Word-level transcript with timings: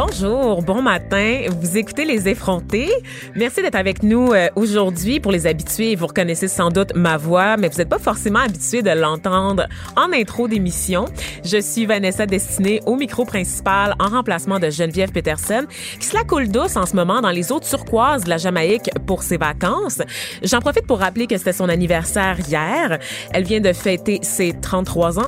Bonjour, 0.00 0.62
bon 0.62 0.80
matin. 0.80 1.46
Vous 1.60 1.76
écoutez 1.76 2.04
Les 2.04 2.28
Effrontés. 2.28 2.88
Merci 3.34 3.62
d'être 3.62 3.74
avec 3.74 4.04
nous 4.04 4.32
euh, 4.32 4.46
aujourd'hui. 4.54 5.18
Pour 5.18 5.32
les 5.32 5.48
habitués, 5.48 5.96
vous 5.96 6.06
reconnaissez 6.06 6.46
sans 6.46 6.70
doute 6.70 6.94
ma 6.94 7.16
voix, 7.16 7.56
mais 7.56 7.68
vous 7.68 7.78
n'êtes 7.78 7.88
pas 7.88 7.98
forcément 7.98 8.38
habitué 8.38 8.80
de 8.82 8.90
l'entendre 8.90 9.66
en 9.96 10.12
intro 10.12 10.46
d'émission. 10.46 11.06
Je 11.44 11.60
suis 11.60 11.84
Vanessa 11.84 12.26
Destinée 12.26 12.80
au 12.86 12.94
micro 12.94 13.24
principal 13.24 13.96
en 13.98 14.06
remplacement 14.06 14.60
de 14.60 14.70
Geneviève 14.70 15.10
Peterson, 15.10 15.66
qui 15.98 16.06
se 16.06 16.14
la 16.14 16.22
coule 16.22 16.46
douce 16.46 16.76
en 16.76 16.86
ce 16.86 16.94
moment 16.94 17.20
dans 17.20 17.30
les 17.30 17.50
eaux 17.50 17.58
turquoises 17.58 18.22
de 18.22 18.30
la 18.30 18.36
Jamaïque 18.36 18.90
pour 19.04 19.24
ses 19.24 19.36
vacances. 19.36 20.00
J'en 20.44 20.60
profite 20.60 20.86
pour 20.86 21.00
rappeler 21.00 21.26
que 21.26 21.36
c'était 21.36 21.52
son 21.52 21.68
anniversaire 21.68 22.38
hier. 22.46 23.00
Elle 23.32 23.42
vient 23.42 23.60
de 23.60 23.72
fêter 23.72 24.20
ses 24.22 24.52
33 24.52 25.18
ans. 25.18 25.26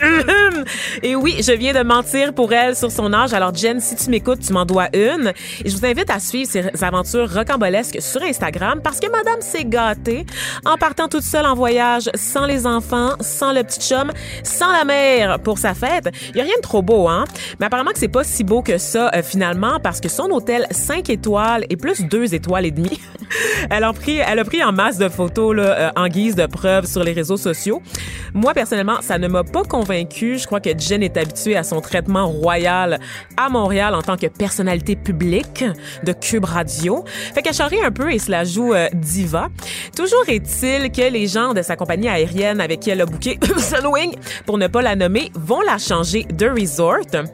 Et 1.02 1.14
oui, 1.14 1.36
je 1.42 1.52
viens 1.52 1.72
de 1.72 1.82
mentir 1.86 2.32
pour 2.34 2.52
elle 2.52 2.76
sur 2.76 2.90
son 2.90 3.12
âge. 3.12 3.32
Alors, 3.32 3.54
Jen, 3.54 3.79
si 3.80 3.96
tu 3.96 4.10
m'écoutes, 4.10 4.40
tu 4.40 4.52
m'en 4.52 4.64
dois 4.64 4.88
une. 4.92 5.32
Et 5.64 5.68
je 5.68 5.76
vous 5.76 5.84
invite 5.84 6.10
à 6.10 6.20
suivre 6.20 6.50
ses 6.50 6.70
aventures 6.82 7.32
rocambolesques 7.32 8.00
sur 8.00 8.22
Instagram 8.22 8.80
parce 8.82 9.00
que 9.00 9.10
madame 9.10 9.40
s'est 9.40 9.64
gâtée 9.64 10.26
en 10.64 10.76
partant 10.76 11.08
toute 11.08 11.22
seule 11.22 11.46
en 11.46 11.54
voyage, 11.54 12.10
sans 12.14 12.46
les 12.46 12.66
enfants, 12.66 13.10
sans 13.20 13.52
le 13.52 13.62
petit 13.62 13.80
chum, 13.80 14.12
sans 14.42 14.72
la 14.72 14.84
mère 14.84 15.40
pour 15.40 15.58
sa 15.58 15.74
fête. 15.74 16.10
Il 16.30 16.36
y 16.36 16.40
a 16.40 16.44
rien 16.44 16.56
de 16.56 16.62
trop 16.62 16.82
beau, 16.82 17.08
hein? 17.08 17.24
Mais 17.58 17.66
apparemment 17.66 17.90
que 17.90 17.98
c'est 17.98 18.08
pas 18.08 18.24
si 18.24 18.44
beau 18.44 18.62
que 18.62 18.78
ça, 18.78 19.10
euh, 19.14 19.22
finalement, 19.22 19.80
parce 19.82 20.00
que 20.00 20.08
son 20.08 20.30
hôtel 20.30 20.66
5 20.70 21.08
étoiles 21.10 21.64
et 21.70 21.76
plus 21.76 22.02
2 22.02 22.34
étoiles 22.34 22.66
et 22.66 22.70
demie, 22.70 23.00
elle, 23.70 23.84
a 23.84 23.92
pris, 23.92 24.18
elle 24.18 24.38
a 24.38 24.44
pris 24.44 24.62
en 24.62 24.72
masse 24.72 24.98
de 24.98 25.08
photos 25.08 25.56
là, 25.56 25.62
euh, 25.62 25.90
en 25.96 26.08
guise 26.08 26.34
de 26.34 26.46
preuve 26.46 26.86
sur 26.86 27.02
les 27.04 27.12
réseaux 27.12 27.36
sociaux. 27.36 27.82
Moi, 28.34 28.54
personnellement, 28.54 29.00
ça 29.00 29.18
ne 29.18 29.28
m'a 29.28 29.44
pas 29.44 29.64
convaincue. 29.64 30.38
Je 30.38 30.46
crois 30.46 30.60
que 30.60 30.70
Jen 30.76 31.02
est 31.02 31.16
habituée 31.16 31.56
à 31.56 31.62
son 31.62 31.80
traitement 31.80 32.28
royal 32.28 33.00
à 33.36 33.48
Montréal 33.60 33.94
en 33.94 34.00
tant 34.00 34.16
que 34.16 34.26
personnalité 34.26 34.96
publique 34.96 35.64
de 36.02 36.12
Cube 36.12 36.46
Radio. 36.46 37.04
Fait 37.34 37.42
qu'elle 37.42 37.54
charrie 37.54 37.82
un 37.82 37.90
peu 37.90 38.10
et 38.10 38.18
se 38.18 38.30
la 38.30 38.44
joue 38.44 38.72
euh, 38.72 38.88
diva. 38.94 39.48
Toujours 39.94 40.24
est-il 40.28 40.90
que 40.90 41.12
les 41.12 41.26
gens 41.26 41.52
de 41.52 41.60
sa 41.60 41.76
compagnie 41.76 42.08
aérienne 42.08 42.60
avec 42.60 42.80
qui 42.80 42.90
elle 42.90 43.02
a 43.02 43.06
booké 43.06 43.38
Sunwing, 43.58 44.14
pour 44.46 44.56
ne 44.56 44.66
pas 44.66 44.80
la 44.80 44.96
nommer, 44.96 45.30
vont 45.34 45.60
la 45.60 45.76
changer 45.76 46.24
de 46.24 46.46
resort. 46.46 47.24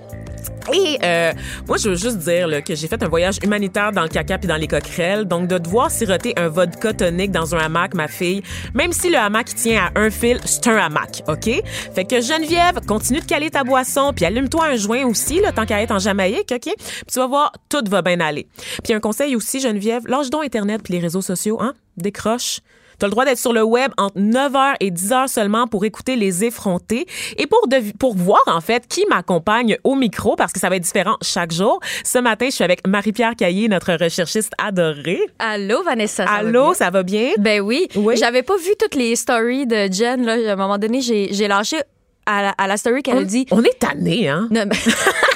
Et 0.72 0.98
euh, 1.02 1.32
moi, 1.68 1.76
je 1.76 1.90
veux 1.90 1.94
juste 1.94 2.18
dire 2.18 2.48
que 2.64 2.74
j'ai 2.74 2.88
fait 2.88 3.02
un 3.02 3.08
voyage 3.08 3.38
humanitaire 3.42 3.92
dans 3.92 4.02
le 4.02 4.08
caca 4.08 4.38
puis 4.38 4.48
dans 4.48 4.56
les 4.56 4.66
coquerelles. 4.66 5.24
Donc, 5.24 5.48
de 5.48 5.58
devoir 5.58 5.90
siroter 5.90 6.34
un 6.36 6.48
vodka 6.48 6.92
tonique 6.92 7.30
dans 7.30 7.54
un 7.54 7.58
hamac, 7.58 7.94
ma 7.94 8.08
fille, 8.08 8.42
même 8.74 8.92
si 8.92 9.10
le 9.10 9.18
hamac 9.18 9.54
tient 9.54 9.90
à 9.94 10.00
un 10.00 10.10
fil, 10.10 10.40
c'est 10.44 10.66
un 10.68 10.76
hamac, 10.76 11.22
OK? 11.28 11.62
Fait 11.94 12.04
que 12.04 12.20
Geneviève, 12.20 12.80
continue 12.86 13.20
de 13.20 13.24
caler 13.24 13.50
ta 13.50 13.64
boisson 13.64 14.12
puis 14.14 14.24
allume-toi 14.24 14.64
un 14.64 14.76
joint 14.76 15.04
aussi, 15.06 15.40
là, 15.40 15.52
tant 15.52 15.66
qu'à 15.66 15.82
être 15.82 15.92
en 15.92 15.98
Jamaïque, 15.98 16.52
OK? 16.52 16.60
Puis 16.76 17.06
tu 17.12 17.18
vas 17.18 17.26
voir, 17.26 17.52
tout 17.68 17.84
va 17.88 18.02
bien 18.02 18.20
aller. 18.20 18.46
Puis 18.82 18.92
un 18.92 19.00
conseil 19.00 19.36
aussi, 19.36 19.60
Geneviève, 19.60 20.06
lâche 20.06 20.30
donc 20.30 20.44
Internet 20.44 20.80
puis 20.82 20.94
les 20.94 21.00
réseaux 21.00 21.22
sociaux, 21.22 21.58
hein? 21.60 21.74
Décroche. 21.96 22.60
Tu 22.98 23.04
as 23.04 23.08
le 23.08 23.10
droit 23.10 23.24
d'être 23.24 23.38
sur 23.38 23.52
le 23.52 23.62
web 23.62 23.92
entre 23.98 24.18
9h 24.18 24.74
et 24.80 24.90
10h 24.90 25.28
seulement 25.28 25.66
pour 25.66 25.84
écouter 25.84 26.16
les 26.16 26.44
effrontés 26.44 27.06
et 27.36 27.46
pour, 27.46 27.66
pour 27.98 28.16
voir, 28.16 28.40
en 28.46 28.60
fait, 28.60 28.86
qui 28.88 29.04
m'accompagne 29.08 29.76
au 29.84 29.94
micro 29.94 30.36
parce 30.36 30.52
que 30.52 30.60
ça 30.60 30.68
va 30.68 30.76
être 30.76 30.82
différent 30.82 31.16
chaque 31.22 31.52
jour. 31.52 31.80
Ce 32.04 32.18
matin, 32.18 32.46
je 32.48 32.54
suis 32.54 32.64
avec 32.64 32.86
Marie-Pierre 32.86 33.34
Caillé, 33.36 33.68
notre 33.68 33.92
recherchiste 33.94 34.52
adorée. 34.58 35.20
Allô, 35.38 35.82
Vanessa. 35.82 36.26
Ça 36.26 36.32
Allô, 36.32 36.68
va 36.68 36.74
ça 36.74 36.90
va 36.90 37.02
bien? 37.02 37.30
Ben 37.38 37.60
oui. 37.60 37.88
Oui. 37.96 38.16
J'avais 38.16 38.42
pas 38.42 38.56
vu 38.56 38.70
toutes 38.78 38.94
les 38.94 39.16
stories 39.16 39.66
de 39.66 39.92
Jen. 39.92 40.24
Là. 40.24 40.32
À 40.50 40.52
un 40.52 40.56
moment 40.56 40.78
donné, 40.78 41.00
j'ai 41.00 41.48
lâché 41.48 41.78
à 42.26 42.42
la, 42.42 42.50
à 42.50 42.66
la 42.66 42.76
story 42.76 43.02
qu'elle 43.02 43.18
a 43.18 43.24
dit. 43.24 43.46
on 43.50 43.62
est 43.62 43.78
tanné, 43.78 44.28
hein? 44.28 44.48
Non, 44.50 44.64
mais... 44.66 44.76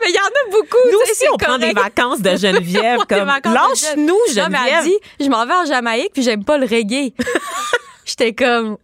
mais 0.00 0.10
il 0.10 0.14
y 0.14 0.18
en 0.18 0.22
a 0.24 0.50
beaucoup. 0.50 0.90
Nous 0.92 0.98
aussi, 1.10 1.24
on 1.32 1.36
prend 1.36 1.58
des 1.58 1.72
vacances 1.74 2.20
de 2.20 2.36
Geneviève. 2.36 3.00
Comme, 3.08 3.26
lâche-nous, 3.28 4.06
Non, 4.06 4.16
mais 4.26 4.32
elle 4.32 4.34
Geneviève. 4.34 4.84
dit, 4.84 4.98
je 5.20 5.28
m'en 5.28 5.46
vais 5.46 5.54
en 5.54 5.64
Jamaïque 5.66 6.12
puis 6.12 6.22
j'aime 6.22 6.44
pas 6.44 6.58
le 6.58 6.66
reggae. 6.66 7.12
J'étais 8.04 8.32
comme, 8.32 8.76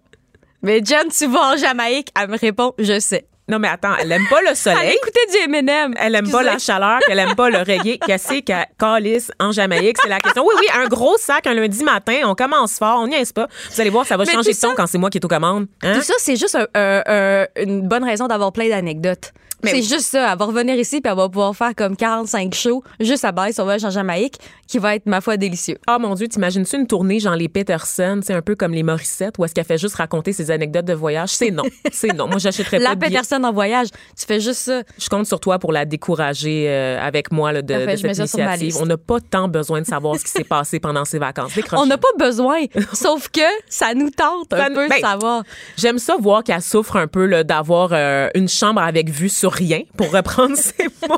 mais 0.62 0.81
Jen, 0.84 1.09
tu 1.16 1.27
vas 1.27 1.53
en 1.53 1.56
Jamaïque? 1.56 2.09
Elle 2.21 2.28
me 2.28 2.38
répond, 2.38 2.75
je 2.78 2.99
sais. 3.00 3.27
Non, 3.49 3.60
mais 3.60 3.69
attends, 3.69 3.94
elle 4.00 4.10
aime 4.10 4.27
pas 4.28 4.41
le 4.41 4.49
Elle 4.50 4.56
soleil. 4.56 4.97
écoutait 4.97 5.27
du 5.31 5.37
Eminem. 5.44 5.94
Elle 6.00 6.16
aime 6.16 6.28
pas 6.28 6.43
la 6.43 6.59
chaleur, 6.59 6.99
elle 7.09 7.21
aime 7.21 7.37
pas 7.37 7.48
le 7.48 7.59
reggae. 7.59 7.97
Qu'est-ce 8.04 8.41
qu'elle 8.41 8.66
calisse 8.77 9.31
en 9.38 9.53
Jamaïque? 9.53 9.98
C'est 10.03 10.09
la 10.09 10.19
question. 10.19 10.44
Oui, 10.44 10.53
oui, 10.59 10.66
un 10.75 10.88
gros 10.88 11.16
sac 11.16 11.47
un 11.47 11.54
lundi 11.54 11.84
matin. 11.84 12.22
On 12.25 12.34
commence 12.34 12.75
fort, 12.75 12.98
on 13.00 13.06
n'y 13.06 13.15
est 13.15 13.33
pas. 13.33 13.47
Vous 13.72 13.81
allez 13.81 13.91
voir, 13.91 14.04
ça 14.04 14.16
va 14.16 14.25
Mais 14.25 14.33
changer 14.33 14.53
de 14.53 14.59
ton 14.59 14.71
ça- 14.71 14.75
quand 14.77 14.88
c'est 14.88 14.98
moi 14.98 15.10
qui 15.10 15.19
est 15.19 15.25
aux 15.25 15.28
commandes. 15.28 15.66
Hein? 15.84 15.94
Tout 15.94 16.03
ça, 16.03 16.15
c'est 16.19 16.34
juste 16.34 16.56
un- 16.56 16.66
un- 16.75 17.03
un- 17.06 17.47
une 17.62 17.87
bonne 17.87 18.03
raison 18.03 18.27
d'avoir 18.27 18.53
plein 18.53 18.69
d'anecdotes. 18.69 19.33
C'est 19.66 19.77
oui. 19.77 19.82
juste 19.82 20.10
ça. 20.12 20.32
Elle 20.32 20.38
va 20.38 20.44
revenir 20.44 20.77
ici 20.77 21.00
puis 21.00 21.10
elle 21.10 21.16
va 21.16 21.28
pouvoir 21.28 21.54
faire 21.54 21.75
comme 21.75 21.97
45 21.97 22.54
shows 22.54 22.82
juste 23.00 23.25
à 23.25 23.32
base 23.32 23.56
son 23.56 23.65
voyage 23.65 23.84
en 23.84 23.91
Jamaïque 23.91 24.38
qui 24.66 24.78
va 24.78 24.97
être, 24.97 25.06
ma 25.06 25.21
foi, 25.21 25.37
délicieux. 25.37 25.78
Ah 25.87 25.99
mon 25.99 26.15
Dieu, 26.15 26.28
t'imagines-tu 26.28 26.77
une 26.77 26.87
tournée 26.87 27.21
genre 27.21 27.37
les 27.37 27.49
Peterson, 27.49 28.21
c'est 28.22 28.34
un 28.34 28.43
peu 28.43 28.54
comme 28.54 28.72
les 28.72 28.82
Morissette, 28.82 29.38
où 29.38 29.44
est-ce 29.44 29.54
qu'elle 29.54 29.65
fait 29.65 29.78
juste 29.78 29.94
raconter 29.94 30.32
ses 30.32 30.50
anecdotes 30.50 30.84
de 30.84 30.93
voyage? 30.93 31.31
C'est 31.31 31.50
non. 31.50 31.62
C'est 31.93 32.12
non. 32.12 32.27
Moi, 32.27 32.38
j'achèterais 32.38 32.78
pas 32.78 32.91
La. 32.91 32.97
Peterson 32.97 33.43
en 33.44 33.53
voyage, 33.53 33.88
tu 34.19 34.27
fais 34.27 34.41
juste 34.41 34.60
ça. 34.60 34.82
Je 34.99 35.09
compte 35.09 35.27
sur 35.27 35.41
toi 35.41 35.59
pour 35.59 35.72
la 35.72 35.84
décourager 35.84 36.66
euh, 36.69 36.98
avec 37.00 37.31
moi 37.31 37.53
là, 37.53 37.62
de, 37.62 37.75
Parfait, 37.75 38.09
de 38.09 38.15
cette 38.15 38.28
sur 38.28 38.38
initiative. 38.38 38.77
On 38.81 38.87
n'a 38.87 38.97
pas 38.97 39.21
tant 39.21 39.48
besoin 39.48 39.81
de 39.81 39.87
savoir 39.87 40.16
ce 40.16 40.25
qui 40.25 40.31
s'est 40.31 40.44
passé 40.48 40.81
pendant 40.81 41.04
ses 41.04 41.19
vacances. 41.19 41.54
Décroche. 41.54 41.78
On 41.81 41.87
n'a 41.87 41.98
pas 41.98 42.09
besoin, 42.19 42.65
sauf 42.93 43.28
que 43.28 43.41
ça 43.69 43.94
nous 43.94 44.10
tente 44.10 44.53
un 44.53 44.69
peu 44.69 44.88
ben, 44.88 44.97
de 44.97 45.00
savoir. 45.00 45.43
J'aime 45.77 45.98
ça 45.98 46.16
voir 46.19 46.43
qu'elle 46.43 46.62
souffre 46.62 46.97
un 46.97 47.06
peu 47.06 47.44
d'avoir 47.44 47.91
euh, 47.93 48.28
une 48.34 48.48
chambre 48.48 48.81
avec 48.81 49.10
vue 49.10 49.28
sur 49.28 49.53
rien, 49.56 49.80
pour 49.96 50.10
reprendre 50.12 50.56
ses 50.56 50.84
mots 51.08 51.16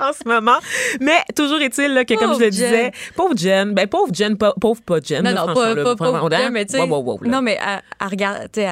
en 0.00 0.12
ce 0.12 0.26
moment. 0.26 0.58
Mais 1.00 1.18
toujours 1.36 1.60
est-il 1.60 1.92
là, 1.92 2.04
que, 2.04 2.14
comme 2.14 2.34
je 2.34 2.40
le 2.40 2.50
disais, 2.50 2.92
pauvre 3.16 3.36
Jen, 3.36 3.72
ben 3.72 3.86
pauvre 3.86 4.12
Jen, 4.14 4.36
pas- 4.36 4.54
pauvre 4.60 4.80
pas 4.82 5.00
Jen. 5.00 5.22
Non, 5.22 5.30
là, 5.30 5.44
non, 5.46 5.54
pas, 5.54 6.36
hein? 6.36 6.50
mais 6.50 6.64
tu 6.64 6.72
sais. 6.72 6.80
Wow, 6.80 6.88
wow, 6.88 7.02
wow, 7.02 7.18
là. 7.22 7.30
non, 7.30 7.42
mais 7.42 7.58
elle 7.60 8.08
regarde, 8.08 8.48
tu 8.52 8.60
sais, 8.62 8.68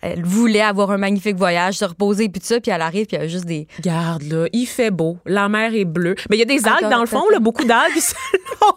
elle, 0.00 0.24
voulait 0.24 0.60
avoir 0.60 0.90
un 0.90 0.98
magnifique 0.98 1.36
voyage, 1.36 1.74
se 1.74 1.84
reposer, 1.84 2.28
puis 2.28 2.40
tout 2.40 2.46
ça, 2.46 2.60
puis 2.60 2.70
elle 2.70 2.82
arrive, 2.82 3.06
puis 3.06 3.16
il 3.16 3.20
y 3.20 3.24
a 3.24 3.28
juste 3.28 3.44
des. 3.46 3.66
Regarde, 3.78 4.22
là, 4.22 4.46
il 4.52 4.66
fait 4.66 4.90
beau, 4.90 5.18
la 5.26 5.48
mer 5.48 5.74
est 5.74 5.84
bleue. 5.84 6.14
Mais 6.30 6.36
il 6.36 6.40
y 6.40 6.42
a 6.42 6.46
des 6.46 6.66
algues 6.66 6.90
dans 6.90 7.00
le 7.00 7.06
fond, 7.06 7.28
là, 7.30 7.38
beaucoup 7.38 7.64
d'algues 7.64 7.92
selon, 7.98 8.72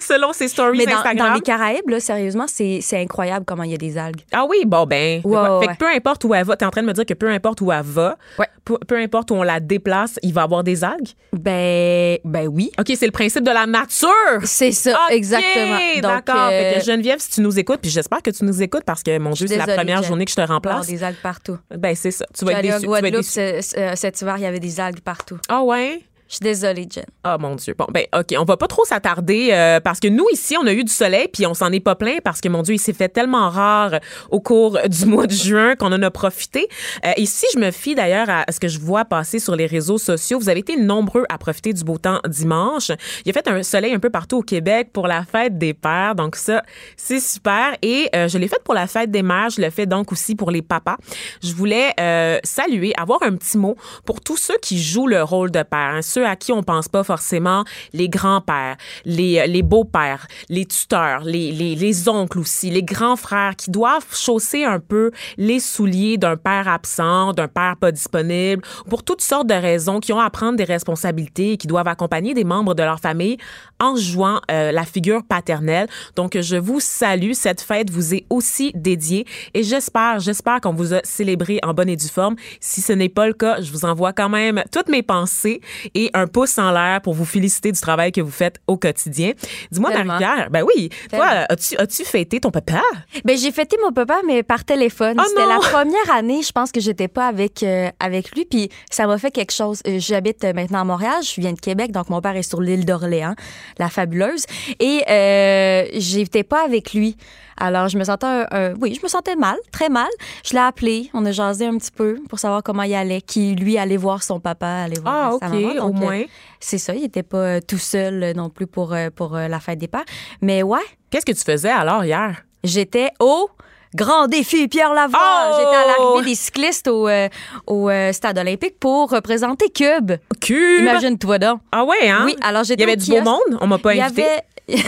selon 0.00 0.32
ses 0.32 0.48
stories 0.48 0.78
Mais 0.78 0.86
dans, 0.86 0.98
Instagram. 0.98 1.28
dans 1.28 1.34
les 1.34 1.40
Caraïbes, 1.40 1.88
là, 1.88 2.00
sérieusement, 2.00 2.46
c'est 2.48 2.80
incroyable 2.94 3.44
comment 3.46 3.62
il 3.62 3.70
y 3.72 3.74
a 3.74 3.78
des 3.78 3.98
algues. 3.98 4.22
Ah 4.32 4.44
oui, 4.48 4.58
bon 4.66 4.86
ben. 4.86 5.20
Ouais, 5.24 5.36
fait 5.36 5.50
ouais, 5.58 5.66
que 5.68 5.78
peu 5.78 5.88
importe 5.88 6.24
où 6.24 6.34
elle 6.34 6.44
va, 6.44 6.56
t'es 6.56 6.64
en 6.64 6.70
train 6.70 6.82
de 6.82 6.86
me 6.86 6.92
dire 6.92 7.06
que 7.06 7.14
peu 7.14 7.28
importe 7.28 7.60
où 7.60 7.70
elle 7.72 7.82
va, 7.82 8.16
Ouais. 8.38 8.46
peu, 8.64 8.78
peu 8.86 8.96
importe 8.98 9.30
où 9.30 9.34
on 9.34 9.42
la 9.42 9.60
déplace, 9.60 10.18
il 10.22 10.32
va 10.32 10.42
avoir 10.42 10.64
des 10.64 10.84
algues? 10.84 11.08
Ben, 11.32 12.18
ben 12.24 12.46
oui. 12.48 12.70
OK, 12.78 12.92
c'est 12.96 13.06
le 13.06 13.12
principe 13.12 13.44
de 13.44 13.50
la 13.50 13.66
nature. 13.66 14.08
C'est 14.44 14.72
ça, 14.72 14.98
exactement. 15.10 15.78
D'accord. 16.02 16.48
euh, 16.52 16.80
Geneviève, 16.80 17.18
si 17.20 17.30
tu 17.30 17.40
nous 17.40 17.58
écoutes, 17.58 17.80
puis 17.80 17.90
j'espère 17.90 18.22
que 18.22 18.30
tu 18.30 18.44
nous 18.44 18.62
écoutes 18.62 18.84
parce 18.84 19.02
que 19.02 19.18
mon 19.18 19.30
Dieu, 19.30 19.46
c'est 19.46 19.56
la 19.56 19.66
première 19.66 19.98
Jen. 19.98 20.06
journée 20.08 20.23
que 20.24 20.30
je 20.30 20.36
te 20.36 20.40
il 20.40 20.46
va 20.46 20.54
y 20.54 20.56
avoir 20.56 20.76
remplace. 20.76 20.86
des 20.88 21.02
algues 21.04 21.20
partout. 21.22 21.58
Ben 21.76 21.94
c'est 21.94 22.10
ça. 22.10 22.26
Tu 22.36 22.44
vas 22.44 22.52
être 22.52 22.62
déçu. 22.62 22.80
Tu 22.80 22.86
vas 22.88 22.98
être 23.00 23.10
déçu. 23.10 23.30
ce- 23.30 23.60
ce- 23.62 23.92
cet 23.96 24.20
hiver, 24.20 24.36
il 24.38 24.42
y 24.42 24.46
avait 24.46 24.60
des 24.60 24.80
algues 24.80 25.00
partout. 25.00 25.38
Ah 25.48 25.62
ouais? 25.62 26.02
Je 26.34 26.38
suis 26.38 26.52
désolée, 26.52 26.88
Jen. 26.92 27.04
Ah 27.22 27.38
mon 27.38 27.54
Dieu. 27.54 27.76
Bon 27.78 27.86
ben 27.94 28.06
ok, 28.12 28.34
on 28.36 28.44
va 28.44 28.56
pas 28.56 28.66
trop 28.66 28.84
s'attarder 28.84 29.50
euh, 29.52 29.78
parce 29.78 30.00
que 30.00 30.08
nous 30.08 30.26
ici 30.32 30.56
on 30.60 30.66
a 30.66 30.72
eu 30.72 30.82
du 30.82 30.92
soleil 30.92 31.28
puis 31.32 31.46
on 31.46 31.54
s'en 31.54 31.70
est 31.70 31.78
pas 31.78 31.94
plein 31.94 32.16
parce 32.24 32.40
que 32.40 32.48
mon 32.48 32.62
Dieu 32.62 32.74
il 32.74 32.80
s'est 32.80 32.92
fait 32.92 33.08
tellement 33.08 33.50
rare 33.50 34.00
au 34.32 34.40
cours 34.40 34.76
du 34.88 35.06
mois 35.06 35.28
de 35.28 35.32
juin 35.32 35.76
qu'on 35.76 35.92
en 35.92 36.02
a 36.02 36.10
profité. 36.10 36.66
Euh, 37.06 37.12
et 37.16 37.24
si 37.26 37.46
je 37.54 37.60
me 37.60 37.70
fie 37.70 37.94
d'ailleurs 37.94 38.28
à 38.28 38.50
ce 38.50 38.58
que 38.58 38.66
je 38.66 38.80
vois 38.80 39.04
passer 39.04 39.38
sur 39.38 39.54
les 39.54 39.66
réseaux 39.66 39.96
sociaux, 39.96 40.40
vous 40.40 40.48
avez 40.48 40.58
été 40.58 40.76
nombreux 40.76 41.24
à 41.28 41.38
profiter 41.38 41.72
du 41.72 41.84
beau 41.84 41.98
temps 41.98 42.18
dimanche. 42.26 42.90
Il 43.24 43.30
a 43.30 43.32
fait 43.32 43.46
un 43.46 43.62
soleil 43.62 43.94
un 43.94 44.00
peu 44.00 44.10
partout 44.10 44.38
au 44.38 44.42
Québec 44.42 44.90
pour 44.92 45.06
la 45.06 45.22
fête 45.22 45.56
des 45.56 45.72
pères, 45.72 46.16
donc 46.16 46.34
ça 46.34 46.64
c'est 46.96 47.20
super. 47.20 47.76
Et 47.80 48.08
euh, 48.16 48.26
je 48.26 48.38
l'ai 48.38 48.48
fait 48.48 48.60
pour 48.64 48.74
la 48.74 48.88
fête 48.88 49.12
des 49.12 49.22
mères, 49.22 49.50
je 49.50 49.60
le 49.60 49.70
fais 49.70 49.86
donc 49.86 50.10
aussi 50.10 50.34
pour 50.34 50.50
les 50.50 50.62
papas. 50.62 50.96
Je 51.44 51.54
voulais 51.54 51.92
euh, 52.00 52.40
saluer, 52.42 52.92
avoir 52.96 53.22
un 53.22 53.36
petit 53.36 53.56
mot 53.56 53.76
pour 54.04 54.20
tous 54.20 54.36
ceux 54.36 54.58
qui 54.60 54.82
jouent 54.82 55.06
le 55.06 55.22
rôle 55.22 55.52
de 55.52 55.62
père, 55.62 55.94
hein, 55.94 56.02
ceux 56.02 56.23
à 56.24 56.36
qui 56.36 56.52
on 56.52 56.62
pense 56.62 56.88
pas 56.88 57.04
forcément, 57.04 57.64
les 57.92 58.08
grands-pères, 58.08 58.76
les, 59.04 59.46
les 59.46 59.62
beaux-pères, 59.62 60.26
les 60.48 60.66
tuteurs, 60.66 61.22
les, 61.24 61.52
les, 61.52 61.74
les 61.74 62.08
oncles 62.08 62.38
aussi, 62.38 62.70
les 62.70 62.82
grands 62.82 63.16
frères 63.16 63.56
qui 63.56 63.70
doivent 63.70 64.06
chausser 64.12 64.64
un 64.64 64.80
peu 64.80 65.10
les 65.36 65.60
souliers 65.60 66.18
d'un 66.18 66.36
père 66.36 66.68
absent, 66.68 67.32
d'un 67.32 67.48
père 67.48 67.76
pas 67.76 67.92
disponible, 67.92 68.62
pour 68.88 69.02
toutes 69.02 69.20
sortes 69.20 69.46
de 69.46 69.54
raisons, 69.54 70.00
qui 70.00 70.12
ont 70.12 70.20
à 70.20 70.30
prendre 70.30 70.56
des 70.56 70.64
responsabilités 70.64 71.52
et 71.52 71.56
qui 71.56 71.66
doivent 71.66 71.88
accompagner 71.88 72.34
des 72.34 72.44
membres 72.44 72.74
de 72.74 72.82
leur 72.82 73.00
famille 73.00 73.36
en 73.80 73.96
jouant 73.96 74.40
euh, 74.50 74.72
la 74.72 74.84
figure 74.84 75.22
paternelle. 75.24 75.88
Donc, 76.16 76.38
je 76.40 76.56
vous 76.56 76.80
salue. 76.80 77.32
Cette 77.32 77.60
fête 77.60 77.90
vous 77.90 78.14
est 78.14 78.26
aussi 78.30 78.72
dédiée 78.74 79.26
et 79.54 79.62
j'espère, 79.62 80.20
j'espère 80.20 80.60
qu'on 80.60 80.72
vous 80.72 80.94
a 80.94 81.00
célébré 81.04 81.58
en 81.62 81.74
bonne 81.74 81.88
et 81.88 81.96
due 81.96 82.08
forme. 82.08 82.36
Si 82.60 82.80
ce 82.80 82.92
n'est 82.92 83.08
pas 83.08 83.26
le 83.26 83.32
cas, 83.32 83.60
je 83.60 83.70
vous 83.70 83.84
envoie 83.84 84.12
quand 84.12 84.28
même 84.28 84.62
toutes 84.72 84.88
mes 84.88 85.02
pensées 85.02 85.60
et 85.94 86.10
un 86.14 86.26
pouce 86.26 86.56
en 86.58 86.70
l'air 86.70 87.00
pour 87.02 87.12
vous 87.12 87.24
féliciter 87.24 87.72
du 87.72 87.80
travail 87.80 88.12
que 88.12 88.20
vous 88.20 88.30
faites 88.30 88.60
au 88.66 88.76
quotidien. 88.76 89.32
Dis-moi. 89.70 89.90
Marie-Pierre, 89.90 90.48
ben 90.50 90.64
oui, 90.64 90.88
toi, 91.10 91.46
as-tu, 91.48 91.76
as-tu 91.76 92.04
fêté 92.04 92.40
ton 92.40 92.50
papa? 92.50 92.80
Ben, 93.24 93.36
j'ai 93.36 93.52
fêté 93.52 93.76
mon 93.82 93.92
papa, 93.92 94.20
mais 94.26 94.42
par 94.42 94.64
téléphone. 94.64 95.16
Oh 95.18 95.24
C'était 95.26 95.46
la 95.46 95.58
première 95.58 96.10
année, 96.14 96.42
je 96.42 96.52
pense 96.52 96.72
que 96.72 96.80
j'étais 96.80 97.08
pas 97.08 97.26
avec, 97.26 97.62
euh, 97.62 97.90
avec 98.00 98.30
lui. 98.32 98.44
Puis 98.44 98.70
ça 98.90 99.06
m'a 99.06 99.18
fait 99.18 99.30
quelque 99.30 99.52
chose. 99.52 99.80
Euh, 99.86 99.98
J'habite 99.98 100.44
euh, 100.44 100.52
maintenant 100.52 100.80
à 100.80 100.84
Montréal. 100.84 101.22
Je 101.22 101.40
viens 101.40 101.52
de 101.52 101.60
Québec, 101.60 101.90
donc 101.92 102.10
mon 102.10 102.20
père 102.20 102.36
est 102.36 102.42
sur 102.42 102.60
l'île 102.60 102.84
d'Orléans, 102.84 103.34
la 103.78 103.88
fabuleuse. 103.88 104.44
Et 104.80 105.02
euh, 105.08 105.86
j'étais 105.94 106.44
pas 106.44 106.64
avec 106.64 106.94
lui. 106.94 107.16
Alors, 107.56 107.88
je 107.88 107.96
me 107.98 108.04
sentais, 108.04 108.26
un- 108.26 108.46
un- 108.50 108.74
oui, 108.80 108.94
je 108.98 109.02
me 109.02 109.08
sentais 109.08 109.36
mal, 109.36 109.56
très 109.72 109.88
mal. 109.88 110.08
Je 110.44 110.52
l'ai 110.54 110.58
appelé, 110.60 111.10
on 111.14 111.24
a 111.26 111.32
jasé 111.32 111.66
un 111.66 111.76
petit 111.78 111.90
peu 111.92 112.18
pour 112.28 112.38
savoir 112.38 112.62
comment 112.62 112.82
il 112.82 112.94
allait, 112.94 113.20
qui 113.20 113.54
lui 113.54 113.78
allait 113.78 113.96
voir 113.96 114.22
son 114.22 114.40
papa, 114.40 114.66
allait 114.84 115.00
voir 115.00 115.32
Ah, 115.34 115.36
sa 115.40 115.46
OK, 115.48 115.52
maman. 115.62 115.68
au 115.86 115.90
Donc, 115.90 115.96
euh, 116.02 116.04
moins. 116.06 116.22
c'est 116.60 116.78
ça, 116.78 116.94
il 116.94 117.04
était 117.04 117.22
pas 117.22 117.36
euh, 117.38 117.60
tout 117.66 117.78
seul 117.78 118.22
euh, 118.22 118.32
non 118.34 118.50
plus 118.50 118.66
pour, 118.66 118.94
pour 119.14 119.34
la 119.36 119.60
fête 119.60 119.78
des 119.78 119.88
pères. 119.88 120.04
Mais 120.40 120.62
ouais, 120.62 120.80
Qu'est-ce 121.10 121.26
que 121.26 121.32
tu 121.32 121.44
faisais 121.44 121.70
alors 121.70 122.04
hier? 122.04 122.42
J'étais 122.64 123.10
au 123.20 123.48
Grand 123.94 124.26
défi 124.26 124.66
Pierre 124.68 124.92
Lavoie. 124.92 125.18
Oh! 125.20 125.54
J'étais 125.56 125.76
à 125.76 125.86
l'arrivée 125.86 126.30
des 126.30 126.34
cyclistes 126.34 126.88
au, 126.88 127.08
euh, 127.08 127.28
au 127.66 127.88
euh, 127.88 128.12
stade 128.12 128.38
olympique 128.38 128.78
pour 128.80 129.10
représenter 129.10 129.70
Cube. 129.70 130.12
Cube! 130.40 130.80
Imagine-toi 130.80 131.38
donc. 131.38 131.60
Ah 131.70 131.84
ouais, 131.84 132.08
hein? 132.08 132.22
Oui, 132.26 132.36
alors 132.42 132.62
Il 132.62 132.66
j'étais 132.66 132.80
y 132.82 132.84
avait 132.84 132.96
du 132.96 133.10
beau 133.10 133.20
monde, 133.22 133.58
on 133.60 133.66
m'a 133.68 133.78
pas 133.78 133.94
Il 133.94 133.98
y 133.98 134.02
invité. 134.02 134.24
avait 134.24 134.82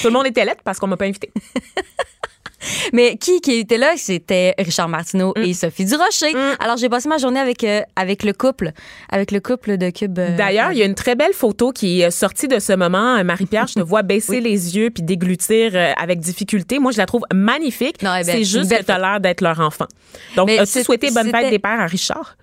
Tout 0.00 0.06
le 0.06 0.10
monde 0.10 0.26
était 0.26 0.44
lettre 0.44 0.62
parce 0.64 0.78
qu'on 0.78 0.86
m'a 0.86 0.96
pas 0.96 1.04
invité. 1.04 1.30
mais 2.92 3.16
qui 3.16 3.40
qui 3.40 3.52
était 3.58 3.78
là? 3.78 3.92
C'était 3.96 4.54
Richard 4.58 4.88
Martineau 4.88 5.32
Mm. 5.36 5.42
et 5.42 5.54
Sophie 5.54 5.84
Durocher. 5.84 6.32
Alors 6.58 6.76
j'ai 6.76 6.88
passé 6.88 7.08
ma 7.08 7.18
journée 7.18 7.40
avec 7.40 7.64
euh, 7.64 7.80
avec 7.96 8.22
le 8.24 8.32
couple, 8.32 8.72
avec 9.10 9.30
le 9.32 9.40
couple 9.40 9.76
de 9.78 9.90
Cube. 9.90 10.18
euh, 10.18 10.36
D'ailleurs, 10.36 10.72
il 10.72 10.78
y 10.78 10.82
a 10.82 10.86
une 10.86 10.94
très 10.94 11.14
belle 11.14 11.32
photo 11.32 11.72
qui 11.72 12.00
est 12.02 12.10
sortie 12.10 12.48
de 12.48 12.58
ce 12.58 12.72
moment. 12.72 13.16
Euh, 13.16 13.24
Marie-Pierre, 13.24 13.66
je 13.66 13.74
te 13.74 13.80
vois 13.80 14.02
baisser 14.10 14.40
les 14.40 14.76
yeux 14.76 14.90
puis 14.90 15.02
déglutir 15.02 15.72
euh, 15.74 15.92
avec 15.96 16.20
difficulté. 16.20 16.78
Moi, 16.78 16.92
je 16.92 16.98
la 16.98 17.06
trouve 17.06 17.22
magnifique. 17.32 17.96
C'est 18.24 18.44
juste 18.44 18.70
que 18.76 18.82
tu 18.84 18.90
as 18.92 18.98
l'air 18.98 19.20
d'être 19.20 19.40
leur 19.40 19.60
enfant. 19.60 19.86
Donc, 20.36 20.50
as-tu 20.50 20.82
souhaité 20.82 21.10
bonne 21.10 21.30
fête 21.30 21.50
des 21.50 21.58
pères 21.58 21.80
à 21.80 21.86
Richard? 21.86 22.36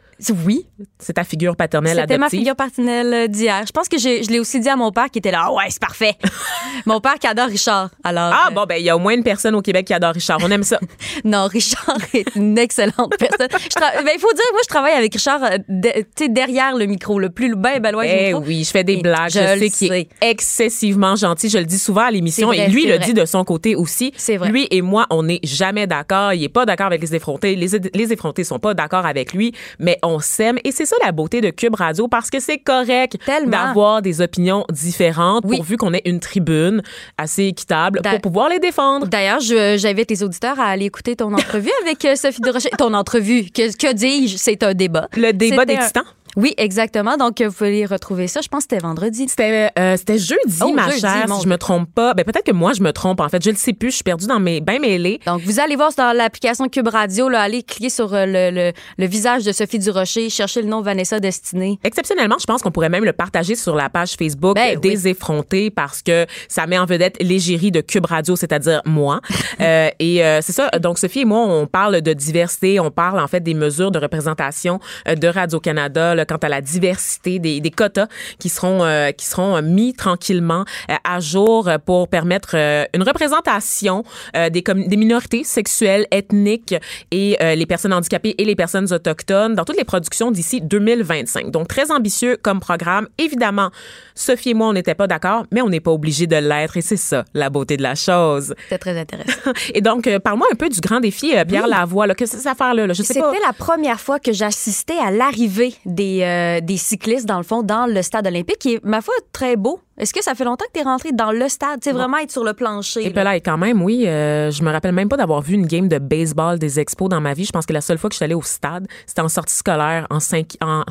Oui, 0.46 0.66
C'est 1.00 1.14
ta 1.14 1.24
figure 1.24 1.56
paternelle 1.56 1.98
c'était 2.02 2.18
ma 2.18 2.26
adoptive. 2.26 2.40
figure 2.40 2.56
partenaire 2.56 3.30
d'hier. 3.30 3.64
Je 3.68 3.72
pense 3.72 3.88
que 3.88 3.98
je 3.98 4.30
l'ai 4.30 4.40
aussi 4.40 4.60
dit 4.60 4.70
à 4.70 4.76
mon 4.76 4.92
père 4.92 5.10
qui 5.12 5.20
était 5.20 5.32
là. 5.32 5.44
Ah 5.46 5.54
ouais, 5.54 5.66
c'est 5.70 5.80
parfait. 5.82 6.16
mon 6.86 7.00
père 7.00 7.16
qui 7.16 7.28
adore 7.28 7.48
Richard. 7.48 7.90
Alors 8.04 8.32
Ah 8.34 8.48
euh, 8.50 8.54
bon, 8.54 8.66
ben 8.68 8.76
il 8.76 8.84
y 8.86 8.90
a 8.90 8.96
au 8.96 9.00
moins 9.00 9.14
une 9.14 9.24
personne 9.24 9.56
au 9.56 9.62
Québec 9.62 9.86
qui 9.88 9.94
adore 9.94 10.14
Richard. 10.14 10.40
On 10.44 10.52
aime 10.52 10.64
ça. 10.64 10.80
Non, 11.24 11.48
Richard 11.48 11.98
est 12.14 12.36
une 12.36 12.58
excellente 12.58 13.14
personne. 13.18 13.48
Tra- 13.48 14.04
ben, 14.04 14.12
il 14.14 14.20
faut 14.20 14.32
dire, 14.34 14.44
moi, 14.52 14.62
je 14.64 14.68
travaille 14.70 14.94
avec 14.94 15.14
Richard 15.14 15.44
euh, 15.44 15.58
de- 15.68 15.90
tu 16.16 16.26
sais, 16.26 16.30
derrière 16.30 16.76
le 16.76 16.86
micro, 16.86 17.20
le 17.20 17.30
plus 17.30 17.56
ben, 17.56 17.80
ben 17.80 17.92
loin 17.92 18.04
du 18.06 18.12
Eh 18.12 18.26
micro. 18.28 18.44
oui, 18.46 18.64
je 18.64 18.70
fais 18.72 18.84
des 18.84 18.94
Et 18.94 19.02
blagues. 19.02 19.30
Je, 19.32 19.40
je 19.40 19.60
sais 19.60 19.70
qu'il 19.70 19.94
est 19.94 20.10
excessivement 20.22 21.16
gentil. 21.16 21.50
Je 21.50 21.58
le 21.58 21.66
dis 21.66 21.78
souvent 21.80 22.02
à 22.02 22.12
l'émission 22.12 22.52
et 22.54 22.68
lui 22.68 22.86
le 22.86 22.96
vrai. 22.96 23.06
dit 23.06 23.14
de 23.14 23.26
son 23.26 23.44
côté 23.44 23.76
aussi. 23.76 24.14
C'est 24.18 24.38
vrai. 24.38 24.50
Lui 24.50 24.68
et 24.72 24.82
moi, 24.82 25.06
on 25.10 25.24
n'est 25.24 25.40
jamais 25.44 25.88
d'accord. 25.88 26.34
Il 26.34 26.44
est 26.44 26.50
pas 26.50 26.66
d'accord 26.66 26.88
avec 26.88 27.02
les 27.02 27.14
effrontés. 27.16 27.56
Les, 27.56 27.68
les 27.94 28.14
effrontés 28.14 28.44
sont 28.44 28.60
pas 28.60 28.74
d'accord 28.74 29.06
avec 29.06 29.34
lui, 29.34 29.54
mais 29.80 30.00
on 30.04 30.07
s'aime 30.20 30.58
et 30.64 30.72
c'est 30.72 30.86
ça 30.86 30.96
la 31.04 31.12
beauté 31.12 31.42
de 31.42 31.50
Cube 31.50 31.76
Radio 31.76 32.08
parce 32.08 32.30
que 32.30 32.40
c'est 32.40 32.58
correct 32.58 33.18
d'avoir 33.46 34.02
des 34.02 34.22
opinions 34.22 34.66
différentes 34.72 35.44
Oui. 35.46 35.58
pourvu 35.58 35.78
qu'on 35.78 35.94
ait 35.94 36.02
une 36.06 36.20
tribune 36.20 36.82
assez 37.18 37.46
équitable 37.46 38.02
pour 38.04 38.22
pouvoir 38.22 38.50
les 38.50 38.60
défendre. 38.60 39.08
D'ailleurs, 39.08 39.40
je- 39.40 39.78
j'invite 39.78 40.10
les 40.10 40.24
auditeurs 40.24 40.60
à 40.60 40.66
aller 40.66 40.86
écouter 40.86 41.16
ton 41.16 41.34
entrevue 41.34 41.72
avec 41.84 42.04
euh, 42.06 42.16
Sophie 42.16 42.42
Durocher. 42.42 42.70
Ton 42.78 42.94
entrevue, 42.94 43.46
que, 43.54 43.76
que 43.76 43.94
dis-je? 43.94 44.38
C'est 44.38 44.64
un 44.64 44.74
débat. 44.74 45.08
Le 45.16 45.32
débat 45.32 45.66
titans. 45.66 46.04
Oui, 46.38 46.54
exactement. 46.58 47.18
Donc, 47.18 47.42
vous 47.42 47.52
pouvez 47.52 47.86
retrouver 47.86 48.28
ça. 48.28 48.40
Je 48.42 48.48
pense 48.48 48.66
que 48.66 48.68
c'était 48.76 48.82
vendredi. 48.86 49.28
C'était 49.28 49.70
euh, 49.78 49.98
c'était 49.98 50.18
jeudi, 50.18 50.60
Oh, 50.64 50.72
ma 50.74 50.88
jeudi, 50.88 51.02
chère, 51.02 51.26
si 51.36 51.44
je 51.44 51.48
me 51.50 51.58
trompe 51.58 51.90
pas. 51.94 52.14
Ben 52.14 52.24
peut-être 52.24 52.46
que 52.46 52.52
moi 52.52 52.72
je 52.74 52.82
me 52.82 52.92
trompe 52.94 53.20
en 53.20 53.28
fait, 53.30 53.44
je 53.44 53.50
le 53.50 53.56
sais 53.56 53.74
plus, 53.74 53.90
je 53.90 53.96
suis 53.96 54.04
perdue 54.04 54.28
dans 54.28 54.40
mes 54.40 54.62
bains 54.62 54.80
mêlés. 54.80 55.20
Donc, 55.26 55.42
vous 55.42 55.60
allez 55.60 55.76
voir 55.76 55.92
dans 55.98 56.16
l'application 56.16 56.70
Cube 56.70 56.88
Radio, 56.88 57.28
là, 57.28 57.42
allez 57.42 57.64
cliquer 57.64 57.90
sur 57.90 58.14
euh, 58.14 58.26
le, 58.26 58.52
le- 58.52 58.72
le 58.98 59.06
visage 59.08 59.44
de 59.44 59.52
Sophie 59.52 59.80
Durocher, 59.80 60.30
cherchez 60.30 60.62
le 60.62 60.68
nom 60.68 60.82
Vanessa 60.82 61.20
Destinée. 61.20 61.80
Exceptionnellement, 61.84 62.38
je 62.40 62.46
pense 62.46 62.62
qu'on 62.62 62.72
pourrait 62.72 62.90
même 62.90 63.04
le 63.06 63.14
partager 63.14 63.56
sur 63.56 63.76
la 63.76 63.90
page 63.90 64.14
Facebook 64.18 64.56
Ben 64.56 64.80
des 64.80 65.08
effrontés 65.08 65.70
parce 65.72 66.02
que 66.04 66.26
ça 66.48 66.68
met 66.68 66.78
en 66.78 66.86
vedette 66.86 67.18
l'égérie 67.22 67.72
de 67.72 67.82
Cube 67.82 68.06
Radio, 68.06 68.36
c'est-à-dire 68.36 68.82
moi. 68.86 69.22
Euh, 69.60 69.90
et 69.98 70.24
euh, 70.24 70.40
c'est 70.44 70.52
ça. 70.52 70.70
Donc 70.82 71.00
Sophie 71.00 71.22
et 71.22 71.26
moi, 71.26 71.40
on 71.40 71.66
parle 71.66 72.02
de 72.02 72.14
diversité, 72.14 72.80
on 72.80 72.92
parle 72.92 73.20
en 73.20 73.26
fait 73.28 73.40
des 73.40 73.56
mesures 73.56 73.90
de 73.90 73.98
représentation 73.98 74.80
euh, 75.08 75.16
de 75.16 75.28
Radio 75.28 75.60
Canada 75.60 76.14
là, 76.14 76.27
quant 76.28 76.38
à 76.38 76.50
la 76.50 76.62
diversité 76.62 77.40
des, 77.40 77.60
des 77.62 77.72
quotas 77.72 78.08
qui 78.40 78.50
seront 78.50 78.84
euh, 78.84 79.12
qui 79.12 79.26
seront 79.26 79.56
euh, 79.58 79.62
mis 79.62 79.94
tranquillement 79.94 80.66
euh, 80.90 80.96
à 81.04 81.20
jour 81.20 81.70
pour 81.86 82.08
permettre 82.08 82.52
euh, 82.56 82.86
une 82.94 83.04
représentation 83.04 84.04
des 84.34 84.62
des 84.62 84.98
minorités 84.98 85.44
sexuelles, 85.44 86.08
ethniques 86.12 86.76
et 87.12 87.38
les 87.42 87.66
personnes 87.66 87.94
handicapées 87.94 88.36
et 88.38 88.44
les 88.46 88.56
personnes 88.56 88.92
autochtones 88.92 89.56
dans 89.56 89.64
toutes 89.64 89.78
les 89.78 89.86
productions 89.86 90.32
d'ici 90.32 90.62
2025. 90.62 91.52
Donc 91.52 91.68
très 91.68 91.92
ambitieux 91.92 92.38
comme 92.42 92.60
programme. 92.60 93.08
Évidemment, 93.18 93.70
Sophie 94.16 94.50
et 94.50 94.54
moi 94.54 94.68
on 94.68 94.74
n'était 94.74 94.96
pas 94.96 95.08
d'accord, 95.08 95.46
mais 95.52 95.62
on 95.62 95.70
n'est 95.70 95.80
pas 95.80 95.92
obligé 95.92 96.28
de 96.28 96.36
l'être 96.36 96.76
et 96.78 96.82
c'est 96.82 96.98
ça 96.98 97.24
la 97.34 97.50
beauté 97.50 97.78
de 97.78 97.84
la 97.84 97.96
chose. 97.96 98.54
C'était 98.64 98.78
très 98.78 99.00
intéressant. 99.00 99.52
Et 99.74 99.82
donc 99.82 100.10
parle-moi 100.20 100.48
un 100.52 100.56
peu 100.56 100.70
du 100.70 100.80
grand 100.82 101.00
défi 101.00 101.34
Pierre 101.48 101.68
Lavoie 101.68 102.08
là, 102.08 102.16
qu'est-ce 102.16 102.32
que 102.32 102.38
c'est 102.38 102.44
cette 102.44 102.52
affaire 102.52 102.74
là, 102.74 102.88
je 102.90 102.94
sais 103.04 103.14
C'était 103.14 103.22
pas. 103.22 103.34
la 103.48 103.54
première 103.54 104.00
fois 104.00 104.20
que 104.20 104.34
j'assistais 104.34 104.98
à 104.98 105.12
l'arrivée 105.12 105.74
des, 105.86 106.17
euh, 106.24 106.60
des 106.62 106.78
cyclistes, 106.78 107.26
dans 107.26 107.38
le 107.38 107.44
fond, 107.44 107.64
dans 107.64 107.86
le 107.86 108.02
stade 108.02 108.28
olympique, 108.28 108.60
qui 108.60 108.76
est, 108.76 108.84
ma 108.84 109.02
foi, 109.02 109.14
très 109.32 109.56
beau. 109.56 109.80
Est-ce 109.98 110.14
que 110.14 110.24
ça 110.24 110.36
fait 110.36 110.44
longtemps 110.44 110.66
que 110.66 110.80
tu 110.80 110.80
es 110.80 110.84
rentré 110.84 111.12
dans 111.12 111.32
le 111.32 111.50
stade? 111.50 111.80
Tu 111.82 111.90
sais, 111.90 111.92
vraiment 111.92 112.18
être 112.18 112.32
sur 112.32 112.44
le 112.44 112.54
plancher. 112.54 113.06
Et 113.06 113.14
là, 113.14 113.36
et 113.36 113.42
quand 113.42 113.58
même, 113.58 113.82
oui, 113.82 114.08
euh, 114.08 114.52
je 114.52 114.64
me 114.64 114.72
rappelle 114.72 114.94
même 114.94 115.10
pas 115.10 115.18
d'avoir 115.18 115.42
vu 115.42 115.56
une 115.56 115.66
game 115.66 115.88
de 115.88 115.98
baseball 115.98 116.60
des 116.60 116.80
expos 116.80 117.10
dans 117.10 117.22
ma 117.22 117.34
vie. 117.34 117.46
Je 117.46 117.52
pense 117.52 117.66
que 117.66 117.74
la 117.74 117.82
seule 117.82 117.98
fois 117.98 118.10
que 118.10 118.14
je 118.14 118.18
suis 118.18 118.26
allée 118.26 118.36
au 118.36 118.44
stade, 118.44 118.88
c'était 119.06 119.22
en 119.22 119.30
sortie 119.30 119.56
scolaire 119.56 120.06
en 120.10 120.20
cinq 120.20 120.58
en 120.62 120.84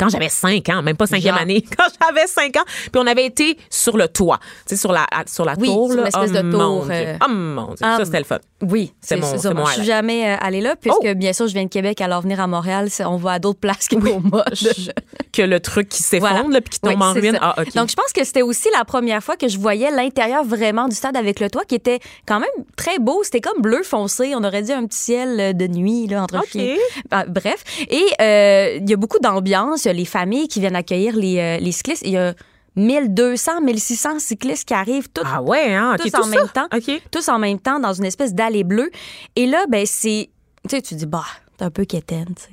quand 0.00 0.08
j'avais 0.08 0.28
5 0.28 0.68
ans, 0.70 0.82
même 0.82 0.96
pas 0.96 1.06
cinquième 1.06 1.34
Genre. 1.34 1.42
année, 1.42 1.62
quand 1.78 1.84
j'avais 2.02 2.26
5 2.26 2.56
ans, 2.56 2.64
puis 2.90 3.00
on 3.00 3.06
avait 3.06 3.26
été 3.26 3.56
sur 3.70 3.96
le 3.96 4.08
toit, 4.08 4.40
tu 4.66 4.74
sais 4.74 4.76
sur 4.76 4.90
la 4.92 5.06
sur 5.26 5.44
la 5.44 5.54
Oui, 5.58 5.68
tour 5.68 5.92
sur 5.92 6.02
l'espèce 6.02 6.30
oh, 6.32 6.36
de 6.36 6.42
mon 6.42 6.58
tour, 6.78 6.84
Dieu. 6.86 6.94
euh, 6.94 7.16
Oh 7.24 7.30
mon 7.30 7.66
dieu, 7.68 7.76
ah, 7.82 7.96
ça 7.98 8.04
c'était 8.06 8.18
le 8.18 8.24
fun. 8.24 8.38
Oui, 8.62 8.92
C'est 9.00 9.16
mon- 9.16 9.26
ça. 9.26 9.38
c'est 9.38 9.54
mon 9.54 9.64
Je 9.66 9.72
suis 9.74 9.84
jamais 9.84 10.32
euh, 10.32 10.36
allée 10.40 10.60
là, 10.60 10.74
puisque 10.76 10.96
Oh! 11.02 11.14
bien 11.14 11.32
sûr, 11.32 11.46
je 11.46 11.52
viens 11.54 11.64
de 11.64 11.68
Québec, 11.70 12.00
alors 12.00 12.22
venir 12.22 12.40
à 12.40 12.46
Montréal, 12.46 12.88
on 13.06 13.16
va 13.16 13.32
à 13.32 13.38
d'autres 13.38 13.60
places 13.60 13.88
qu'au 13.88 13.98
mode. 14.20 14.44
Je- 14.54 14.90
que 15.32 15.42
le 15.42 15.60
truc 15.60 15.88
qui 15.88 16.02
s'effondre 16.02 16.32
Voilà. 16.34 16.48
là, 16.54 16.60
puis 16.60 16.70
qui 16.70 16.80
tombe 16.80 16.94
Oui, 16.98 17.02
en 17.06 17.12
ruine. 17.12 17.38
Ah 17.40 17.54
OK. 17.58 17.72
Donc, 17.74 17.88
je 17.88 17.94
pense 17.94 18.12
que 18.12 18.24
c'était 18.24 18.42
aussi 18.42 18.68
la 18.76 18.84
première 18.84 19.22
fois 19.22 19.36
que 19.36 19.48
je 19.48 19.58
voyais 19.58 19.90
l'intérieur 19.90 20.44
vraiment 20.44 20.88
du 20.88 20.94
stade 20.96 21.16
avec 21.16 21.38
le 21.40 21.48
toit 21.48 21.64
qui 21.64 21.74
était 21.76 22.00
quand 22.26 22.40
même 22.40 22.48
très 22.76 22.98
beau. 22.98 23.22
C'était 23.22 23.40
comme 23.40 23.62
bleu 23.62 23.82
foncé. 23.84 24.32
On 24.34 24.42
aurait 24.44 24.62
dit 24.62 24.72
un 24.72 24.84
petit 24.86 24.98
ciel 24.98 25.40
euh, 25.40 25.52
de 25.52 25.66
nuit 25.68 26.06
là, 26.08 26.22
entre 26.24 26.38
OK. 26.38 26.48
chiens. 26.50 26.74
Ah, 27.10 27.24
bref. 27.28 27.62
Et 27.88 28.04
euh, 28.20 28.78
il 28.80 28.90
y 28.90 28.92
a 28.92 28.96
beaucoup 28.96 29.18
d'ambiance. 29.20 29.86
Les 29.92 30.04
familles 30.04 30.48
qui 30.48 30.60
viennent 30.60 30.76
accueillir 30.76 31.14
les, 31.16 31.38
euh, 31.38 31.56
les 31.58 31.72
cyclistes. 31.72 32.02
Il 32.04 32.12
y 32.12 32.16
a 32.16 32.34
1200, 32.76 33.60
1600 33.62 34.18
cyclistes 34.20 34.66
qui 34.68 34.74
arrivent 34.74 35.08
tous, 35.08 35.22
ah 35.26 35.42
ouais 35.42 35.74
hein, 35.74 35.96
tous 35.98 36.14
en 36.14 36.22
ça? 36.22 36.28
même 36.28 36.48
temps. 36.48 36.68
OK. 36.74 37.02
tous 37.10 37.28
en 37.28 37.38
même 37.38 37.58
temps 37.58 37.80
dans 37.80 37.92
une 37.92 38.04
espèce 38.04 38.34
d'allée 38.34 38.64
bleue. 38.64 38.90
Et 39.36 39.46
là, 39.46 39.64
ben 39.68 39.84
c'est... 39.86 40.30
Tu 40.68 40.76
sais, 40.76 40.82
tu 40.82 40.94
dis, 40.94 41.06
bah, 41.06 41.24
t'es 41.56 41.64
un 41.64 41.70
peu 41.70 41.84
quétaine, 41.84 42.26
tu 42.36 42.42
sais. 42.44 42.50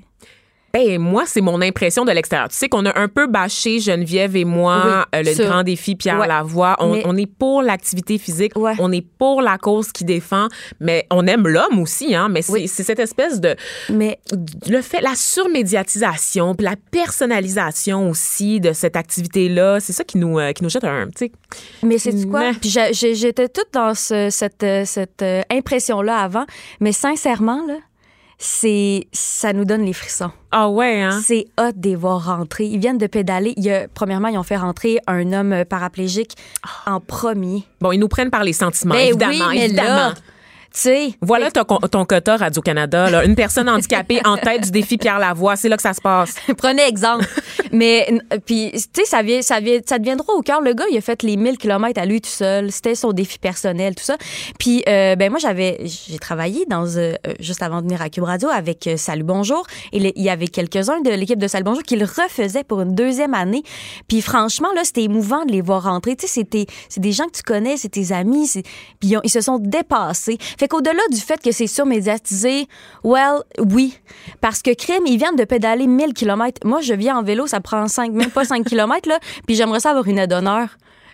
Ben, 0.78 1.00
moi, 1.02 1.24
c'est 1.26 1.42
mon 1.42 1.62
impression 1.62 2.06
de 2.06 2.12
l'extérieur. 2.12 2.50
Tu 2.50 2.56
sais 2.56 2.70
qu'on 2.70 2.86
a 2.86 2.98
un 3.00 3.08
peu 3.08 3.28
bâché 3.28 3.80
Geneviève 3.80 4.36
et 4.36 4.46
moi 4.46 4.82
Oui, 5.14 5.20
euh, 5.20 5.24
le 5.24 5.44
grand 5.48 5.64
défi 5.64 5.96
Pierre 5.96 6.20
Ouais. 6.20 6.28
Lavoie. 6.28 6.76
On, 6.80 6.94
Mais- 6.94 7.04
on 7.06 7.18
est 7.18 7.26
pour 7.26 7.62
l'activité 7.62 8.18
physique, 8.18 8.54
Ouais. 8.56 8.74
on 8.80 8.92
est 8.92 9.02
pour 9.18 9.42
la 9.42 9.58
cause 9.58 9.92
qui 9.92 10.04
défend, 10.06 10.48
mais 10.80 11.08
on 11.12 11.26
aime 11.28 11.48
l'homme 11.48 11.80
aussi, 11.80 12.14
hein. 12.16 12.28
Mais 12.30 12.42
c'est 12.42 12.52
Oui. 12.52 12.68
cette 12.68 13.00
espèce 13.00 13.40
de 13.42 13.56
Mais 13.90 14.20
le 14.70 14.82
fait, 14.82 15.02
la 15.02 15.16
surmédiatisation, 15.16 16.54
puis 16.56 16.66
la 16.66 16.76
personnalisation 16.92 18.10
aussi 18.10 18.60
de 18.60 18.74
cette 18.74 18.96
activité-là, 18.96 19.80
c'est 19.80 19.94
ça 19.94 20.04
qui 20.04 20.18
nous 20.18 20.38
euh, 20.40 20.52
qui 20.52 20.64
nous 20.64 20.70
jette 20.70 20.84
un, 20.84 21.08
sais. 21.16 21.32
Mais 21.84 21.98
c'est 21.98 22.28
quoi? 22.30 22.40
Mais- 22.40 22.54
Puis 22.54 22.70
j'étais 22.70 23.50
toute 23.50 23.74
dans 23.74 23.94
ce- 23.96 24.30
cette, 24.30 24.64
euh, 24.64 24.84
cette 24.86 25.24
impression-là 25.52 26.18
avant. 26.18 26.46
Mais 26.80 26.92
sincèrement, 26.92 27.66
là, 27.68 27.76
c'est 28.38 29.08
ça 29.12 29.52
nous 29.54 29.66
donne 29.66 29.84
les 29.84 29.94
frissons. 29.94 30.32
Ah 30.52 30.70
ouais, 30.70 31.02
hein? 31.02 31.20
C'est 31.24 31.48
hot 31.60 31.72
de 31.76 31.90
les 31.90 31.96
voir 31.96 32.26
rentrer. 32.26 32.66
Ils 32.66 32.80
viennent 32.80 32.98
de 32.98 33.08
pédaler. 33.08 33.54
Il 33.58 33.64
y 33.64 33.72
a, 33.72 33.88
premièrement, 33.94 34.28
ils 34.28 34.38
ont 34.38 34.44
fait 34.44 34.58
rentrer 34.58 35.00
un 35.08 35.34
homme 35.34 35.66
paraplégique 35.66 36.34
en 36.86 37.00
premier. 37.00 37.64
Bon, 37.82 37.92
ils 37.92 38.00
nous 38.00 38.08
prennent 38.08 38.30
par 38.30 38.44
les 38.44 38.54
sentiments, 38.54 38.94
Ben 38.96 39.08
évidemment, 39.08 39.32
oui, 39.50 39.56
mais 39.58 39.66
évidemment. 39.66 39.90
là, 39.90 40.14
sais, 40.80 41.10
Voilà 41.22 41.52
ton, 41.52 41.64
ton 41.66 42.06
quota 42.06 42.38
Radio-Canada. 42.38 43.10
là. 43.10 43.26
Une 43.26 43.36
personne 43.36 43.70
handicapée 43.70 44.22
en 44.26 44.38
tête 44.38 44.64
du 44.66 44.72
défi 44.72 44.98
Pierre 44.98 45.20
Lavoie. 45.20 45.56
C'est 45.56 45.70
là 45.70 45.76
que 45.76 45.82
ça 45.84 45.94
se 45.94 46.02
passe. 46.02 46.36
Prenez 46.58 46.84
exemple. 46.84 47.26
Mais 47.72 48.08
puis 48.46 48.72
tu 48.74 48.80
sais 49.02 49.06
ça 49.06 49.22
vient 49.22 49.42
ça 49.42 49.60
vient 49.60 49.80
ça 49.86 50.00
devient 50.00 50.16
au 50.30 50.42
cœur 50.42 50.62
le 50.62 50.74
gars, 50.74 50.86
il 50.90 50.98
a 50.98 51.02
fait 51.02 51.22
les 51.24 51.36
1000 51.36 51.58
km 51.58 52.00
à 52.02 52.06
lui 52.06 52.22
tout 52.22 52.30
seul, 52.30 52.72
c'était 52.72 52.96
son 52.96 53.12
défi 53.12 53.40
personnel 53.40 53.94
tout 53.96 54.04
ça. 54.04 54.16
Puis 54.58 54.84
euh, 54.88 55.16
ben 55.16 55.30
moi 55.30 55.40
j'avais 55.40 55.78
j'ai 55.84 56.18
travaillé 56.18 56.66
dans 56.70 56.86
euh, 56.98 57.14
euh, 57.28 57.34
juste 57.42 57.62
avant 57.62 57.78
de 57.78 57.88
venir 57.88 58.02
à 58.02 58.10
Cube 58.10 58.24
Radio 58.24 58.48
avec 58.50 58.88
euh, 58.88 58.96
Salut 58.98 59.24
Bonjour 59.24 59.66
et 59.92 60.00
le- 60.00 60.12
il 60.16 60.24
y 60.24 60.30
avait 60.30 60.48
quelques-uns 60.48 61.02
de 61.02 61.10
l'équipe 61.10 61.40
de 61.40 61.48
Salut 61.48 61.66
Bonjour 61.66 61.84
qui 61.84 61.98
le 61.98 62.06
refaisaient 62.06 62.64
pour 62.64 62.80
une 62.82 62.96
deuxième 62.96 63.34
année. 63.34 63.64
Puis 64.08 64.22
franchement 64.22 64.70
là, 64.74 64.82
c'était 64.86 65.04
émouvant 65.04 65.44
de 65.46 65.52
les 65.52 65.62
voir 65.62 65.84
rentrer, 65.84 66.16
tu 66.16 66.26
sais 66.28 66.34
c'était 66.34 66.66
c'est 66.88 67.02
des 67.02 67.12
gens 67.12 67.26
que 67.26 67.36
tu 67.38 67.44
connais, 67.44 67.76
c'est 67.78 67.90
tes 67.90 68.14
amis, 68.14 68.50
puis 69.00 69.10
ils, 69.10 69.18
ont- 69.18 69.22
ils 69.24 69.30
se 69.30 69.42
sont 69.42 69.60
dépassés. 69.60 70.38
Fait 70.58 70.67
qu'au-delà 70.68 71.02
du 71.12 71.20
fait 71.20 71.42
que 71.42 71.52
c'est 71.52 71.68
surmédiatisé, 71.68 72.68
well, 73.04 73.42
oui, 73.60 73.98
parce 74.42 74.62
que 74.62 74.74
crime, 74.74 75.06
ils 75.06 75.18
viennent 75.18 75.36
de 75.36 75.44
pédaler 75.44 75.88
1000 75.88 76.14
km. 76.14 76.66
Moi, 76.66 76.82
je 76.82 76.94
viens 76.94 77.18
en 77.18 77.24
vélo, 77.24 77.48
ça 77.48 77.60
prend 77.60 77.88
5, 77.88 78.12
même 78.12 78.32
pas 78.32 78.46
5 78.46 78.66
km, 78.68 79.10
là, 79.10 79.20
puis 79.46 79.56
j'aimerais 79.56 79.80
ça 79.80 79.92
avoir 79.92 80.08
une 80.08 80.20
aide 80.20 80.30
d'honneur. 80.30 80.70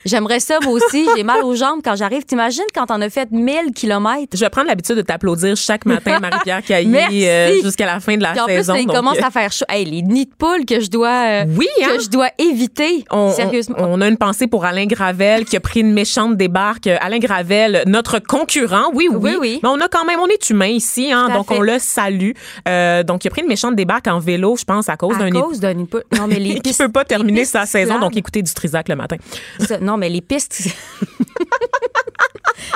J'aimerais 0.06 0.40
ça, 0.40 0.60
moi 0.64 0.74
aussi. 0.74 1.08
J'ai 1.16 1.24
mal 1.24 1.44
aux 1.44 1.56
jambes 1.56 1.80
quand 1.84 1.96
j'arrive. 1.96 2.24
T'imagines 2.24 2.64
quand 2.76 2.86
on 2.90 3.02
a 3.02 3.10
fait 3.10 3.30
1000 3.32 3.72
km? 3.76 4.28
Je 4.34 4.40
vais 4.40 4.50
prendre 4.50 4.68
l'habitude 4.68 4.96
de 4.96 5.02
t'applaudir 5.02 5.56
chaque 5.56 5.86
matin, 5.86 6.20
Marie-Pierre 6.20 6.62
Caillé, 6.64 7.30
euh, 7.30 7.62
jusqu'à 7.64 7.86
la 7.86 8.00
fin 8.00 8.18
de 8.18 8.22
la 8.24 8.32
Puis 8.32 8.40
en 8.42 8.46
plus, 8.46 8.56
saison. 8.56 8.76
il 8.76 8.86
donc, 8.86 8.96
commence 8.96 9.18
euh, 9.18 9.26
à 9.26 9.32
faire 9.32 9.52
chaud. 9.52 9.66
Hey, 9.70 9.86
les 9.86 10.02
nids 10.02 10.26
de 10.26 10.34
poules 10.38 10.66
que 10.66 10.80
je 10.80 10.90
dois, 10.90 11.44
euh, 11.44 11.46
Oui, 11.58 11.68
hein? 11.84 11.88
que 11.96 12.04
je 12.04 12.10
dois 12.10 12.30
éviter. 12.38 13.06
on, 13.12 13.32
Sérieusement. 13.32 13.76
on- 13.80 13.94
on 13.94 14.02
a 14.02 14.08
une 14.08 14.18
pensée 14.18 14.48
pour 14.48 14.66
Alain 14.66 14.86
Gravel 14.86 15.46
qui 15.46 15.56
a 15.56 15.60
pris 15.60 15.80
une 15.82 15.94
méchante 15.94 16.36
débarque. 16.38 16.88
Euh, 16.88 16.98
Alain 17.02 17.20
Gravel, 17.20 17.84
notre 17.86 18.20
concurrent, 18.20 18.90
oui, 18.94 19.08
oui. 19.10 19.18
Oui, 19.24 19.38
oui. 19.40 19.60
Mais 19.64 19.70
on 19.70 19.80
a 19.80 19.88
quand 19.88 20.06
même, 20.06 20.20
on 20.20 20.28
est 20.28 20.50
humain 20.50 20.68
ici, 20.68 21.12
hein, 21.12 21.28
à 21.30 21.34
donc 21.34 21.48
fait. 21.48 21.58
on 21.58 21.62
le 21.62 21.80
salue. 21.80 22.32
Euh, 22.68 23.04
donc 23.04 23.24
il 23.24 23.28
a 23.28 23.32
pris 23.32 23.42
une 23.42 23.48
méchante 23.48 23.76
débarque 23.76 24.08
en 24.08 24.20
vélo, 24.20 24.56
je 24.58 24.64
pense, 24.66 24.90
à 24.90 24.98
cause 24.98 25.16
à 25.16 25.20
d'un 25.20 25.30
cause 25.32 25.60
d'un 25.60 25.86
poule. 25.86 26.04
Non, 26.18 26.28
mais 26.28 26.40
les 26.40 26.60
qui 26.60 26.74
peut 26.74 26.90
pas 26.90 27.06
terminer 27.06 27.46
sa 27.46 27.66
saison, 27.66 28.00
donc 28.00 28.18
écoutez 28.18 28.42
du 28.42 28.54
Trisac 28.54 28.90
le 28.90 28.96
matin. 28.96 29.16
Ça, 29.60 29.78
non, 29.80 29.93
mais 29.98 30.10
les 30.10 30.22
pistes. 30.22 30.64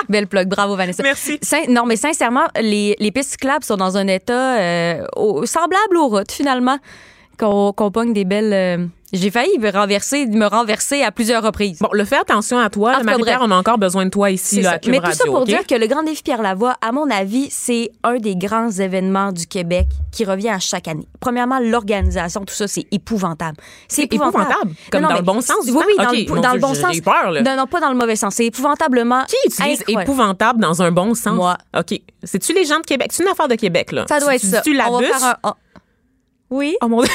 Belle 0.09 0.27
plug, 0.27 0.47
bravo 0.47 0.75
Vanessa. 0.75 1.03
Merci. 1.03 1.37
Sin- 1.41 1.67
non, 1.69 1.85
mais 1.85 1.95
sincèrement, 1.97 2.47
les, 2.59 2.95
les 2.99 3.11
pistes 3.11 3.31
cyclables 3.31 3.63
sont 3.63 3.77
dans 3.77 3.97
un 3.97 4.07
état 4.07 4.57
euh, 4.59 5.05
au- 5.15 5.45
semblable 5.45 5.97
aux 5.97 6.07
routes, 6.07 6.31
finalement, 6.31 6.77
qu'on 7.37 7.73
qu'on 7.73 7.91
pogne 7.91 8.13
des 8.13 8.25
belles. 8.25 8.53
euh, 8.53 8.85
J'ai 9.13 9.31
failli 9.31 9.57
me 9.57 9.71
renverser, 9.71 10.25
me 10.25 10.45
renverser 10.47 11.01
à 11.01 11.13
plusieurs 11.13 11.41
reprises. 11.41 11.79
Bon, 11.79 11.87
le 11.93 12.03
fais 12.03 12.17
attention 12.17 12.59
à 12.59 12.69
toi, 12.69 12.91
cas, 12.97 13.03
Marie-Pierre, 13.03 13.39
on 13.41 13.51
a 13.51 13.55
encore 13.55 13.77
besoin 13.77 14.03
de 14.03 14.09
toi 14.09 14.29
ici 14.31 14.55
C'est 14.57 14.61
là, 14.63 14.71
à 14.71 14.79
Cube 14.79 14.91
Mais 14.91 14.97
tout 14.97 15.03
Radio. 15.05 15.17
ça 15.17 15.25
pour 15.31 15.45
dire 15.45 15.65
que 15.65 15.75
le 15.75 15.87
Grand 15.87 16.03
Défi 16.03 16.21
Pierre 16.23 16.41
Lavoie, 16.41 16.75
à 16.81 16.91
mon 16.91 17.09
avis, 17.09 17.47
c'est 17.49 17.89
un 18.03 18.17
des 18.17 18.35
grands 18.35 18.69
événements 18.69 19.31
du 19.31 19.47
Québec 19.47 19.87
qui 20.11 20.25
revient 20.25 20.49
à 20.49 20.59
chaque 20.59 20.89
année. 20.89 21.07
Premièrement, 21.21 21.59
l'organisation, 21.59 22.43
tout 22.43 22.53
ça, 22.53 22.67
c'est 22.67 22.85
épouvantable. 22.91 23.55
C'est 23.87 24.01
C'est 24.01 24.13
épouvantable, 24.13 24.73
comme 24.91 25.01
Non, 25.03 25.07
dans 25.07 25.13
mais- 25.13 25.19
le 25.21 25.25
bon 25.25 25.39
sens 25.39 25.55
Oui, 25.67 25.71
oui, 25.87 25.93
dans, 25.97 26.11
le, 26.11 26.25
mon 26.35 26.41
dans 26.41 26.49
Dieu, 26.49 26.53
le 26.55 26.59
bon 26.59 26.73
j'ai 26.73 26.81
sens. 26.81 26.99
peur, 26.99 27.31
là. 27.31 27.41
Non, 27.43 27.55
non, 27.55 27.65
pas 27.65 27.79
dans 27.79 27.89
le 27.89 27.95
mauvais 27.97 28.17
sens. 28.17 28.35
C'est 28.35 28.47
épouvantablement. 28.47 29.23
Qui 29.23 29.35
utilise 29.45 29.79
incroyable. 29.83 30.01
épouvantable 30.03 30.59
dans 30.59 30.81
un 30.81 30.91
bon 30.91 31.13
sens? 31.13 31.33
Moi. 31.33 31.57
OK. 31.77 31.97
C'est-tu 32.23 32.51
les 32.53 32.65
gens 32.65 32.79
de 32.81 32.85
Québec? 32.85 33.11
C'est 33.13 33.23
une 33.23 33.29
affaire 33.29 33.47
de 33.47 33.55
Québec, 33.55 33.93
là. 33.93 34.05
Ça 34.09 34.19
doit 34.19 34.31
Tu- 34.37 34.47
être 34.47 34.51
ça. 34.51 34.61
Tu 34.61 34.73
la 34.73 34.89
On 34.91 34.99
va 34.99 35.07
faire 35.07 35.23
un. 35.23 35.35
oh. 35.45 35.51
Oui. 36.49 36.75
Oh 36.81 36.87
mon 36.89 37.01
Dieu. 37.03 37.11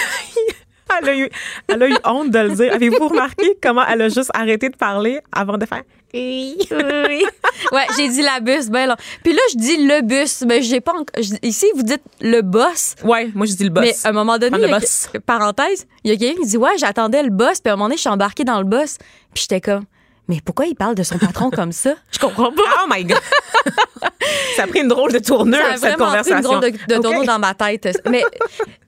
Elle 1.03 1.09
a, 1.09 1.17
eu, 1.17 1.31
elle 1.69 1.83
a 1.83 1.89
eu 1.89 1.97
honte 2.05 2.31
de 2.31 2.39
le 2.39 2.51
dire. 2.55 2.73
Avez-vous 2.75 3.09
remarqué 3.09 3.57
comment 3.63 3.83
elle 3.89 4.03
a 4.03 4.09
juste 4.09 4.31
arrêté 4.35 4.69
de 4.69 4.77
parler 4.77 5.21
avant 5.33 5.57
de 5.59 5.67
faire? 5.67 5.83
Oui? 6.15 6.57
Oui. 6.71 7.25
Ouais, 7.71 7.87
j'ai 7.97 8.09
dit 8.09 8.23
la 8.23 8.41
bus, 8.41 8.69
ben 8.71 8.87
là. 8.87 8.97
Puis 9.23 9.33
là, 9.33 9.41
je 9.53 9.57
dis 9.59 9.77
le 9.87 10.03
bus, 10.03 10.43
mais 10.47 10.63
j'ai 10.63 10.81
pas. 10.81 10.93
enc- 10.93 11.09
je- 11.23 11.35
Ici, 11.47 11.67
vous 11.75 11.83
dites 11.83 12.03
le 12.21 12.41
boss. 12.43 12.97
Ouais, 13.05 13.31
moi 13.35 13.47
je 13.47 13.55
dis 13.55 13.65
le 13.65 13.71
boss. 13.71 13.85
Mais 13.85 13.95
à 14.05 14.09
un 14.09 14.13
moment 14.13 14.37
donné, 14.39 14.59
le 14.59 14.73
a 14.73 14.79
boss. 14.81 15.09
parenthèse, 15.25 15.87
il 16.05 16.11
y 16.11 16.15
a 16.15 16.17
quelqu'un 16.17 16.41
qui 16.43 16.49
dit 16.49 16.57
Ouais, 16.57 16.77
j'attendais 16.79 17.23
le 17.23 17.31
boss, 17.31 17.61
puis 17.61 17.71
à 17.71 17.75
un 17.75 17.77
moment 17.77 17.87
donné, 17.87 17.97
je 17.97 18.01
suis 18.03 18.11
embarquée 18.11 18.45
dans 18.45 18.59
le 18.59 18.65
boss, 18.65 18.99
puis 19.33 19.43
j'étais 19.43 19.61
comme 19.61 19.85
Mais 20.33 20.41
pourquoi 20.43 20.65
il 20.65 20.75
parle 20.75 20.95
de 20.95 21.03
son 21.03 21.19
patron 21.19 21.51
comme 21.55 21.73
ça? 21.73 21.95
Je 22.11 22.19
comprends 22.19 22.51
pas. 22.53 22.63
Oh 22.83 22.87
my 22.91 23.05
God! 23.05 23.19
ça 24.57 24.63
a 24.65 24.67
pris 24.67 24.81
une 24.81 24.89
drôle 24.89 25.13
de 25.13 25.19
tournure, 25.19 25.59
Ça 25.59 25.73
a 25.73 25.77
cette 25.77 25.97
pris 25.99 26.33
une 26.33 26.41
drôle 26.41 26.61
de, 26.61 26.71
de 26.71 27.01
tournure 27.03 27.25
dans 27.25 27.39
ma 27.39 27.53
tête. 27.55 27.89
Mais, 28.09 28.23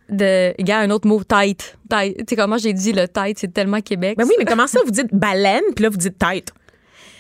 de, 0.09 0.55
il 0.59 0.67
y 0.67 0.73
a 0.73 0.79
un 0.79 0.91
autre 0.91 1.07
mot, 1.07 1.23
tête. 1.23 1.77
Tête. 1.91 2.17
Tu 2.19 2.25
sais 2.31 2.37
comment 2.37 2.57
j'ai 2.57 2.73
dit 2.73 2.93
le 2.93 3.07
tête, 3.09 3.39
c'est 3.39 3.53
tellement 3.53 3.81
Québec. 3.83 4.17
Ben 4.17 4.25
oui, 4.27 4.35
mais 4.39 4.45
comment 4.47 4.67
ça, 4.67 4.81
vous 4.85 4.91
dites 4.91 5.13
baleine, 5.15 5.63
puis 5.77 5.83
là, 5.83 5.91
vous 5.91 5.97
dites 5.99 6.19
tête? 6.19 6.51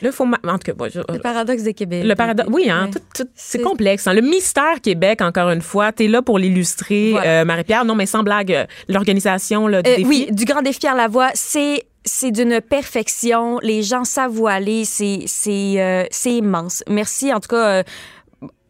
Là, 0.02 0.10
il 0.10 0.12
faut. 0.12 0.24
ma- 0.26 0.38
En 0.46 0.58
tout 0.58 0.64
cas, 0.64 0.72
bon, 0.74 0.90
je- 0.92 1.00
Le 1.12 1.18
paradoxe 1.18 1.62
de 1.62 1.70
Québec. 1.72 2.04
Le 2.04 2.14
paradoxe, 2.14 2.48
oui, 2.52 2.68
hein, 2.70 2.86
Ouais. 2.86 2.90
tout- 2.92 3.24
tout- 3.24 3.30
c'est 3.34 3.60
complexe. 3.60 4.06
hein. 4.06 4.12
Le 4.14 4.20
mystère 4.22 4.80
Québec, 4.82 5.20
encore 5.22 5.50
une 5.50 5.62
fois, 5.62 5.92
t'es 5.92 6.08
là 6.08 6.20
pour 6.22 6.38
l'illustrer, 6.38 7.10
Voilà. 7.12 7.40
euh, 7.40 7.44
Marie-Pierre. 7.44 7.84
Non, 7.84 7.94
mais 7.94 8.06
sans 8.06 8.22
blague, 8.22 8.52
euh, 8.52 8.64
l'organisation 8.88 9.68
Euh, 9.68 9.82
défi. 9.82 10.04
oui, 10.06 10.28
du 10.30 10.44
Grand 10.44 10.62
Défi 10.62 10.80
Pierre 10.80 10.96
Lavoie, 10.96 11.30
c'est 11.34 11.84
c'est 12.04 12.30
d'une 12.30 12.60
perfection. 12.60 13.58
Les 13.62 13.82
gens 13.82 14.04
savent 14.04 14.38
où 14.38 14.46
aller. 14.46 14.84
C'est 14.84 15.26
euh, 15.48 16.04
immense. 16.24 16.82
Merci 16.88 17.32
en 17.32 17.40
tout 17.40 17.48
cas. 17.48 17.68
euh, 17.68 17.82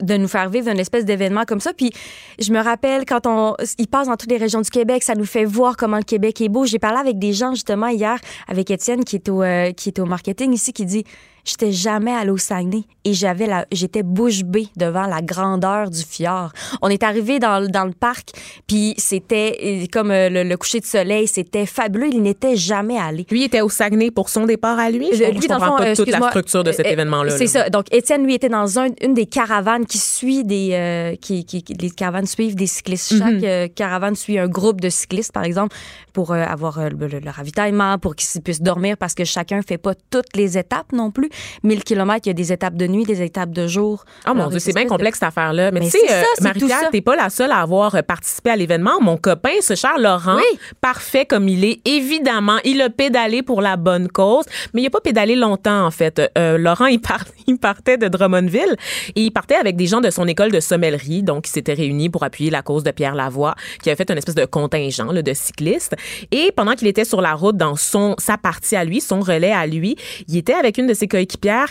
de 0.00 0.16
nous 0.16 0.28
faire 0.28 0.50
vivre 0.50 0.68
une 0.70 0.80
espèce 0.80 1.04
d'événement 1.04 1.44
comme 1.44 1.60
ça. 1.60 1.72
Puis 1.72 1.90
je 2.38 2.52
me 2.52 2.60
rappelle 2.60 3.04
quand 3.06 3.26
on, 3.26 3.54
il 3.78 3.88
passe 3.88 4.08
dans 4.08 4.16
toutes 4.16 4.30
les 4.30 4.36
régions 4.36 4.60
du 4.60 4.70
Québec, 4.70 5.02
ça 5.02 5.14
nous 5.14 5.24
fait 5.24 5.44
voir 5.44 5.76
comment 5.76 5.96
le 5.96 6.04
Québec 6.04 6.40
est 6.40 6.48
beau. 6.48 6.66
J'ai 6.66 6.78
parlé 6.78 6.98
avec 6.98 7.18
des 7.18 7.32
gens 7.32 7.50
justement 7.54 7.88
hier, 7.88 8.18
avec 8.48 8.70
Étienne 8.70 9.04
qui 9.04 9.16
est 9.16 9.28
au, 9.28 9.42
euh, 9.42 9.72
qui 9.72 9.88
est 9.88 9.98
au 9.98 10.04
marketing 10.04 10.52
ici, 10.52 10.72
qui 10.72 10.84
dit 10.84 11.04
J'étais 11.44 11.72
jamais 11.72 12.12
allée 12.12 12.30
au 12.30 12.38
Saguenay 12.38 12.84
et 13.04 13.12
j'avais 13.12 13.46
la, 13.46 13.66
j'étais 13.70 14.02
bouche 14.02 14.42
bée 14.44 14.68
devant 14.76 15.06
la 15.06 15.20
grandeur 15.20 15.90
du 15.90 16.02
fjord. 16.02 16.52
On 16.80 16.88
est 16.88 17.02
arrivé 17.02 17.38
dans, 17.38 17.60
le- 17.60 17.68
dans 17.68 17.84
le 17.84 17.92
parc, 17.92 18.30
puis 18.66 18.94
c'était 18.96 19.58
euh, 19.62 19.86
comme 19.92 20.10
euh, 20.10 20.28
le, 20.30 20.42
le 20.44 20.56
coucher 20.56 20.80
de 20.80 20.86
soleil, 20.86 21.26
c'était 21.28 21.66
fabuleux. 21.66 22.08
Il 22.12 22.22
n'était 22.22 22.56
jamais 22.56 22.98
allé. 22.98 23.26
Lui 23.30 23.44
était 23.44 23.60
au 23.60 23.68
Saguenay 23.68 24.10
pour 24.10 24.30
son 24.30 24.46
départ 24.46 24.78
à 24.78 24.90
lui? 24.90 25.10
Je, 25.12 25.22
comprends- 25.24 25.40
je 25.42 25.46
dans 25.48 25.54
le 25.54 25.60
comprends 25.60 25.76
fond, 25.76 25.82
pas 25.82 25.88
euh, 25.90 25.94
toute 25.94 26.08
la 26.10 26.28
structure 26.28 26.64
de 26.64 26.72
cet 26.72 26.86
euh, 26.86 26.90
événement-là. 26.90 27.36
C'est 27.36 27.44
là. 27.44 27.50
ça. 27.64 27.70
Donc, 27.70 27.92
Étienne, 27.92 28.24
lui, 28.24 28.34
était 28.34 28.48
dans 28.48 28.78
un- 28.78 28.88
une 29.02 29.12
des 29.14 29.26
caravanes 29.26 29.84
qui 29.86 29.98
suit 29.98 30.44
des. 30.44 30.70
euh, 30.72 31.16
qui, 31.16 31.44
qui, 31.44 31.62
les 31.78 31.90
caravanes 31.90 32.26
suivent 32.26 32.54
des 32.56 32.66
cyclistes. 32.66 33.18
Chaque 33.18 33.34
Mhm. 33.34 33.44
euh, 33.44 33.68
caravane 33.68 34.16
suit 34.16 34.38
un 34.38 34.48
groupe 34.48 34.80
de 34.80 34.88
cyclistes, 34.88 35.32
par 35.32 35.44
exemple, 35.44 35.76
pour 36.14 36.32
euh, 36.32 36.42
avoir 36.42 36.78
euh, 36.78 36.88
le, 36.88 37.06
le- 37.06 37.18
le 37.20 37.30
ravitaillement, 37.30 37.98
pour 37.98 38.16
qu'ils 38.16 38.40
puissent 38.40 38.62
dormir, 38.62 38.96
parce 38.96 39.14
que 39.14 39.24
chacun 39.24 39.60
fait 39.60 39.78
pas 39.78 39.94
toutes 40.10 40.36
les 40.36 40.56
étapes 40.56 40.92
non 40.92 41.10
plus. 41.10 41.28
1000 41.62 41.84
km, 41.84 42.20
il 42.24 42.28
y 42.28 42.30
a 42.30 42.34
des 42.34 42.52
étapes 42.52 42.74
de 42.74 42.86
nuit, 42.86 43.04
des 43.04 43.22
étapes 43.22 43.50
de 43.50 43.66
jour. 43.66 44.04
Oh 44.28 44.34
mon 44.34 44.48
Dieu, 44.48 44.58
c'est 44.58 44.72
bien 44.72 44.82
espèces 44.82 44.84
de- 44.84 44.88
complexe 44.88 45.18
cette 45.18 45.28
affaire-là. 45.28 45.70
Mais, 45.70 45.80
Mais 45.80 45.86
tu 45.86 45.98
sais, 45.98 46.12
euh, 46.12 46.22
Marie-Pierre, 46.40 46.90
t'es 46.90 47.00
pas 47.00 47.16
la 47.16 47.30
seule 47.30 47.52
à 47.52 47.58
avoir 47.60 47.94
euh, 47.94 48.02
participé 48.02 48.50
à 48.50 48.56
l'événement. 48.56 49.00
Mon 49.00 49.16
copain, 49.16 49.50
ce 49.60 49.74
cher 49.74 49.98
Laurent, 49.98 50.36
Oui. 50.36 50.58
parfait 50.80 51.26
comme 51.26 51.48
il 51.48 51.64
est, 51.64 51.80
évidemment, 51.86 52.58
il 52.64 52.80
a 52.82 52.90
pédalé 52.90 53.42
pour 53.42 53.60
la 53.62 53.76
bonne 53.76 54.08
cause, 54.08 54.44
mais 54.72 54.82
il 54.82 54.86
a 54.86 54.90
pas 54.90 55.00
pédalé 55.00 55.36
longtemps 55.36 55.86
en 55.86 55.90
fait. 55.90 56.20
Euh, 56.38 56.58
Laurent, 56.58 56.86
il, 56.86 57.00
part- 57.00 57.24
il 57.46 57.58
partait 57.58 57.96
de 57.98 58.08
Drummondville 58.08 58.76
et 59.16 59.20
il 59.22 59.30
partait 59.30 59.54
avec 59.56 59.76
des 59.76 59.86
gens 59.86 60.00
de 60.00 60.10
son 60.10 60.26
école 60.26 60.50
de 60.52 60.60
sommellerie, 60.60 61.22
donc 61.22 61.46
ils 61.48 61.50
s'étaient 61.50 61.74
réunis 61.74 62.08
pour 62.10 62.22
appuyer 62.24 62.50
la 62.50 62.62
cause 62.62 62.82
de 62.84 62.90
Pierre 62.90 63.14
Lavoie, 63.14 63.54
qui 63.82 63.90
avait 63.90 63.96
fait 63.96 64.10
une 64.10 64.18
espèce 64.18 64.34
de 64.34 64.44
contingent 64.44 65.10
là, 65.12 65.22
de 65.22 65.32
cyclistes. 65.34 65.94
Et 66.30 66.52
pendant 66.56 66.74
qu'il 66.74 66.88
était 66.88 67.04
sur 67.04 67.20
la 67.20 67.34
route 67.34 67.56
dans 67.56 67.76
son 67.76 68.14
sa 68.18 68.36
partie 68.38 68.76
à 68.76 68.84
lui, 68.84 69.00
son 69.00 69.20
relais 69.20 69.52
à 69.52 69.66
lui, 69.66 69.96
il 70.28 70.36
était 70.36 70.52
avec 70.54 70.78
une 70.78 70.86
de 70.86 70.94
ses 70.94 71.08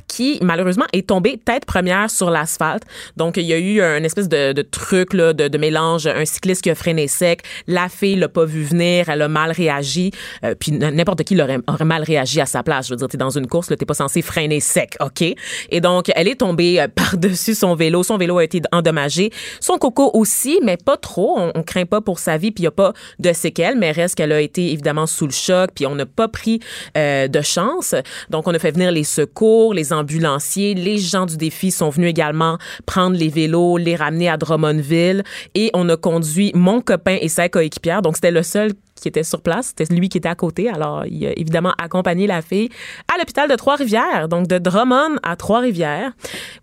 qui 0.08 0.40
malheureusement 0.42 0.86
est 0.94 1.08
tombée 1.08 1.40
tête 1.44 1.66
première 1.66 2.10
sur 2.10 2.30
l'asphalte. 2.30 2.84
Donc 3.18 3.38
il 3.38 3.44
y 3.44 3.54
a 3.54 3.58
eu 3.58 3.82
un 3.82 4.04
espèce 4.04 4.30
de, 4.30 4.62
truc 4.62 5.16
de, 5.16 5.58
mélange, 5.58 6.08
un 6.08 6.26
cycliste 6.26 6.62
qui 6.62 6.70
a 6.70 6.76
freiné 6.76 7.08
sec, 7.08 7.42
la 7.68 7.90
fille 7.90 8.16
l'a 8.16 8.30
pas 8.30 8.46
vu 8.46 8.64
venir, 8.64 9.10
elle 9.10 9.22
a 9.22 9.28
mal 9.28 9.52
réagi, 9.52 10.12
euh, 10.44 10.56
puis 10.60 10.72
n'importe 10.72 11.24
qui 11.24 11.40
aurait 11.42 11.86
mal 11.86 12.04
réagi 12.04 12.42
à 12.42 12.46
sa 12.46 12.64
place. 12.64 12.88
Je 12.88 12.94
veux 12.94 12.98
dire, 12.98 13.08
t'es 13.08 13.18
dans 13.18 13.30
une 13.30 13.48
course, 13.48 13.68
t'es 13.68 13.86
pas 13.86 13.94
censé 13.94 14.22
freiner 14.22 14.60
sec, 14.60 14.96
ok? 15.00 15.22
Et 15.70 15.82
donc 15.82 16.12
elle 16.16 16.28
est 16.28 16.40
tombée 16.40 16.80
euh, 16.82 16.88
par-dessus 16.96 17.56
son 17.56 17.76
vélo, 17.76 18.04
son 18.04 18.18
vélo 18.18 18.38
a 18.38 18.44
été 18.44 18.62
endommagé, 18.72 19.32
son 19.60 19.78
coco 19.78 20.12
aussi, 20.14 20.60
mais 20.64 20.78
pas 20.78 20.98
trop. 20.98 21.36
On, 21.38 21.52
on 21.56 21.64
craint 21.64 21.86
pas 21.86 22.02
pour 22.02 22.20
sa 22.20 22.38
vie, 22.38 22.52
puis 22.52 22.64
il 22.64 22.66
y 22.66 22.68
a 22.68 22.72
pas 22.72 22.94
de 23.20 23.34
séquelles, 23.34 23.78
mais 23.78 23.92
reste 23.92 24.16
qu'elle 24.16 24.32
a 24.32 24.42
été 24.42 24.72
évidemment 24.72 25.06
sous 25.06 25.26
le 25.26 25.32
choc, 25.32 25.72
puis 25.76 25.86
on 25.86 25.96
n'a 25.96 26.06
pas 26.06 26.28
pris 26.28 26.60
euh, 26.98 27.28
de 27.28 27.42
chance. 27.42 27.96
Donc 28.30 28.48
on 28.48 28.54
a 28.54 28.60
fait 28.60 28.72
venir 28.72 28.92
les 28.92 29.04
secours 29.04 29.43
secours, 29.44 29.74
les 29.74 29.92
ambulanciers, 29.92 30.74
les 30.74 30.98
gens 30.98 31.26
du 31.26 31.36
défi 31.36 31.72
sont 31.72 31.90
venus 31.90 32.10
également 32.10 32.58
prendre 32.86 33.18
les 33.18 33.28
vélos, 33.28 33.78
les 33.78 33.96
ramener 33.96 34.30
à 34.30 34.38
Drummondville 34.38 35.24
et 35.54 35.70
on 35.74 35.90
a 35.90 35.98
conduit 35.98 36.52
mon 36.56 36.80
copain 36.80 37.18
et 37.20 37.28
sa 37.28 37.50
coéquipière. 37.50 38.02
Donc, 38.02 38.16
c'était 38.16 38.32
le 38.32 38.44
seul 38.44 38.72
qui 38.96 39.10
était 39.10 39.24
sur 39.24 39.42
place. 39.42 39.74
C'était 39.78 39.94
lui 39.94 40.08
qui 40.08 40.18
était 40.18 40.30
à 40.30 40.36
côté. 40.36 40.70
Alors, 40.70 41.06
il 41.06 41.26
a 41.28 41.32
évidemment 41.38 41.74
accompagné 41.78 42.26
la 42.26 42.42
fille 42.42 42.70
à 43.14 43.18
l'hôpital 43.18 43.50
de 43.50 43.56
Trois-Rivières, 43.56 44.30
donc 44.30 44.48
de 44.48 44.58
Drummond 44.60 45.18
à 45.24 45.36
Trois-Rivières, 45.36 46.14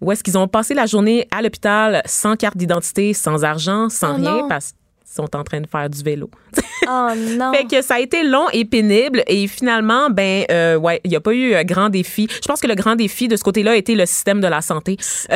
où 0.01 0.11
est-ce 0.11 0.25
qu'ils 0.25 0.39
ont 0.39 0.49
passé 0.49 0.73
la 0.73 0.87
journée 0.87 1.29
à 1.31 1.43
l'hôpital 1.43 2.01
sans 2.07 2.37
carte 2.37 2.57
d'identité, 2.57 3.13
sans 3.13 3.45
argent, 3.45 3.91
sans 3.91 4.13
Oh 4.13 4.23
rien, 4.23 4.49
parce 4.49 4.73
sont 5.12 5.35
en 5.37 5.43
train 5.45 5.61
de 5.61 5.67
faire 5.67 5.88
du 5.90 6.02
vélo. 6.02 6.31
Oh 6.93 7.09
non. 7.14 7.52
Fait 7.52 7.67
que 7.67 7.83
ça 7.83 7.97
a 7.97 8.00
été 8.00 8.25
long 8.25 8.47
et 8.55 8.64
pénible 8.64 9.23
et 9.29 9.47
finalement, 9.47 10.09
ben, 10.11 10.45
euh, 10.50 10.76
ouais, 10.76 10.99
il 11.05 11.11
n'y 11.11 11.17
a 11.17 11.21
pas 11.21 11.33
eu 11.35 11.55
un 11.55 11.62
grand 11.62 11.90
défi. 11.90 12.26
Je 12.43 12.49
pense 12.49 12.59
que 12.61 12.67
le 12.67 12.75
grand 12.75 12.97
défi 12.97 13.29
de 13.29 13.37
ce 13.37 13.45
côté-là 13.45 13.73
a 13.73 13.76
été 13.76 13.95
le 13.95 14.07
système 14.07 14.40
de 14.40 14.47
la 14.47 14.62
santé. 14.62 14.97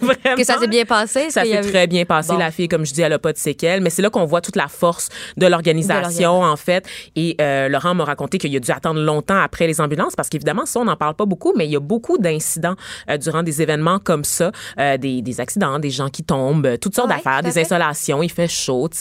Vraiment. 0.00 0.36
que 0.36 0.44
ça 0.44 0.58
s'est 0.58 0.68
bien 0.68 0.84
passé. 0.84 1.30
Ça 1.30 1.42
s'est 1.42 1.56
a 1.56 1.62
eu- 1.66 1.70
très 1.70 1.86
bien 1.86 2.04
passé. 2.04 2.32
Bon. 2.32 2.38
La 2.38 2.50
fille, 2.50 2.68
comme 2.68 2.84
je 2.86 2.92
dis, 2.92 3.00
elle 3.02 3.10
n'a 3.10 3.18
pas 3.18 3.32
de 3.32 3.38
séquelles. 3.38 3.80
Mais 3.80 3.90
c'est 3.90 4.02
là 4.02 4.10
qu'on 4.10 4.24
voit 4.26 4.42
toute 4.42 4.56
la 4.56 4.68
force 4.68 5.08
de 5.36 5.46
l'organisation, 5.46 6.42
en 6.42 6.56
fait. 6.56 6.86
Et 7.16 7.34
euh, 7.40 7.68
Laurent 7.68 7.94
m'a 7.94 8.04
raconté 8.04 8.38
qu'il 8.38 8.54
a 8.54 8.60
dû 8.60 8.70
attendre 8.70 9.00
longtemps 9.00 9.40
après 9.40 9.66
les 9.66 9.80
ambulances 9.80 10.14
parce 10.14 10.28
qu'évidemment, 10.28 10.66
ça, 10.66 10.80
on 10.80 10.84
n'en 10.84 10.96
parle 10.96 11.14
pas 11.14 11.26
beaucoup, 11.26 11.54
mais 11.56 11.64
il 11.66 11.70
y 11.72 11.76
a 11.76 11.80
beaucoup 11.80 12.18
d'incidents 12.18 12.76
euh, 13.10 13.16
durant 13.16 13.42
des 13.42 13.62
événements 13.62 13.98
comme 13.98 14.24
ça, 14.24 14.52
euh, 14.78 14.96
des, 14.98 15.22
des 15.22 15.40
accidents, 15.40 15.78
des 15.78 15.90
gens 15.90 16.10
qui 16.10 16.22
tombent, 16.22 16.66
euh, 16.66 16.76
toutes 16.76 16.94
sortes 16.94 17.08
Ouais, 17.08 17.16
d'affaires, 17.16 17.42
des 17.42 17.50
fait. 17.52 17.62
insolations, 17.62 18.22
il 18.22 18.30
fait 18.30 18.48
chaud, 18.48 18.88
tu 18.90 18.98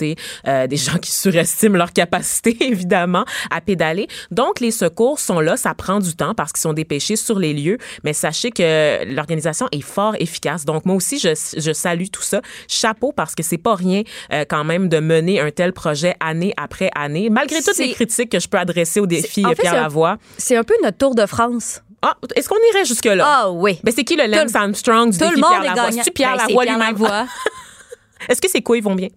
euh, 0.48 0.68
des 0.68 0.78
gens 0.86 0.98
qui 0.98 1.12
surestiment 1.12 1.78
leur 1.78 1.92
capacité, 1.94 2.56
évidemment, 2.62 3.26
à 3.52 3.62
pédaler. 3.62 4.08
Donc, 4.32 4.60
les 4.60 4.72
secours 4.72 5.20
sont 5.20 5.40
là, 5.40 5.58
ça 5.58 5.74
prend 5.74 6.00
du 6.00 6.16
temps 6.16 6.34
parce 6.36 6.52
qu'ils 6.52 6.62
sont 6.62 6.74
dépêchés 6.74 7.16
sur 7.16 7.40
les 7.40 7.54
lieux, 7.54 7.78
mais 8.04 8.14
sachez 8.14 8.52
que 8.52 9.06
l'organisation 9.14 9.68
est 9.72 9.82
fort 9.82 10.16
efficace. 10.20 10.66
Donc, 10.66 10.86
moi 10.86 10.96
aussi, 10.96 11.20
je, 11.20 11.30
je 11.58 11.74
salue 11.74 12.08
tout 12.12 12.22
ça. 12.22 12.42
Chapeau 12.68 13.12
parce 13.12 13.36
que 13.36 13.44
c'est 13.44 13.58
pas 13.58 13.76
rien 13.76 14.04
euh, 14.32 14.46
quand 14.48 14.64
même 14.64 14.90
de 14.90 15.00
mener 15.00 15.40
un 15.40 15.52
tel 15.52 15.74
projet 15.74 16.16
année 16.20 16.54
après 16.58 16.90
année, 16.96 17.30
malgré 17.30 17.62
toutes 17.62 17.74
C'est- 17.76 17.86
les 17.88 17.94
critiques 17.94 18.30
que 18.32 18.40
je 18.40 18.48
peux 18.48 18.58
adresser 18.58 19.00
au 19.00 19.06
défi 19.08 19.46
en 19.46 19.50
fait, 19.50 19.56
Pierre 19.56 19.74
c'est 19.74 19.80
Lavoie. 19.82 20.18
C'est 20.38 20.56
un 20.58 20.64
peu 20.64 20.74
notre 20.84 20.98
Tour 20.98 21.16
de 21.16 21.26
France. 21.26 21.82
Ah, 22.02 22.16
est-ce 22.36 22.50
qu'on 22.50 22.58
irait 22.74 22.84
jusque-là? 22.86 23.24
Ah 23.26 23.52
oui. 23.52 23.80
Ben, 23.84 23.94
c'est 23.96 24.04
qui 24.04 24.16
le 24.18 24.26
Lance 24.28 24.54
Armstrong 24.56 25.10
du 25.12 25.18
Tout 25.18 25.24
défi 25.24 25.36
le 25.36 25.42
monde 25.42 25.52
Pierre 25.62 25.76
Lavoie? 25.76 25.92
C'est-tu 25.94 26.12
Pierre 26.12 26.32
Ben, 26.38 26.44
c'est 26.48 26.54
Lavoie 26.54 26.66
lui-même? 26.66 27.28
Est-ce 28.30 28.42
que 28.42 28.50
ses 28.50 28.62
couilles 28.62 28.82
vont 28.82 28.96
bien? 28.96 29.08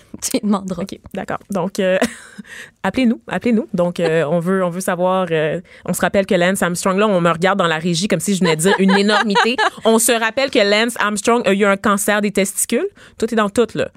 tu 0.22 0.38
demanderas. 0.42 0.82
OK, 0.82 0.98
d'accord. 1.14 1.38
Donc, 1.50 1.78
euh, 1.78 1.98
appelez-nous, 2.82 3.20
appelez-nous. 3.26 3.68
Donc, 3.74 4.00
euh, 4.00 4.24
on 4.24 4.40
veut, 4.40 4.64
on 4.64 4.70
veut 4.70 4.80
savoir. 4.80 5.26
euh, 5.30 5.60
on 5.84 5.92
se 5.92 6.00
rappelle 6.00 6.26
que 6.26 6.34
Lance 6.34 6.62
Armstrong, 6.62 6.98
là, 6.98 7.06
on 7.08 7.20
me 7.20 7.30
regarde 7.30 7.58
dans 7.58 7.66
la 7.66 7.78
régie 7.78 8.08
comme 8.08 8.20
si 8.20 8.34
je 8.34 8.40
venais 8.40 8.56
de 8.56 8.62
dire 8.62 8.74
une 8.78 8.92
énormité. 8.92 9.56
On 9.84 9.98
se 9.98 10.12
rappelle 10.12 10.50
que 10.50 10.58
Lance 10.58 10.96
Armstrong 10.98 11.46
a 11.46 11.52
eu 11.52 11.64
un 11.64 11.76
cancer 11.76 12.20
des 12.20 12.30
testicules. 12.30 12.88
Tout 13.18 13.32
est 13.32 13.36
dans 13.36 13.50
tout, 13.50 13.66
là. 13.74 13.88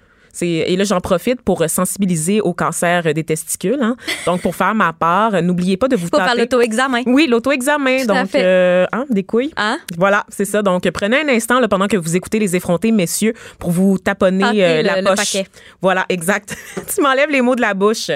Et 0.42 0.76
là, 0.76 0.84
j'en 0.84 1.00
profite 1.02 1.42
pour 1.42 1.64
sensibiliser 1.70 2.42
au 2.42 2.54
cancer 2.54 3.14
des 3.14 3.24
testicules. 3.24 3.80
hein. 3.82 3.96
Donc, 4.26 4.42
pour 4.42 4.56
faire 4.56 4.74
ma 4.76 4.92
part, 4.94 5.42
n'oubliez 5.42 5.78
pas 5.78 5.88
de 5.88 5.96
vous 5.96 6.08
Faut 6.08 6.18
faire 6.18 6.28
tâter. 6.28 6.42
l'auto-examen. 6.42 7.02
Oui, 7.06 7.28
l'auto-examen. 7.28 8.06
Donc, 8.06 8.36
euh, 8.36 8.86
hein, 8.92 9.06
des 9.10 9.24
couilles. 9.24 9.52
Hein? 9.58 9.78
Voilà, 9.98 10.26
c'est 10.30 10.46
ça. 10.46 10.62
Donc, 10.62 10.90
prenez 10.92 11.22
un 11.22 11.30
instant 11.30 11.60
là, 11.60 11.68
pendant 11.68 11.88
que 11.88 11.98
vous 11.98 12.16
écoutez 12.16 12.40
les 12.40 12.56
effrontés, 12.56 12.92
messieurs, 12.92 13.34
pour 13.60 13.72
vous 13.72 13.98
taponner 13.98 14.44
euh, 14.64 14.78
le- 14.82 14.88
la 14.88 15.02
le 15.02 15.08
poche. 15.08 15.16
paquet. 15.18 15.48
Voilà, 15.82 16.06
exact. 16.10 16.56
tu 16.94 17.02
m'enlèves 17.02 17.30
les 17.30 17.42
mots 17.42 17.56
de 17.56 17.62
la 17.62 17.74
bouche, 17.74 18.12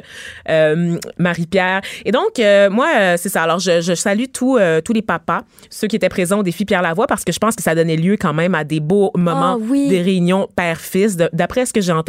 euh, 0.49 0.97
Marie-Pierre. 1.17 1.81
Et 2.05 2.11
donc, 2.11 2.39
euh, 2.39 2.69
moi, 2.69 2.87
euh, 2.97 3.15
c'est 3.17 3.29
ça. 3.29 3.43
Alors, 3.43 3.59
je, 3.59 3.81
je 3.81 3.93
salue 3.93 4.25
tous, 4.33 4.57
euh, 4.57 4.81
tous 4.81 4.93
les 4.93 5.01
papas, 5.01 5.41
ceux 5.69 5.87
qui 5.87 5.95
étaient 5.95 6.09
présents 6.09 6.39
au 6.39 6.43
défi 6.43 6.65
Pierre 6.65 6.81
Lavoie, 6.81 7.07
parce 7.07 7.23
que 7.23 7.31
je 7.31 7.39
pense 7.39 7.55
que 7.55 7.63
ça 7.63 7.75
donnait 7.75 7.95
lieu 7.95 8.17
quand 8.19 8.33
même 8.33 8.55
à 8.55 8.63
des 8.63 8.79
beaux 8.79 9.11
moments, 9.15 9.53
Ah 9.53 9.57
oui. 9.59 9.87
des 9.87 10.01
réunions 10.01 10.47
père-fils, 10.55 11.15
d'après 11.31 11.65
ce 11.65 11.71
que 11.73 11.79
j'ai 11.81 11.91
entendu. 11.91 12.08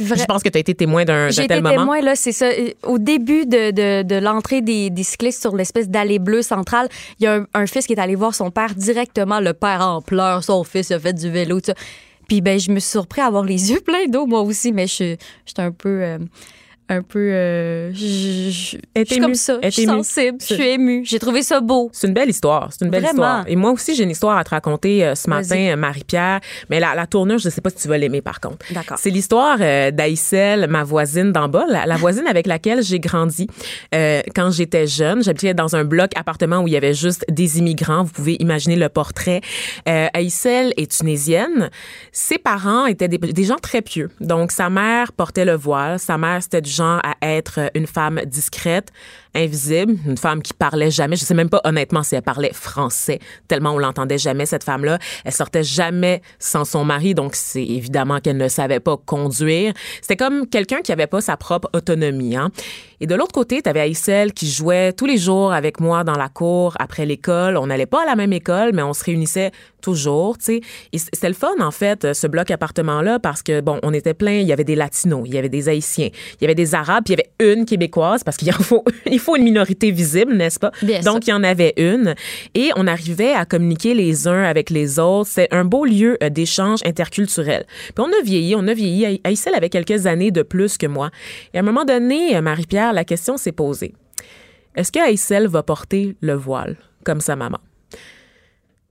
Vrai- 0.00 0.16
Je 0.16 0.24
pense 0.24 0.42
que 0.42 0.48
tu 0.48 0.56
as 0.56 0.60
été 0.60 0.74
témoin 0.74 1.04
d'un 1.04 1.26
d'un 1.26 1.30
J'ai 1.30 1.46
tel 1.46 1.58
été 1.58 1.62
moment. 1.62 1.76
témoin, 1.82 2.00
là, 2.00 2.16
c'est 2.16 2.32
ça. 2.32 2.48
Au 2.84 2.98
début 2.98 3.44
de, 3.44 3.70
de, 3.70 4.02
de 4.02 4.14
l'entrée 4.16 4.62
des, 4.62 4.88
des 4.88 5.02
cyclistes 5.02 5.40
sur 5.42 5.54
l'espèce 5.54 5.88
d'allée 5.90 6.18
bleue 6.18 6.40
centrale, 6.42 6.88
il 7.20 7.24
y 7.24 7.26
a 7.26 7.34
un, 7.34 7.46
un 7.54 7.66
fils 7.66 7.86
qui 7.86 7.92
est 7.92 8.00
allé 8.00 8.14
voir 8.14 8.34
son 8.34 8.50
père 8.50 8.74
directement. 8.74 9.38
Le 9.40 9.52
père 9.52 9.82
en 9.82 10.00
pleurs, 10.00 10.44
son 10.44 10.64
fils 10.64 10.90
a 10.92 10.98
fait 10.98 11.12
du 11.12 11.30
vélo, 11.30 11.60
tout 11.60 11.66
ça. 11.66 11.74
Puis 12.26 12.40
ben, 12.40 12.58
je 12.58 12.70
me 12.70 12.80
suis 12.80 12.90
surpris 12.92 13.20
à 13.20 13.26
avoir 13.26 13.44
les 13.44 13.70
yeux 13.70 13.80
pleins 13.80 14.06
d'eau, 14.08 14.24
moi 14.26 14.40
aussi, 14.40 14.72
mais 14.72 14.86
je 14.86 14.92
suis 14.94 15.16
j'étais 15.44 15.62
un 15.62 15.72
peu... 15.72 16.00
euh, 16.02 16.18
un 16.92 17.02
peu... 17.02 17.18
euh, 17.18 17.92
je- 17.92 17.98
je 17.98 18.50
je- 18.50 18.76
Elle 18.94 19.02
est 19.02 19.04
je 19.04 19.08
suis 19.08 19.16
émue. 19.16 19.26
comme 19.26 19.34
ça. 19.34 19.58
Je 19.62 19.68
suis 19.70 19.84
sensible. 19.84 20.38
Je 20.40 20.54
suis 20.54 20.68
émue. 20.68 21.02
J'ai 21.04 21.18
trouvé 21.18 21.42
ça 21.42 21.60
beau. 21.60 21.90
C'est 21.92 22.06
une 22.06 22.14
belle 22.14 22.30
histoire. 22.30 22.68
C'est 22.70 22.84
une 22.84 22.90
belle 22.90 23.02
Vraiment. 23.02 23.22
histoire. 23.22 23.44
Et 23.48 23.56
moi 23.56 23.70
aussi, 23.72 23.94
j'ai 23.94 24.04
une 24.04 24.10
histoire 24.10 24.36
à 24.38 24.44
te 24.44 24.50
raconter 24.50 25.04
euh, 25.04 25.14
ce 25.14 25.28
matin, 25.30 25.56
euh, 25.72 25.76
Marie-Pierre. 25.76 26.40
Mais 26.70 26.80
la, 26.80 26.94
la 26.94 27.06
tournure, 27.06 27.38
je 27.38 27.48
ne 27.48 27.50
sais 27.52 27.60
pas 27.60 27.70
si 27.70 27.76
tu 27.76 27.88
vas 27.88 27.98
l'aimer 27.98 28.20
par 28.22 28.40
contre. 28.40 28.66
D'accord. 28.72 28.98
C'est 28.98 29.10
l'histoire 29.10 29.56
euh, 29.60 29.90
d'Aïssel, 29.90 30.66
ma 30.68 30.84
voisine 30.84 31.32
d'en 31.32 31.48
bas, 31.48 31.64
la, 31.68 31.86
la 31.86 31.96
voisine 31.96 32.26
avec 32.26 32.46
laquelle 32.46 32.82
j'ai 32.82 33.00
grandi 33.00 33.46
euh, 33.94 34.20
quand 34.34 34.50
j'étais 34.50 34.86
jeune. 34.86 35.22
J'habitais 35.22 35.54
dans 35.54 35.74
un 35.76 35.84
bloc 35.84 36.10
appartement 36.16 36.60
où 36.60 36.68
il 36.68 36.74
y 36.74 36.76
avait 36.76 36.94
juste 36.94 37.24
des 37.28 37.58
immigrants. 37.58 38.02
Vous 38.04 38.12
pouvez 38.12 38.36
imaginer 38.40 38.76
le 38.76 38.88
portrait. 38.88 39.40
Euh, 39.88 40.06
Aïssel 40.14 40.72
est 40.76 40.90
tunisienne. 40.90 41.70
Ses 42.12 42.38
parents 42.38 42.86
étaient 42.86 43.08
des, 43.08 43.18
des 43.18 43.44
gens 43.44 43.56
très 43.56 43.82
pieux. 43.82 44.10
Donc, 44.20 44.52
sa 44.52 44.68
mère 44.70 45.12
portait 45.12 45.44
le 45.44 45.54
voile. 45.54 45.98
Sa 45.98 46.18
mère, 46.18 46.42
c'était 46.42 46.60
du 46.60 46.70
genre 46.70 46.81
à 46.82 47.14
être 47.22 47.70
une 47.74 47.86
femme 47.86 48.20
discrète, 48.26 48.92
invisible, 49.34 49.96
une 50.06 50.16
femme 50.16 50.42
qui 50.42 50.52
parlait 50.52 50.90
jamais. 50.90 51.16
Je 51.16 51.24
sais 51.24 51.34
même 51.34 51.48
pas 51.48 51.60
honnêtement 51.64 52.02
si 52.02 52.14
elle 52.14 52.22
parlait 52.22 52.52
français, 52.52 53.18
tellement 53.48 53.72
on 53.72 53.78
l'entendait 53.78 54.18
jamais 54.18 54.46
cette 54.46 54.64
femme-là. 54.64 54.98
Elle 55.24 55.32
sortait 55.32 55.64
jamais 55.64 56.22
sans 56.38 56.64
son 56.64 56.84
mari, 56.84 57.14
donc 57.14 57.34
c'est 57.34 57.64
évidemment 57.64 58.20
qu'elle 58.20 58.36
ne 58.36 58.48
savait 58.48 58.80
pas 58.80 58.96
conduire. 58.96 59.72
C'était 60.00 60.16
comme 60.16 60.46
quelqu'un 60.46 60.80
qui 60.80 60.92
avait 60.92 61.06
pas 61.06 61.20
sa 61.20 61.36
propre 61.36 61.68
autonomie. 61.72 62.36
Hein? 62.36 62.50
Et 63.00 63.06
de 63.06 63.16
l'autre 63.16 63.32
côté, 63.32 63.62
tu 63.62 63.68
avais 63.68 63.80
Aïssel 63.80 64.32
qui 64.32 64.48
jouait 64.48 64.92
tous 64.92 65.06
les 65.06 65.18
jours 65.18 65.52
avec 65.52 65.80
moi 65.80 66.04
dans 66.04 66.16
la 66.16 66.28
cour 66.28 66.76
après 66.78 67.04
l'école. 67.04 67.56
On 67.56 67.66
n'allait 67.66 67.86
pas 67.86 68.02
à 68.02 68.06
la 68.06 68.14
même 68.14 68.32
école, 68.32 68.70
mais 68.72 68.82
on 68.82 68.92
se 68.92 69.02
réunissait 69.02 69.50
toujours, 69.80 70.38
tu 70.38 70.44
sais. 70.44 70.60
C'était 71.12 71.28
le 71.28 71.34
fun, 71.34 71.54
en 71.58 71.72
fait, 71.72 72.14
ce 72.14 72.28
bloc 72.28 72.50
appartement-là, 72.52 73.18
parce 73.18 73.42
que, 73.42 73.60
bon, 73.60 73.80
on 73.82 73.92
était 73.92 74.14
plein. 74.14 74.34
Il 74.34 74.46
y 74.46 74.52
avait 74.52 74.62
des 74.62 74.76
Latinos, 74.76 75.24
il 75.26 75.34
y 75.34 75.38
avait 75.38 75.48
des 75.48 75.68
Haïtiens, 75.68 76.10
il 76.40 76.42
y 76.42 76.44
avait 76.44 76.54
des 76.54 76.76
Arabes, 76.76 77.02
puis 77.04 77.14
il 77.14 77.18
y 77.18 77.20
avait 77.20 77.52
une 77.52 77.66
Québécoise, 77.66 78.22
parce 78.22 78.36
qu'il 78.36 78.48
en 78.50 78.62
faut, 78.62 78.84
il 79.06 79.18
faut 79.22 79.36
une 79.36 79.44
minorité 79.44 79.90
visible, 79.90 80.34
n'est-ce 80.34 80.58
pas? 80.58 80.70
Bien 80.82 81.00
Donc, 81.00 81.26
il 81.26 81.30
y 81.30 81.32
en 81.32 81.42
avait 81.44 81.72
une. 81.78 82.14
Et 82.54 82.70
on 82.76 82.86
arrivait 82.86 83.32
à 83.32 83.44
communiquer 83.46 83.94
les 83.94 84.28
uns 84.28 84.42
avec 84.42 84.68
les 84.70 84.98
autres. 84.98 85.30
C'est 85.32 85.48
un 85.52 85.64
beau 85.64 85.84
lieu 85.84 86.18
euh, 86.22 86.28
d'échange 86.28 86.80
interculturel. 86.84 87.64
Puis 87.94 88.04
on 88.04 88.08
a 88.08 88.22
vieilli, 88.22 88.54
on 88.54 88.66
a 88.68 88.74
vieilli. 88.74 89.06
Aï- 89.06 89.20
Aïssel 89.24 89.54
avait 89.54 89.68
quelques 89.70 90.06
années 90.06 90.30
de 90.30 90.42
plus 90.42 90.76
que 90.76 90.86
moi. 90.86 91.10
Et 91.54 91.56
à 91.56 91.60
un 91.60 91.64
moment 91.64 91.84
donné, 91.84 92.36
euh, 92.36 92.42
Marie-Pierre, 92.42 92.92
la 92.92 93.04
question 93.04 93.36
s'est 93.36 93.52
posée. 93.52 93.94
Est-ce 94.74 94.90
que 94.92 94.98
Aïssel 95.00 95.46
va 95.48 95.62
porter 95.62 96.16
le 96.20 96.34
voile 96.34 96.76
comme 97.04 97.20
sa 97.20 97.36
maman? 97.36 97.58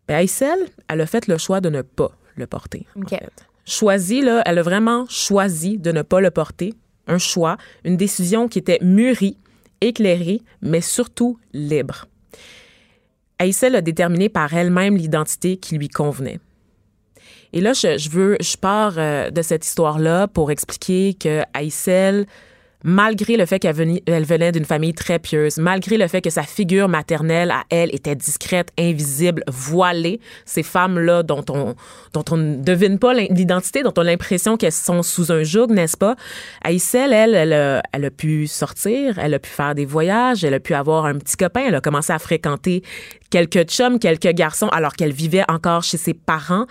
Ben, 0.08 0.16
Aïssel, 0.18 0.58
elle 0.90 1.02
a 1.02 1.06
fait 1.06 1.28
le 1.28 1.38
choix 1.38 1.62
de 1.62 1.70
ne 1.70 1.82
pas 1.82 2.12
le 2.36 2.48
porter. 2.48 2.86
en 2.98 3.02
OK. 3.02 3.10
fait. 3.10 3.30
Choisi, 3.66 4.22
là, 4.22 4.42
elle 4.46 4.58
a 4.58 4.64
vraiment 4.64 5.06
choisi 5.08 5.78
de 5.78 5.92
ne 5.92 6.02
pas 6.02 6.20
le 6.20 6.32
porter. 6.32 6.74
Un 7.08 7.18
choix, 7.18 7.58
une 7.84 7.98
décision 7.98 8.48
qui 8.48 8.60
était 8.60 8.80
mûrie, 8.82 9.38
éclairée, 9.82 10.42
mais 10.62 10.82
surtout 10.82 11.38
libre. 11.54 12.06
Aïssel 13.40 13.76
a 13.76 13.82
déterminé 13.82 14.30
par 14.30 14.54
elle-même 14.54 14.96
l'identité 14.96 15.58
qui 15.58 15.76
lui 15.76 15.90
convenait. 15.90 16.40
Et 17.54 17.60
là, 17.60 17.74
je, 17.74 17.98
je 17.98 18.10
veux, 18.10 18.38
je 18.40 18.56
pars 18.56 18.94
euh, 18.98 19.30
de 19.30 19.42
cette 19.42 19.66
histoire-là 19.66 20.28
pour 20.28 20.52
expliquer 20.52 21.16
que 21.16 21.42
Aïssel, 21.54 22.28
malgré 22.84 23.38
le 23.38 23.46
fait 23.46 23.60
qu'elle 23.60 23.76
venait, 23.76 24.52
d'une 24.52 24.66
famille 24.66 24.94
très 24.94 25.20
pieuse, 25.20 25.58
malgré 25.58 25.98
le 25.98 26.08
fait 26.08 26.22
que 26.22 26.30
sa 26.30 26.44
figure 26.44 26.88
maternelle 26.88 27.52
à 27.52 27.64
elle 27.70 27.94
était 27.94 28.16
discrète, 28.16 28.70
invisible, 28.78 29.44
voilée, 29.48 30.20
ces 30.46 30.64
femmes-là 30.64 31.24
dont 31.24 31.44
on, 31.50 31.76
dont 32.14 32.26
on 32.32 32.38
ne 32.38 32.56
devine 32.56 33.00
pas 33.00 33.14
l'identité, 33.14 33.84
dont 33.84 33.94
on 33.98 34.02
a 34.02 34.06
l'impression 34.06 34.58
qu'elles 34.58 34.72
sont 34.72 35.04
sous 35.04 35.32
un 35.32 35.44
joug, 35.44 35.68
n'est-ce 35.68 35.98
pas? 35.98 36.16
Aïssel, 36.64 37.14
elle, 37.14 37.82
elle 37.92 38.06
a 38.06 38.12
pu 38.12 38.48
sortir, 38.48 39.20
elle 39.20 39.34
a 39.34 39.40
pu 39.40 39.50
faire 39.50 39.76
des 39.76 39.86
voyages, 39.86 40.44
elle 40.44 40.54
a 40.54 40.60
pu 40.60 40.74
avoir 40.74 41.06
un 41.06 41.16
petit 41.16 41.38
copain, 41.38 41.64
elle 41.68 41.76
a 41.76 41.82
commencé 41.82 42.12
à 42.14 42.20
fréquenter 42.20 42.84
quelques 43.32 43.64
chums, 43.64 43.98
quelques 43.98 44.34
garçons, 44.34 44.68
alors 44.68 44.94
qu'elle 44.94 45.14
vivait 45.14 45.44
encore 45.50 45.82
chez 45.84 45.98
ses 45.98 46.14
parents. 46.14 46.66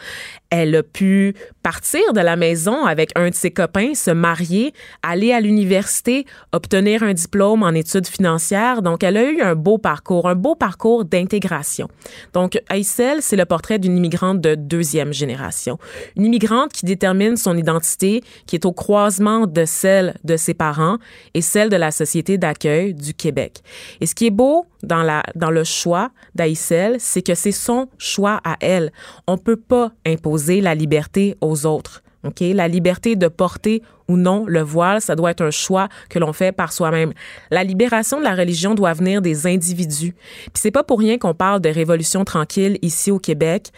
Elle 0.50 0.74
a 0.76 0.82
pu 0.82 1.34
partir 1.62 2.12
de 2.12 2.20
la 2.20 2.36
maison 2.36 2.84
avec 2.84 3.10
un 3.16 3.30
de 3.30 3.34
ses 3.34 3.50
copains, 3.50 3.94
se 3.94 4.10
marier, 4.10 4.72
aller 5.02 5.32
à 5.32 5.40
l'université, 5.40 6.26
obtenir 6.52 7.02
un 7.02 7.14
diplôme 7.14 7.62
en 7.62 7.70
études 7.70 8.06
financières. 8.06 8.82
Donc, 8.82 9.02
elle 9.02 9.16
a 9.16 9.24
eu 9.24 9.40
un 9.40 9.54
beau 9.54 9.78
parcours, 9.78 10.28
un 10.28 10.34
beau 10.34 10.54
parcours 10.54 11.04
d'intégration. 11.04 11.88
Donc, 12.32 12.60
Aïssel, 12.68 13.22
c'est 13.22 13.36
le 13.36 13.44
portrait 13.44 13.78
d'une 13.78 13.96
immigrante 13.96 14.40
de 14.40 14.54
deuxième 14.54 15.12
génération. 15.12 15.78
Une 16.16 16.26
immigrante 16.26 16.72
qui 16.72 16.84
détermine 16.84 17.36
son 17.36 17.56
identité, 17.56 18.22
qui 18.46 18.56
est 18.56 18.66
au 18.66 18.72
croisement 18.72 19.46
de 19.46 19.64
celle 19.64 20.14
de 20.24 20.36
ses 20.36 20.54
parents 20.54 20.98
et 21.34 21.40
celle 21.40 21.68
de 21.68 21.76
la 21.76 21.90
société 21.90 22.38
d'accueil 22.38 22.92
du 22.92 23.14
Québec. 23.14 23.62
Et 24.00 24.06
ce 24.06 24.14
qui 24.14 24.26
est 24.26 24.30
beau 24.30 24.66
dans, 24.82 25.22
dans 25.34 25.50
le 25.50 25.64
choix 25.64 26.10
d'Aïssel, 26.34 26.49
C'est 26.54 27.22
que 27.22 27.34
c'est 27.34 27.52
son 27.52 27.88
choix 27.98 28.40
à 28.44 28.56
elle. 28.60 28.92
On 29.26 29.38
peut 29.38 29.56
pas 29.56 29.92
imposer 30.06 30.60
la 30.60 30.74
liberté 30.74 31.36
aux 31.40 31.66
autres. 31.66 32.02
La 32.40 32.68
liberté 32.68 33.16
de 33.16 33.28
porter 33.28 33.82
ou 34.06 34.16
non 34.16 34.44
le 34.46 34.60
voile, 34.60 35.00
ça 35.00 35.16
doit 35.16 35.30
être 35.30 35.42
un 35.42 35.50
choix 35.50 35.88
que 36.10 36.18
l'on 36.18 36.32
fait 36.32 36.52
par 36.52 36.72
soi-même. 36.72 37.12
La 37.50 37.64
libération 37.64 38.18
de 38.18 38.24
la 38.24 38.34
religion 38.34 38.74
doit 38.74 38.92
venir 38.92 39.22
des 39.22 39.46
individus. 39.46 40.12
Puis 40.12 40.52
c'est 40.54 40.70
pas 40.70 40.84
pour 40.84 40.98
rien 40.98 41.16
qu'on 41.16 41.34
parle 41.34 41.60
de 41.60 41.70
révolution 41.70 42.24
tranquille 42.24 42.78
ici 42.82 43.10
au 43.10 43.18
Québec 43.18 43.70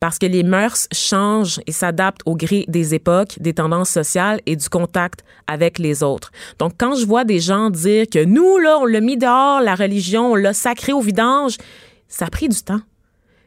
parce 0.00 0.18
que 0.18 0.26
les 0.26 0.42
mœurs 0.42 0.86
changent 0.92 1.60
et 1.66 1.72
s'adaptent 1.72 2.22
au 2.26 2.36
gré 2.36 2.64
des 2.68 2.94
époques, 2.94 3.36
des 3.40 3.54
tendances 3.54 3.90
sociales 3.90 4.40
et 4.44 4.54
du 4.54 4.68
contact 4.68 5.24
avec 5.46 5.78
les 5.78 6.02
autres. 6.02 6.30
Donc, 6.58 6.72
quand 6.78 6.94
je 6.94 7.06
vois 7.06 7.24
des 7.24 7.40
gens 7.40 7.70
dire 7.70 8.06
que 8.10 8.22
nous, 8.22 8.58
là, 8.58 8.78
on 8.80 8.84
l'a 8.84 9.00
mis 9.00 9.16
dehors, 9.16 9.62
la 9.62 9.74
religion, 9.74 10.32
on 10.32 10.34
l'a 10.34 10.52
sacré 10.52 10.92
au 10.92 11.00
vidange, 11.00 11.56
ça 12.08 12.26
a 12.26 12.30
pris 12.30 12.48
du 12.48 12.62
temps. 12.62 12.80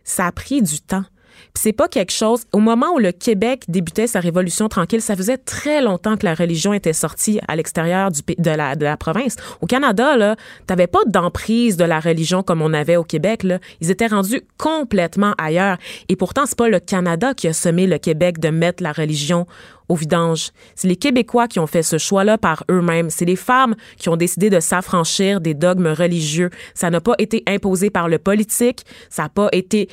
Ça 0.04 0.26
a 0.26 0.32
pris 0.32 0.62
du 0.62 0.80
temps 0.80 1.06
c'est 1.54 1.73
pas 1.73 1.88
quelque 1.88 2.12
chose. 2.12 2.45
Au 2.54 2.60
moment 2.60 2.93
où 2.95 3.00
le 3.00 3.12
Québec 3.12 3.63
débutait 3.67 4.08
sa 4.08 4.19
révolution 4.19 4.69
tranquille, 4.69 5.02
ça 5.02 5.15
faisait 5.15 5.38
très 5.38 5.82
longtemps 5.82 6.17
que 6.17 6.26
la 6.26 6.36
religion 6.36 6.73
était 6.73 6.93
sortie 6.93 7.39
à 7.47 7.56
l'extérieur 7.56 8.12
de 8.12 8.52
la 8.52 8.76
de 8.76 8.84
la 8.84 8.97
province. 8.97 9.36
Au 9.62 9.65
Canada, 9.65 10.17
là, 10.17 10.36
t'avais 10.65 10.88
pas 10.88 11.04
d'emprise 11.06 11.78
de 11.78 11.84
la 11.84 12.00
religion 12.00 12.43
comme 12.43 12.62
on 12.62 12.73
avait 12.73 12.97
au 12.97 13.04
Québec. 13.04 13.43
Là, 13.43 13.60
ils 13.82 13.91
étaient 13.91 14.08
rendus 14.08 14.41
complètement 14.58 15.34
ailleurs. 15.38 15.78
Et 16.10 16.15
pourtant, 16.15 16.45
c'est 16.45 16.58
pas 16.58 16.69
le 16.69 16.80
Canada 16.80 17.34
qui 17.34 17.47
a 17.47 17.54
semé 17.54 17.88
le 17.88 17.97
Québec 17.97 18.39
de 18.39 18.50
mettre 18.50 18.84
la 18.84 18.91
religion 18.91 19.47
au 19.89 19.95
vidange. 19.95 20.52
C'est 20.76 20.88
les 20.88 20.95
Québécois 20.95 21.47
qui 21.47 21.60
ont 21.60 21.67
fait 21.67 21.84
ce 21.84 21.97
choix-là 21.97 22.38
par 22.38 22.63
eux-mêmes. 22.69 23.10
C'est 23.10 23.26
les 23.26 23.36
femmes 23.36 23.76
qui 23.97 24.10
ont 24.10 24.17
décidé 24.17 24.50
de 24.50 24.60
s'affranchir 24.60 25.41
des 25.41 25.54
dogmes 25.54 25.88
religieux. 25.88 26.50
Ça 26.73 26.89
n'a 26.89 27.02
pas 27.02 27.15
été 27.17 27.43
imposé 27.47 27.89
par 27.89 28.10
le 28.10 28.19
politique. 28.19 28.86
Ça 29.10 29.23
n'a 29.23 29.30
pas 29.30 29.50
été 29.52 29.88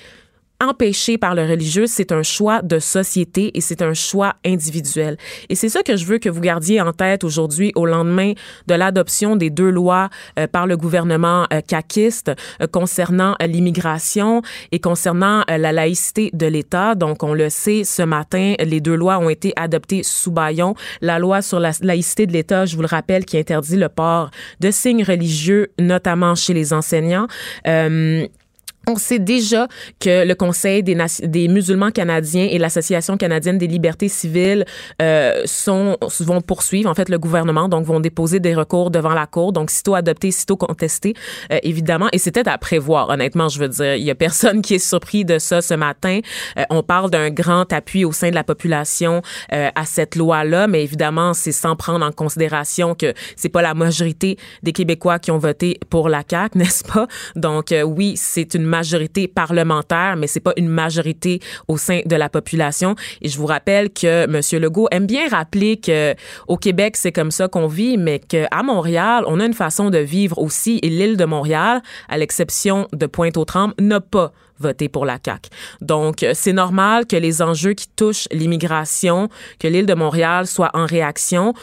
empêché 0.60 1.18
par 1.18 1.34
le 1.34 1.42
religieux, 1.42 1.86
c'est 1.86 2.12
un 2.12 2.22
choix 2.22 2.62
de 2.62 2.78
société 2.78 3.50
et 3.54 3.60
c'est 3.60 3.82
un 3.82 3.94
choix 3.94 4.34
individuel. 4.44 5.16
Et 5.48 5.54
c'est 5.54 5.68
ça 5.68 5.82
que 5.82 5.96
je 5.96 6.06
veux 6.06 6.18
que 6.18 6.28
vous 6.28 6.40
gardiez 6.40 6.80
en 6.80 6.92
tête 6.92 7.24
aujourd'hui 7.24 7.72
au 7.74 7.86
lendemain 7.86 8.32
de 8.66 8.74
l'adoption 8.74 9.36
des 9.36 9.50
deux 9.50 9.70
lois 9.70 10.08
euh, 10.38 10.46
par 10.46 10.66
le 10.66 10.76
gouvernement 10.76 11.46
euh, 11.52 11.60
caquiste 11.60 12.32
euh, 12.60 12.66
concernant 12.66 13.34
l'immigration 13.40 14.42
et 14.72 14.80
concernant 14.80 15.44
la 15.48 15.72
laïcité 15.72 16.30
de 16.32 16.46
l'État. 16.46 16.94
Donc, 16.94 17.22
on 17.22 17.34
le 17.34 17.50
sait, 17.50 17.84
ce 17.84 18.02
matin, 18.02 18.54
les 18.58 18.80
deux 18.80 18.94
lois 18.94 19.18
ont 19.18 19.28
été 19.28 19.52
adoptées 19.56 20.02
sous 20.02 20.30
baillon. 20.30 20.74
La 21.00 21.18
loi 21.18 21.42
sur 21.42 21.60
la 21.60 21.72
laïcité 21.82 22.26
de 22.26 22.32
l'État, 22.32 22.64
je 22.64 22.76
vous 22.76 22.82
le 22.82 22.88
rappelle, 22.88 23.24
qui 23.24 23.38
interdit 23.38 23.76
le 23.76 23.88
port 23.88 24.30
de 24.60 24.70
signes 24.70 25.04
religieux, 25.04 25.72
notamment 25.78 26.34
chez 26.34 26.54
les 26.54 26.72
enseignants. 26.72 27.26
On 28.86 28.96
sait 28.96 29.18
déjà 29.18 29.68
que 30.00 30.26
le 30.26 30.34
Conseil 30.34 30.82
des, 30.82 31.48
musulmans 31.48 31.90
canadiens 31.90 32.46
et 32.50 32.58
l'Association 32.58 33.16
canadienne 33.16 33.58
des 33.58 33.66
libertés 33.66 34.08
civiles 34.08 34.64
euh, 35.00 35.42
sont 35.44 35.96
vont 36.20 36.40
poursuivre 36.40 36.90
en 36.90 36.94
fait 36.94 37.08
le 37.08 37.18
gouvernement, 37.18 37.68
donc 37.68 37.84
vont 37.84 38.00
déposer 38.00 38.40
des 38.40 38.54
recours 38.54 38.90
devant 38.90 39.14
la 39.14 39.26
cour. 39.26 39.52
Donc 39.52 39.70
sitôt 39.70 39.94
adopté, 39.94 40.30
sitôt 40.30 40.56
contesté, 40.56 41.14
euh, 41.52 41.58
évidemment. 41.62 42.08
Et 42.12 42.18
c'était 42.18 42.48
à 42.48 42.58
prévoir, 42.58 43.10
honnêtement. 43.10 43.48
Je 43.48 43.58
veux 43.58 43.68
dire, 43.68 43.94
il 43.94 44.04
y 44.04 44.10
a 44.10 44.14
personne 44.14 44.62
qui 44.62 44.74
est 44.74 44.78
surpris 44.78 45.24
de 45.24 45.38
ça 45.38 45.62
ce 45.62 45.74
matin. 45.74 46.20
Euh, 46.58 46.64
on 46.70 46.82
parle 46.82 47.10
d'un 47.10 47.30
grand 47.30 47.72
appui 47.72 48.04
au 48.04 48.12
sein 48.12 48.30
de 48.30 48.34
la 48.34 48.44
population 48.44 49.22
euh, 49.52 49.70
à 49.74 49.84
cette 49.84 50.16
loi-là, 50.16 50.66
mais 50.66 50.82
évidemment, 50.82 51.34
c'est 51.34 51.52
sans 51.52 51.76
prendre 51.76 52.04
en 52.04 52.12
considération 52.12 52.94
que 52.94 53.12
c'est 53.36 53.48
pas 53.48 53.62
la 53.62 53.74
majorité 53.74 54.36
des 54.62 54.72
Québécois 54.72 55.18
qui 55.18 55.30
ont 55.30 55.38
voté 55.38 55.78
pour 55.90 56.08
la 56.08 56.22
CAQ, 56.28 56.58
n'est-ce 56.58 56.84
pas? 56.84 57.06
Donc 57.36 57.74
oui, 57.84 58.14
c'est 58.16 58.54
une 58.54 58.64
majorité 58.78 59.28
parlementaire, 59.28 60.16
mais 60.16 60.26
c'est 60.26 60.40
pas 60.48 60.54
une 60.56 60.68
majorité 60.68 61.40
au 61.68 61.76
sein 61.76 62.00
de 62.04 62.16
la 62.16 62.28
population. 62.28 62.96
Et 63.22 63.28
je 63.28 63.38
vous 63.38 63.46
rappelle 63.46 63.90
que 63.90 64.24
M. 64.24 64.40
Legault 64.62 64.88
aime 64.90 65.06
bien 65.06 65.28
rappeler 65.28 65.76
que 65.76 66.14
au 66.48 66.56
Québec, 66.56 66.96
c'est 66.96 67.12
comme 67.12 67.30
ça 67.30 67.46
qu'on 67.48 67.68
vit, 67.68 67.96
mais 67.96 68.18
qu'à 68.18 68.62
Montréal, 68.64 69.24
on 69.26 69.38
a 69.40 69.44
une 69.44 69.54
façon 69.54 69.90
de 69.90 69.98
vivre 69.98 70.38
aussi. 70.38 70.80
Et 70.82 70.88
l'île 70.88 71.16
de 71.16 71.24
Montréal, 71.24 71.82
à 72.08 72.18
l'exception 72.18 72.88
de 72.92 73.06
Pointe-aux-Trembles, 73.06 73.74
n'a 73.80 74.00
pas 74.00 74.32
voté 74.58 74.88
pour 74.88 75.04
la 75.04 75.18
CAQ. 75.24 75.50
Donc, 75.80 76.24
c'est 76.32 76.52
normal 76.52 77.06
que 77.06 77.16
les 77.16 77.42
enjeux 77.42 77.74
qui 77.74 77.88
touchent 77.88 78.28
l'immigration, 78.32 79.28
que 79.58 79.68
l'île 79.68 79.86
de 79.86 79.94
Montréal 79.94 80.46
soit 80.46 80.70
en 80.74 80.86
réaction 80.86 81.54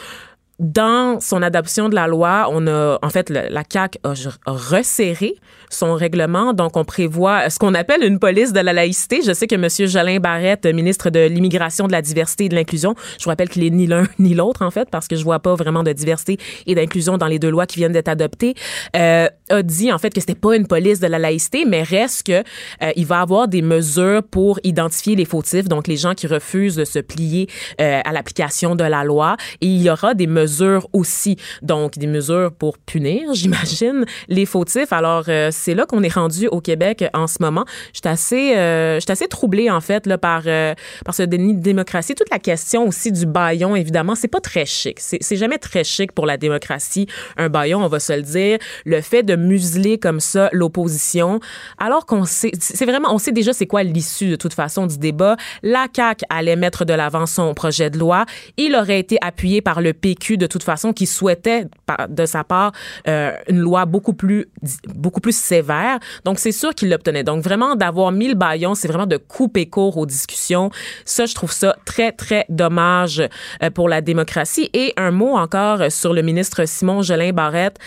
dans 0.59 1.19
son 1.19 1.41
adoption 1.41 1.89
de 1.89 1.95
la 1.95 2.07
loi, 2.07 2.47
on 2.51 2.67
a, 2.67 2.99
en 3.01 3.09
fait, 3.09 3.29
la 3.29 3.63
CAQ 3.67 3.97
a 4.03 4.13
resserré 4.45 5.35
son 5.69 5.95
règlement. 5.95 6.53
Donc, 6.53 6.77
on 6.77 6.83
prévoit 6.83 7.49
ce 7.49 7.57
qu'on 7.57 7.73
appelle 7.73 8.03
une 8.03 8.19
police 8.19 8.53
de 8.53 8.59
la 8.59 8.73
laïcité. 8.73 9.21
Je 9.25 9.33
sais 9.33 9.47
que 9.47 9.55
M. 9.55 9.89
Jolin 9.89 10.19
Barrette, 10.19 10.65
ministre 10.65 11.09
de 11.09 11.21
l'Immigration, 11.21 11.87
de 11.87 11.91
la 11.91 12.01
diversité 12.01 12.45
et 12.45 12.49
de 12.49 12.55
l'inclusion, 12.55 12.93
je 13.17 13.23
vous 13.23 13.29
rappelle 13.29 13.49
qu'il 13.49 13.63
est 13.63 13.69
ni 13.69 13.87
l'un 13.87 14.03
ni 14.19 14.35
l'autre, 14.35 14.63
en 14.63 14.69
fait, 14.69 14.89
parce 14.91 15.07
que 15.07 15.15
je 15.15 15.23
vois 15.23 15.39
pas 15.39 15.55
vraiment 15.55 15.83
de 15.83 15.93
diversité 15.93 16.37
et 16.67 16.75
d'inclusion 16.75 17.17
dans 17.17 17.27
les 17.27 17.39
deux 17.39 17.49
lois 17.49 17.65
qui 17.65 17.79
viennent 17.79 17.93
d'être 17.93 18.09
adoptées, 18.09 18.53
euh, 18.95 19.27
a 19.49 19.63
dit, 19.63 19.91
en 19.91 19.97
fait, 19.97 20.13
que 20.13 20.19
c'était 20.19 20.35
pas 20.35 20.55
une 20.55 20.67
police 20.67 20.99
de 20.99 21.07
la 21.07 21.17
laïcité, 21.17 21.65
mais 21.65 21.81
reste 21.81 22.27
que 22.27 22.43
euh, 22.83 22.91
il 22.95 23.05
va 23.05 23.21
avoir 23.21 23.47
des 23.47 23.61
mesures 23.61 24.21
pour 24.29 24.59
identifier 24.63 25.15
les 25.15 25.25
fautifs, 25.25 25.67
donc 25.67 25.87
les 25.87 25.97
gens 25.97 26.13
qui 26.13 26.27
refusent 26.27 26.75
de 26.75 26.85
se 26.85 26.99
plier 26.99 27.47
euh, 27.79 28.01
à 28.03 28.11
l'application 28.11 28.75
de 28.75 28.83
la 28.83 29.03
loi. 29.03 29.37
Il 29.61 29.81
y 29.81 29.89
aura 29.89 30.13
des 30.13 30.27
mesures 30.27 30.50
aussi. 30.93 31.37
Donc, 31.61 31.97
des 31.97 32.07
mesures 32.07 32.51
pour 32.51 32.77
punir, 32.77 33.21
j'imagine, 33.33 34.05
les 34.27 34.45
fautifs. 34.45 34.91
Alors, 34.91 35.25
euh, 35.27 35.49
c'est 35.51 35.73
là 35.73 35.85
qu'on 35.85 36.03
est 36.03 36.13
rendu 36.13 36.47
au 36.47 36.61
Québec 36.61 37.05
en 37.13 37.27
ce 37.27 37.37
moment. 37.39 37.65
Je 37.93 37.99
suis 37.99 38.09
assez, 38.09 38.53
euh, 38.55 38.99
assez 39.07 39.27
troublée, 39.27 39.69
en 39.69 39.81
fait, 39.81 40.05
là, 40.07 40.17
par, 40.17 40.43
euh, 40.45 40.73
par 41.05 41.15
ce 41.15 41.23
déni 41.23 41.55
de 41.55 41.61
démocratie. 41.61 42.15
Toute 42.15 42.31
la 42.31 42.39
question 42.39 42.87
aussi 42.87 43.11
du 43.11 43.25
baillon, 43.25 43.75
évidemment, 43.75 44.15
c'est 44.15 44.27
pas 44.27 44.41
très 44.41 44.65
chic. 44.65 44.97
C'est 44.99 45.35
jamais 45.35 45.57
très 45.57 45.83
chic 45.83 46.11
pour 46.11 46.25
la 46.25 46.37
démocratie, 46.37 47.07
un 47.37 47.49
baillon, 47.49 47.83
on 47.83 47.87
va 47.87 47.99
se 47.99 48.13
le 48.13 48.21
dire. 48.21 48.57
Le 48.85 49.01
fait 49.01 49.23
de 49.23 49.35
museler 49.35 49.97
comme 49.97 50.19
ça 50.19 50.49
l'opposition, 50.51 51.39
alors 51.77 52.05
qu'on 52.05 52.25
sait, 52.25 52.51
c'est 52.59 52.85
vraiment, 52.85 53.13
on 53.13 53.17
sait 53.17 53.31
déjà 53.31 53.53
c'est 53.53 53.67
quoi 53.67 53.83
l'issue 53.83 54.29
de 54.29 54.35
toute 54.35 54.53
façon 54.53 54.87
du 54.87 54.97
débat. 54.97 55.35
La 55.63 55.87
CAQ 55.93 56.25
allait 56.29 56.55
mettre 56.55 56.85
de 56.85 56.93
l'avant 56.93 57.25
son 57.25 57.53
projet 57.53 57.89
de 57.89 57.97
loi. 57.97 58.25
Il 58.57 58.75
aurait 58.75 58.99
été 58.99 59.17
appuyé 59.21 59.61
par 59.61 59.81
le 59.81 59.93
PQ 59.93 60.30
de 60.37 60.47
toute 60.47 60.63
façon 60.63 60.93
qui 60.93 61.05
souhaitait 61.05 61.65
de 62.09 62.25
sa 62.25 62.43
part 62.43 62.71
euh, 63.07 63.33
une 63.47 63.59
loi 63.59 63.85
beaucoup 63.85 64.13
plus 64.13 64.47
beaucoup 64.95 65.19
plus 65.21 65.35
sévère. 65.35 65.99
Donc 66.25 66.39
c'est 66.39 66.51
sûr 66.51 66.73
qu'il 66.73 66.89
l'obtenait. 66.89 67.23
Donc 67.23 67.43
vraiment 67.43 67.75
d'avoir 67.75 68.11
mis 68.11 68.27
le 68.27 68.35
c'est 68.75 68.87
vraiment 68.87 69.05
de 69.05 69.17
couper 69.17 69.67
court 69.67 69.97
aux 69.97 70.05
discussions. 70.05 70.71
Ça 71.05 71.25
je 71.25 71.35
trouve 71.35 71.51
ça 71.51 71.75
très 71.85 72.11
très 72.11 72.45
dommage 72.49 73.21
euh, 73.63 73.69
pour 73.69 73.87
la 73.87 74.01
démocratie 74.01 74.69
et 74.73 74.93
un 74.97 75.11
mot 75.11 75.35
encore 75.35 75.91
sur 75.91 76.13
le 76.13 76.21
ministre 76.21 76.65
Simon 76.65 77.01
Jolin 77.01 77.31
Barrette. 77.31 77.77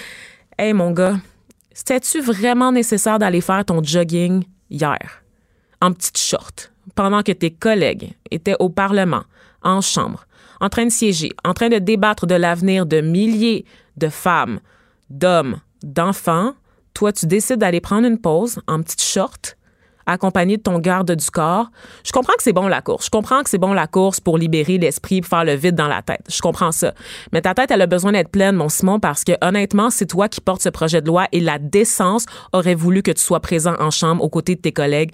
Hey 0.58 0.72
mon 0.72 0.92
gars, 0.92 1.16
c'était-tu 1.72 2.20
vraiment 2.20 2.72
nécessaire 2.72 3.18
d'aller 3.18 3.40
faire 3.40 3.64
ton 3.64 3.82
jogging 3.82 4.44
hier? 4.70 5.22
En 5.80 5.92
petite 5.92 6.18
short 6.18 6.70
pendant 6.94 7.22
que 7.22 7.32
tes 7.32 7.50
collègues 7.50 8.14
étaient 8.30 8.56
au 8.58 8.68
Parlement 8.68 9.24
en 9.62 9.80
chambre 9.80 10.26
en 10.64 10.70
train 10.70 10.86
de 10.86 10.90
siéger, 10.90 11.30
en 11.44 11.52
train 11.52 11.68
de 11.68 11.78
débattre 11.78 12.26
de 12.26 12.34
l'avenir 12.34 12.86
de 12.86 13.02
milliers 13.02 13.66
de 13.98 14.08
femmes, 14.08 14.60
d'hommes, 15.10 15.60
d'enfants, 15.82 16.54
toi, 16.94 17.12
tu 17.12 17.26
décides 17.26 17.58
d'aller 17.58 17.82
prendre 17.82 18.06
une 18.06 18.18
pause 18.18 18.60
en 18.66 18.80
petite 18.80 19.02
short, 19.02 19.58
accompagné 20.06 20.56
de 20.56 20.62
ton 20.62 20.78
garde 20.78 21.10
du 21.10 21.30
corps. 21.30 21.70
Je 22.02 22.12
comprends 22.12 22.32
que 22.34 22.42
c'est 22.42 22.54
bon 22.54 22.66
la 22.66 22.80
course. 22.80 23.06
Je 23.06 23.10
comprends 23.10 23.42
que 23.42 23.50
c'est 23.50 23.58
bon 23.58 23.74
la 23.74 23.86
course 23.86 24.20
pour 24.20 24.38
libérer 24.38 24.78
l'esprit, 24.78 25.20
pour 25.20 25.28
faire 25.28 25.44
le 25.44 25.54
vide 25.54 25.74
dans 25.74 25.88
la 25.88 26.00
tête. 26.00 26.24
Je 26.30 26.40
comprends 26.40 26.72
ça. 26.72 26.94
Mais 27.32 27.42
ta 27.42 27.52
tête, 27.52 27.70
elle 27.70 27.82
a 27.82 27.86
besoin 27.86 28.12
d'être 28.12 28.30
pleine, 28.30 28.56
mon 28.56 28.70
Simon, 28.70 29.00
parce 29.00 29.22
que 29.22 29.32
honnêtement, 29.42 29.90
c'est 29.90 30.06
toi 30.06 30.30
qui 30.30 30.40
portes 30.40 30.62
ce 30.62 30.70
projet 30.70 31.02
de 31.02 31.08
loi 31.08 31.26
et 31.32 31.40
la 31.40 31.58
décence 31.58 32.24
aurait 32.54 32.74
voulu 32.74 33.02
que 33.02 33.10
tu 33.10 33.22
sois 33.22 33.40
présent 33.40 33.74
en 33.80 33.90
chambre 33.90 34.24
aux 34.24 34.30
côtés 34.30 34.54
de 34.54 34.60
tes 34.62 34.72
collègues 34.72 35.12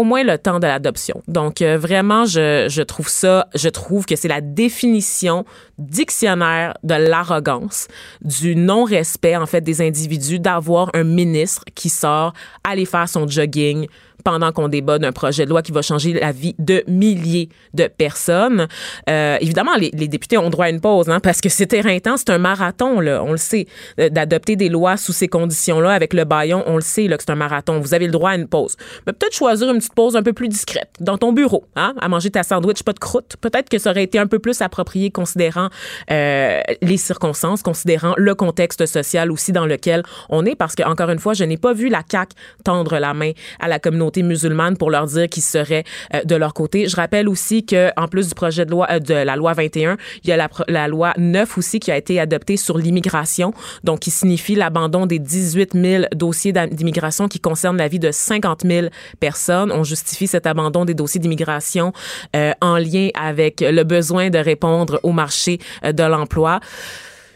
au 0.00 0.04
moins 0.04 0.24
le 0.24 0.38
temps 0.38 0.58
de 0.60 0.66
l'adoption. 0.66 1.22
Donc 1.28 1.60
euh, 1.60 1.76
vraiment, 1.76 2.24
je, 2.24 2.68
je 2.70 2.82
trouve 2.82 3.08
ça, 3.08 3.48
je 3.54 3.68
trouve 3.68 4.06
que 4.06 4.16
c'est 4.16 4.28
la 4.28 4.40
définition 4.40 5.44
dictionnaire 5.78 6.74
de 6.82 6.94
l'arrogance, 6.94 7.86
du 8.22 8.56
non-respect 8.56 9.36
en 9.36 9.44
fait 9.44 9.60
des 9.60 9.82
individus 9.82 10.40
d'avoir 10.40 10.90
un 10.94 11.04
ministre 11.04 11.64
qui 11.74 11.90
sort 11.90 12.32
aller 12.64 12.86
faire 12.86 13.08
son 13.08 13.28
jogging 13.28 13.88
pendant 14.20 14.52
qu'on 14.52 14.68
débat 14.68 14.98
d'un 14.98 15.12
projet 15.12 15.44
de 15.44 15.50
loi 15.50 15.62
qui 15.62 15.72
va 15.72 15.82
changer 15.82 16.12
la 16.12 16.32
vie 16.32 16.54
de 16.58 16.84
milliers 16.86 17.48
de 17.74 17.86
personnes. 17.86 18.68
Euh, 19.08 19.36
évidemment, 19.40 19.76
les, 19.76 19.90
les, 19.92 20.08
députés 20.08 20.38
ont 20.38 20.50
droit 20.50 20.66
à 20.66 20.70
une 20.70 20.80
pause, 20.80 21.08
hein, 21.08 21.20
parce 21.20 21.40
que 21.40 21.48
c'est 21.48 21.72
éreintant, 21.72 22.16
c'est 22.16 22.30
un 22.30 22.38
marathon, 22.38 23.00
là, 23.00 23.22
on 23.22 23.32
le 23.32 23.38
sait, 23.38 23.66
euh, 23.98 24.08
d'adopter 24.08 24.56
des 24.56 24.68
lois 24.68 24.96
sous 24.96 25.12
ces 25.12 25.28
conditions-là 25.28 25.92
avec 25.92 26.14
le 26.14 26.24
baillon, 26.24 26.62
on 26.66 26.76
le 26.76 26.80
sait, 26.80 27.08
là, 27.08 27.16
que 27.16 27.22
c'est 27.22 27.32
un 27.32 27.36
marathon. 27.36 27.80
Vous 27.80 27.94
avez 27.94 28.06
le 28.06 28.12
droit 28.12 28.30
à 28.30 28.36
une 28.36 28.48
pause. 28.48 28.76
Mais 29.06 29.12
peut-être 29.12 29.34
choisir 29.34 29.70
une 29.70 29.78
petite 29.78 29.94
pause 29.94 30.16
un 30.16 30.22
peu 30.22 30.32
plus 30.32 30.48
discrète 30.48 30.90
dans 31.00 31.18
ton 31.18 31.32
bureau, 31.32 31.64
hein, 31.76 31.94
à 32.00 32.08
manger 32.08 32.30
ta 32.30 32.42
sandwich, 32.42 32.82
pas 32.82 32.92
de 32.92 32.98
croûte. 32.98 33.36
Peut-être 33.40 33.68
que 33.68 33.78
ça 33.78 33.90
aurait 33.90 34.04
été 34.04 34.18
un 34.18 34.26
peu 34.26 34.38
plus 34.38 34.60
approprié 34.62 35.10
considérant 35.10 35.68
euh, 36.10 36.60
les 36.82 36.96
circonstances, 36.96 37.62
considérant 37.62 38.14
le 38.16 38.34
contexte 38.34 38.86
social 38.86 39.30
aussi 39.30 39.52
dans 39.52 39.66
lequel 39.66 40.02
on 40.28 40.44
est, 40.44 40.54
parce 40.54 40.74
que 40.74 40.82
encore 40.82 41.10
une 41.10 41.18
fois, 41.18 41.34
je 41.34 41.44
n'ai 41.44 41.56
pas 41.56 41.72
vu 41.72 41.88
la 41.88 42.02
CAC 42.02 42.30
tendre 42.64 42.98
la 42.98 43.14
main 43.14 43.32
à 43.60 43.68
la 43.68 43.78
communauté 43.78 44.09
musulmane 44.18 44.76
pour 44.76 44.90
leur 44.90 45.06
dire 45.06 45.28
qu'ils 45.28 45.42
seraient 45.42 45.84
euh, 46.14 46.22
de 46.24 46.36
leur 46.36 46.54
côté. 46.54 46.88
Je 46.88 46.96
rappelle 46.96 47.28
aussi 47.28 47.64
que 47.64 47.90
en 47.96 48.08
plus 48.08 48.28
du 48.28 48.34
projet 48.34 48.66
de 48.66 48.70
loi 48.70 48.86
euh, 48.90 48.98
de 48.98 49.14
la 49.14 49.36
loi 49.36 49.52
21, 49.52 49.96
il 50.24 50.30
y 50.30 50.32
a 50.32 50.48
la, 50.68 50.88
loi 50.88 51.12
9 51.16 51.58
aussi 51.58 51.80
qui 51.80 51.90
a 51.90 51.96
été 51.96 52.20
adoptée 52.20 52.56
sur 52.56 52.78
l'immigration, 52.78 53.52
donc 53.84 54.00
qui 54.00 54.10
signifie 54.10 54.54
l'abandon 54.54 55.06
des 55.06 55.18
18 55.18 55.72
000 55.74 56.04
dossiers 56.14 56.52
d'immigration 56.52 57.28
qui 57.28 57.40
concernent 57.40 57.78
la 57.78 57.88
vie 57.88 57.98
de 57.98 58.10
50 58.10 58.62
000 58.66 58.88
personnes. 59.20 59.72
On 59.72 59.84
justifie 59.84 60.26
cet 60.26 60.46
abandon 60.46 60.84
des 60.84 60.94
dossiers 60.94 61.20
d'immigration 61.20 61.92
euh, 62.36 62.52
en 62.60 62.76
lien 62.76 63.08
avec 63.14 63.60
le 63.60 63.82
besoin 63.82 64.30
de 64.30 64.38
répondre 64.38 65.00
au 65.02 65.12
marché 65.12 65.58
de 65.84 66.02
l'emploi. 66.02 66.60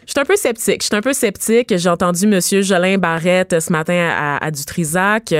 Je 0.05 0.11
suis 0.11 0.19
un 0.19 0.25
peu 0.25 0.35
sceptique. 0.35 0.81
Je 0.81 0.87
suis 0.87 0.95
un 0.95 1.01
peu 1.01 1.13
sceptique. 1.13 1.75
J'ai 1.75 1.89
entendu 1.89 2.25
M. 2.25 2.39
Jolin 2.61 2.97
Barrette 2.97 3.59
ce 3.59 3.71
matin 3.71 4.09
à, 4.11 4.43
à 4.43 4.51
Dutrisac. 4.51 5.33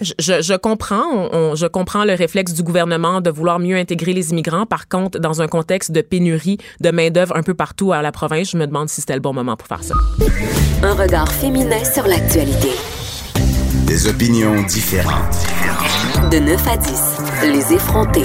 Je, 0.00 0.12
je, 0.18 0.54
comprends, 0.54 1.28
on, 1.32 1.54
je 1.54 1.66
comprends 1.66 2.04
le 2.04 2.14
réflexe 2.14 2.52
du 2.54 2.62
gouvernement 2.62 3.20
de 3.20 3.30
vouloir 3.30 3.58
mieux 3.58 3.76
intégrer 3.76 4.12
les 4.12 4.30
immigrants. 4.30 4.66
Par 4.66 4.88
contre, 4.88 5.18
dans 5.18 5.42
un 5.42 5.48
contexte 5.48 5.92
de 5.92 6.00
pénurie 6.00 6.58
de 6.80 6.90
main 6.90 7.10
d'œuvre 7.10 7.36
un 7.36 7.42
peu 7.42 7.54
partout 7.54 7.92
à 7.92 8.02
la 8.02 8.12
province, 8.12 8.50
je 8.50 8.56
me 8.56 8.66
demande 8.66 8.88
si 8.88 9.00
c'était 9.00 9.14
le 9.14 9.20
bon 9.20 9.32
moment 9.32 9.56
pour 9.56 9.68
faire 9.68 9.84
ça. 9.84 9.94
Un 10.82 10.94
regard 10.94 11.30
féminin 11.30 11.84
sur 11.84 12.06
l'actualité. 12.06 12.70
Des 13.86 14.08
opinions 14.08 14.62
différentes. 14.62 15.36
De 16.30 16.38
9 16.38 16.68
à 16.68 16.76
10, 16.76 17.00
les 17.52 17.74
effrontés. 17.74 18.22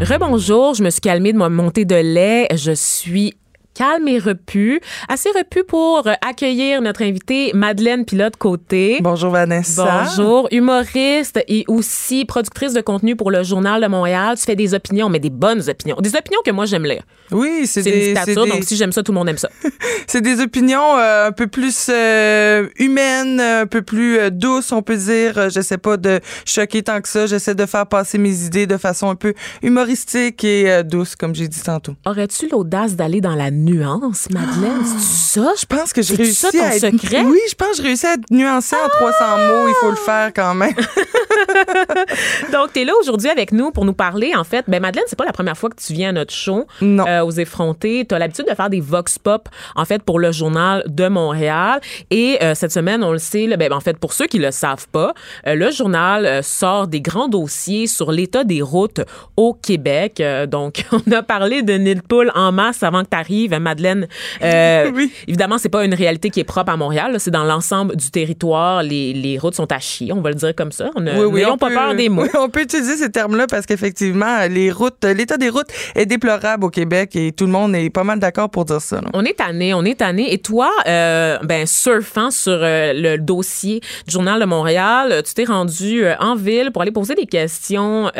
Rebonjour, 0.00 0.74
je 0.74 0.82
me 0.82 0.90
suis 0.90 1.00
calmée 1.00 1.32
de 1.32 1.38
ma 1.38 1.48
montée 1.48 1.84
de 1.84 1.94
lait. 1.94 2.48
Je 2.54 2.72
suis 2.72 3.34
calme 3.74 4.08
et 4.08 4.18
repu, 4.18 4.80
assez 5.08 5.28
repu 5.30 5.64
pour 5.64 6.06
accueillir 6.26 6.82
notre 6.82 7.02
invitée 7.02 7.52
Madeleine 7.54 8.04
Pilote 8.04 8.36
Côté. 8.36 8.98
Bonjour 9.00 9.30
Vanessa. 9.30 10.04
Bonjour, 10.04 10.48
humoriste 10.50 11.40
et 11.48 11.64
aussi 11.68 12.24
productrice 12.24 12.74
de 12.74 12.80
contenu 12.80 13.16
pour 13.16 13.30
le 13.30 13.42
Journal 13.42 13.80
de 13.82 13.86
Montréal. 13.86 14.36
Tu 14.38 14.44
fais 14.44 14.56
des 14.56 14.74
opinions, 14.74 15.08
mais 15.08 15.18
des 15.20 15.30
bonnes 15.30 15.62
opinions, 15.68 15.96
des 16.00 16.14
opinions 16.16 16.40
que 16.44 16.50
moi 16.50 16.66
j'aime 16.66 16.84
lire. 16.84 17.02
Oui, 17.30 17.66
c'est 17.66 17.82
des 17.82 18.12
des- 18.14 18.34
donc 18.34 18.62
si 18.64 18.76
j'aime 18.76 18.92
ça, 18.92 19.02
tout 19.02 19.12
le 19.12 19.18
monde 19.18 19.28
aime 19.28 19.38
ça. 19.38 19.48
c'est 20.06 20.20
des 20.20 20.40
opinions 20.40 20.96
euh, 20.98 21.28
un 21.28 21.32
peu 21.32 21.46
plus 21.46 21.86
euh, 21.88 22.68
humaines, 22.76 23.40
un 23.40 23.66
peu 23.66 23.82
plus 23.82 24.18
euh, 24.18 24.30
douces, 24.30 24.70
on 24.72 24.82
peut 24.82 24.96
dire. 24.96 25.38
Euh, 25.38 25.48
J'essaie 25.48 25.78
pas 25.78 25.96
de 25.96 26.20
choquer 26.44 26.82
tant 26.82 27.00
que 27.00 27.08
ça. 27.08 27.26
J'essaie 27.26 27.54
de 27.54 27.64
faire 27.66 27.86
passer 27.86 28.18
mes 28.18 28.44
idées 28.44 28.66
de 28.66 28.76
façon 28.76 29.08
un 29.08 29.14
peu 29.14 29.32
humoristique 29.62 30.44
et 30.44 30.70
euh, 30.70 30.82
douce, 30.82 31.16
comme 31.16 31.34
j'ai 31.34 31.48
dit 31.48 31.62
tantôt. 31.62 31.94
Aurais-tu 32.06 32.48
l'audace 32.48 32.96
d'aller 32.96 33.20
dans 33.20 33.34
la 33.34 33.50
nuance, 33.64 34.28
Madeleine? 34.30 34.84
C'est 34.84 35.40
ça? 35.40 35.52
Je 35.58 35.66
pense 35.66 35.92
que 35.92 36.02
j'ai 36.02 36.14
réussi 36.16 36.34
ça 36.34 36.50
ton 36.50 36.62
à 36.62 36.74
être... 36.76 36.80
secret? 36.80 37.22
Oui, 37.24 37.38
je 37.48 37.54
pense 37.54 37.70
que 37.70 37.76
j'ai 37.76 37.82
réussi 37.82 38.06
à 38.06 38.14
être 38.14 38.30
nuancée 38.30 38.76
en 38.76 38.88
300 38.88 39.24
mots. 39.48 39.68
Il 39.68 39.74
faut 39.80 39.90
le 39.90 39.96
faire 39.96 40.32
quand 40.34 40.54
même. 40.54 40.74
Donc, 42.52 42.72
tu 42.72 42.80
es 42.80 42.84
là 42.84 42.92
aujourd'hui 43.00 43.28
avec 43.28 43.52
nous 43.52 43.70
pour 43.70 43.84
nous 43.84 43.92
parler. 43.92 44.32
En 44.36 44.44
fait, 44.44 44.64
ben 44.68 44.80
Madeleine, 44.80 45.04
c'est 45.06 45.18
pas 45.18 45.24
la 45.24 45.32
première 45.32 45.56
fois 45.56 45.70
que 45.70 45.76
tu 45.80 45.92
viens 45.92 46.10
à 46.10 46.12
notre 46.12 46.32
show 46.32 46.66
Non. 46.80 47.06
euh, 47.06 47.24
aux 47.24 47.30
effrontés. 47.30 48.04
Tu 48.08 48.14
as 48.14 48.18
l'habitude 48.18 48.46
de 48.48 48.54
faire 48.54 48.70
des 48.70 48.80
vox 48.80 49.18
pop, 49.18 49.48
en 49.74 49.84
fait, 49.84 50.02
pour 50.02 50.18
le 50.18 50.32
journal 50.32 50.84
de 50.86 51.08
Montréal. 51.08 51.80
Et 52.10 52.38
euh, 52.42 52.54
cette 52.54 52.72
semaine, 52.72 53.02
on 53.04 53.12
le 53.12 53.18
sait, 53.18 53.46
là, 53.46 53.56
ben, 53.56 53.72
en 53.72 53.80
fait, 53.80 53.98
pour 53.98 54.12
ceux 54.12 54.26
qui 54.26 54.38
le 54.38 54.50
savent 54.50 54.88
pas, 54.88 55.14
euh, 55.46 55.54
le 55.54 55.70
journal 55.70 56.42
sort 56.42 56.86
des 56.86 57.00
grands 57.00 57.28
dossiers 57.28 57.86
sur 57.86 58.12
l'état 58.12 58.44
des 58.44 58.62
routes 58.62 59.00
au 59.36 59.54
Québec. 59.54 60.22
Donc, 60.48 60.84
on 60.92 61.12
a 61.12 61.22
parlé 61.22 61.62
de 61.62 61.72
poule 62.08 62.30
en 62.34 62.52
masse 62.52 62.82
avant 62.82 63.02
que 63.04 63.10
tu 63.10 63.16
arrives, 63.16 63.51
Madeleine. 63.58 64.06
Euh, 64.42 64.90
Oui. 64.94 65.10
Évidemment, 65.26 65.58
c'est 65.58 65.68
pas 65.68 65.84
une 65.84 65.94
réalité 65.94 66.30
qui 66.30 66.40
est 66.40 66.44
propre 66.44 66.70
à 66.72 66.76
Montréal. 66.76 67.16
C'est 67.18 67.30
dans 67.30 67.44
l'ensemble 67.44 67.96
du 67.96 68.10
territoire. 68.10 68.82
Les, 68.82 69.12
les 69.12 69.38
routes 69.38 69.54
sont 69.54 69.70
à 69.72 69.78
chier, 69.78 70.12
on 70.12 70.20
va 70.20 70.30
le 70.30 70.34
dire 70.36 70.54
comme 70.54 70.72
ça. 70.72 70.90
On 70.96 71.00
N'ayons 71.00 71.52
on 71.54 71.56
pas 71.58 71.68
peut- 71.68 71.74
peur 71.74 71.94
des 71.94 72.08
mots. 72.08 72.22
oui, 72.22 72.28
on 72.38 72.48
peut 72.48 72.62
utiliser 72.62 72.96
ces 72.96 73.10
termes-là 73.10 73.46
parce 73.46 73.66
qu'effectivement, 73.66 74.46
les 74.50 74.70
routes, 74.70 75.04
l'état 75.04 75.36
des 75.36 75.48
routes 75.48 75.68
est 75.94 76.06
déplorable 76.06 76.64
au 76.64 76.70
Québec 76.70 77.16
et 77.16 77.32
tout 77.32 77.46
le 77.46 77.52
monde 77.52 77.74
est 77.74 77.90
pas 77.90 78.04
mal 78.04 78.18
d'accord 78.18 78.50
pour 78.50 78.64
dire 78.64 78.80
ça. 78.80 78.96
là. 79.00 79.08
On 79.14 79.24
est 79.24 79.38
tanné, 79.38 79.72
on 79.74 79.84
est 79.84 79.98
tanné. 79.98 80.32
Et 80.32 80.38
toi, 80.38 80.70
euh, 80.86 81.38
ben 81.42 81.66
surfant 81.66 82.30
sur 82.30 82.52
euh, 82.62 82.92
le 82.94 83.16
dossier 83.18 83.80
du 84.06 84.12
Journal 84.12 84.40
de 84.40 84.44
Montréal, 84.46 85.22
tu 85.26 85.34
t'es 85.34 85.44
rendu 85.44 86.04
euh, 86.04 86.14
en 86.18 86.34
ville 86.36 86.70
pour 86.72 86.82
aller 86.82 86.92
poser 86.92 87.14
des 87.14 87.26
questions 87.26 88.10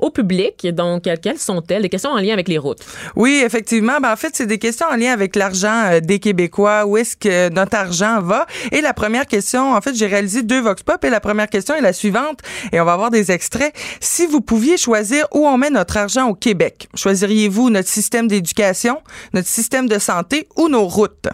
au 0.00 0.10
public. 0.10 0.66
Donc, 0.72 1.02
quelles 1.22 1.38
sont-elles? 1.38 1.82
Des 1.82 1.88
questions 1.88 2.10
en 2.10 2.18
lien 2.18 2.32
avec 2.32 2.48
les 2.48 2.58
routes. 2.58 2.80
Oui, 3.16 3.42
effectivement. 3.44 3.98
Ben, 4.00 4.12
en 4.12 4.16
fait, 4.16 4.30
c'est 4.34 4.46
des 4.46 4.58
questions 4.60 4.86
en 4.86 4.94
lien 4.94 5.12
avec 5.12 5.34
l'argent 5.34 5.86
euh, 5.86 5.98
des 6.00 6.20
Québécois. 6.20 6.86
Où 6.86 6.96
est-ce 6.96 7.16
que 7.16 7.52
notre 7.52 7.76
argent 7.76 8.20
va? 8.20 8.46
Et 8.70 8.80
la 8.80 8.94
première 8.94 9.26
question, 9.26 9.74
en 9.74 9.80
fait, 9.80 9.96
j'ai 9.96 10.06
réalisé 10.06 10.42
deux 10.42 10.60
Vox 10.60 10.84
Pop 10.84 11.04
et 11.04 11.10
la 11.10 11.18
première 11.18 11.48
question 11.48 11.74
est 11.74 11.80
la 11.80 11.92
suivante. 11.92 12.38
Et 12.72 12.80
on 12.80 12.84
va 12.84 12.92
avoir 12.92 13.10
des 13.10 13.32
extraits. 13.32 13.74
Si 13.98 14.26
vous 14.26 14.40
pouviez 14.40 14.76
choisir 14.76 15.26
où 15.34 15.48
on 15.48 15.58
met 15.58 15.70
notre 15.70 15.96
argent 15.96 16.28
au 16.28 16.34
Québec, 16.34 16.88
choisiriez-vous 16.94 17.70
notre 17.70 17.88
système 17.88 18.28
d'éducation, 18.28 19.02
notre 19.32 19.48
système 19.48 19.88
de 19.88 19.98
santé 19.98 20.46
ou 20.56 20.68
nos 20.68 20.86
routes? 20.86 21.28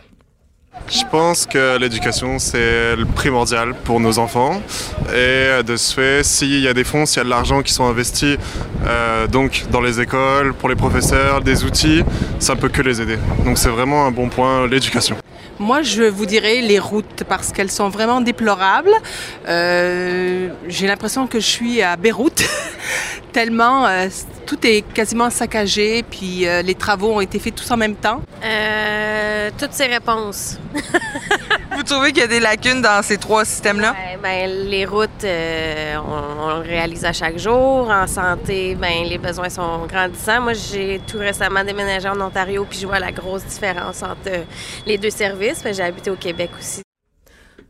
Je 0.88 1.02
pense 1.10 1.46
que 1.46 1.78
l'éducation, 1.78 2.38
c'est 2.38 2.94
le 2.94 3.04
primordial 3.06 3.74
pour 3.74 3.98
nos 3.98 4.18
enfants. 4.18 4.62
Et 5.12 5.62
de 5.64 5.76
ce 5.76 5.94
fait, 5.94 6.24
s'il 6.24 6.60
y 6.60 6.68
a 6.68 6.74
des 6.74 6.84
fonds, 6.84 7.06
s'il 7.06 7.18
y 7.18 7.20
a 7.20 7.24
de 7.24 7.30
l'argent 7.30 7.62
qui 7.62 7.72
sont 7.72 7.86
investis 7.86 8.38
euh, 8.86 9.26
donc 9.26 9.64
dans 9.70 9.80
les 9.80 10.00
écoles, 10.00 10.54
pour 10.54 10.68
les 10.68 10.76
professeurs, 10.76 11.40
des 11.40 11.64
outils, 11.64 12.04
ça 12.38 12.54
peut 12.54 12.68
que 12.68 12.82
les 12.82 13.00
aider. 13.00 13.18
Donc 13.44 13.58
c'est 13.58 13.68
vraiment 13.68 14.06
un 14.06 14.12
bon 14.12 14.28
point, 14.28 14.66
l'éducation. 14.68 15.16
Moi, 15.58 15.82
je 15.82 16.02
vous 16.02 16.26
dirais 16.26 16.60
les 16.60 16.78
routes 16.78 17.24
parce 17.28 17.50
qu'elles 17.52 17.70
sont 17.70 17.88
vraiment 17.88 18.20
déplorables. 18.20 18.92
Euh, 19.48 20.48
J'ai 20.68 20.86
l'impression 20.86 21.26
que 21.26 21.40
je 21.40 21.46
suis 21.46 21.82
à 21.82 21.96
Beyrouth, 21.96 22.44
tellement 23.32 23.86
euh, 23.86 24.08
tout 24.46 24.58
est 24.66 24.82
quasiment 24.92 25.30
saccagé, 25.30 26.02
puis 26.02 26.46
euh, 26.46 26.62
les 26.62 26.74
travaux 26.74 27.12
ont 27.14 27.20
été 27.20 27.38
faits 27.38 27.54
tous 27.54 27.70
en 27.70 27.76
même 27.76 27.94
temps. 27.96 28.20
Euh, 28.44 29.50
toutes 29.58 29.72
ces 29.72 29.86
réponses. 29.86 30.58
Vous 31.76 31.82
trouvez 31.82 32.08
qu'il 32.12 32.20
y 32.22 32.24
a 32.24 32.26
des 32.28 32.40
lacunes 32.40 32.80
dans 32.80 33.02
ces 33.02 33.18
trois 33.18 33.44
systèmes-là? 33.44 33.92
Ouais, 33.92 34.18
ben, 34.22 34.50
les 34.70 34.86
routes, 34.86 35.24
euh, 35.24 35.96
on, 35.98 36.42
on 36.44 36.54
le 36.56 36.60
réalise 36.68 37.04
à 37.04 37.12
chaque 37.12 37.38
jour. 37.38 37.90
En 37.90 38.06
santé, 38.06 38.74
ben, 38.74 39.04
les 39.06 39.18
besoins 39.18 39.50
sont 39.50 39.86
grandissants. 39.86 40.40
Moi, 40.40 40.54
j'ai 40.54 41.00
tout 41.06 41.18
récemment 41.18 41.62
déménagé 41.64 42.08
en 42.08 42.18
Ontario, 42.20 42.66
puis 42.68 42.78
je 42.78 42.86
vois 42.86 42.98
la 42.98 43.12
grosse 43.12 43.44
différence 43.44 44.02
entre 44.02 44.44
les 44.86 44.96
deux 44.96 45.10
services. 45.10 45.45
J'ai 45.54 45.82
habité 45.82 46.10
au 46.10 46.16
Québec 46.16 46.50
aussi. 46.58 46.85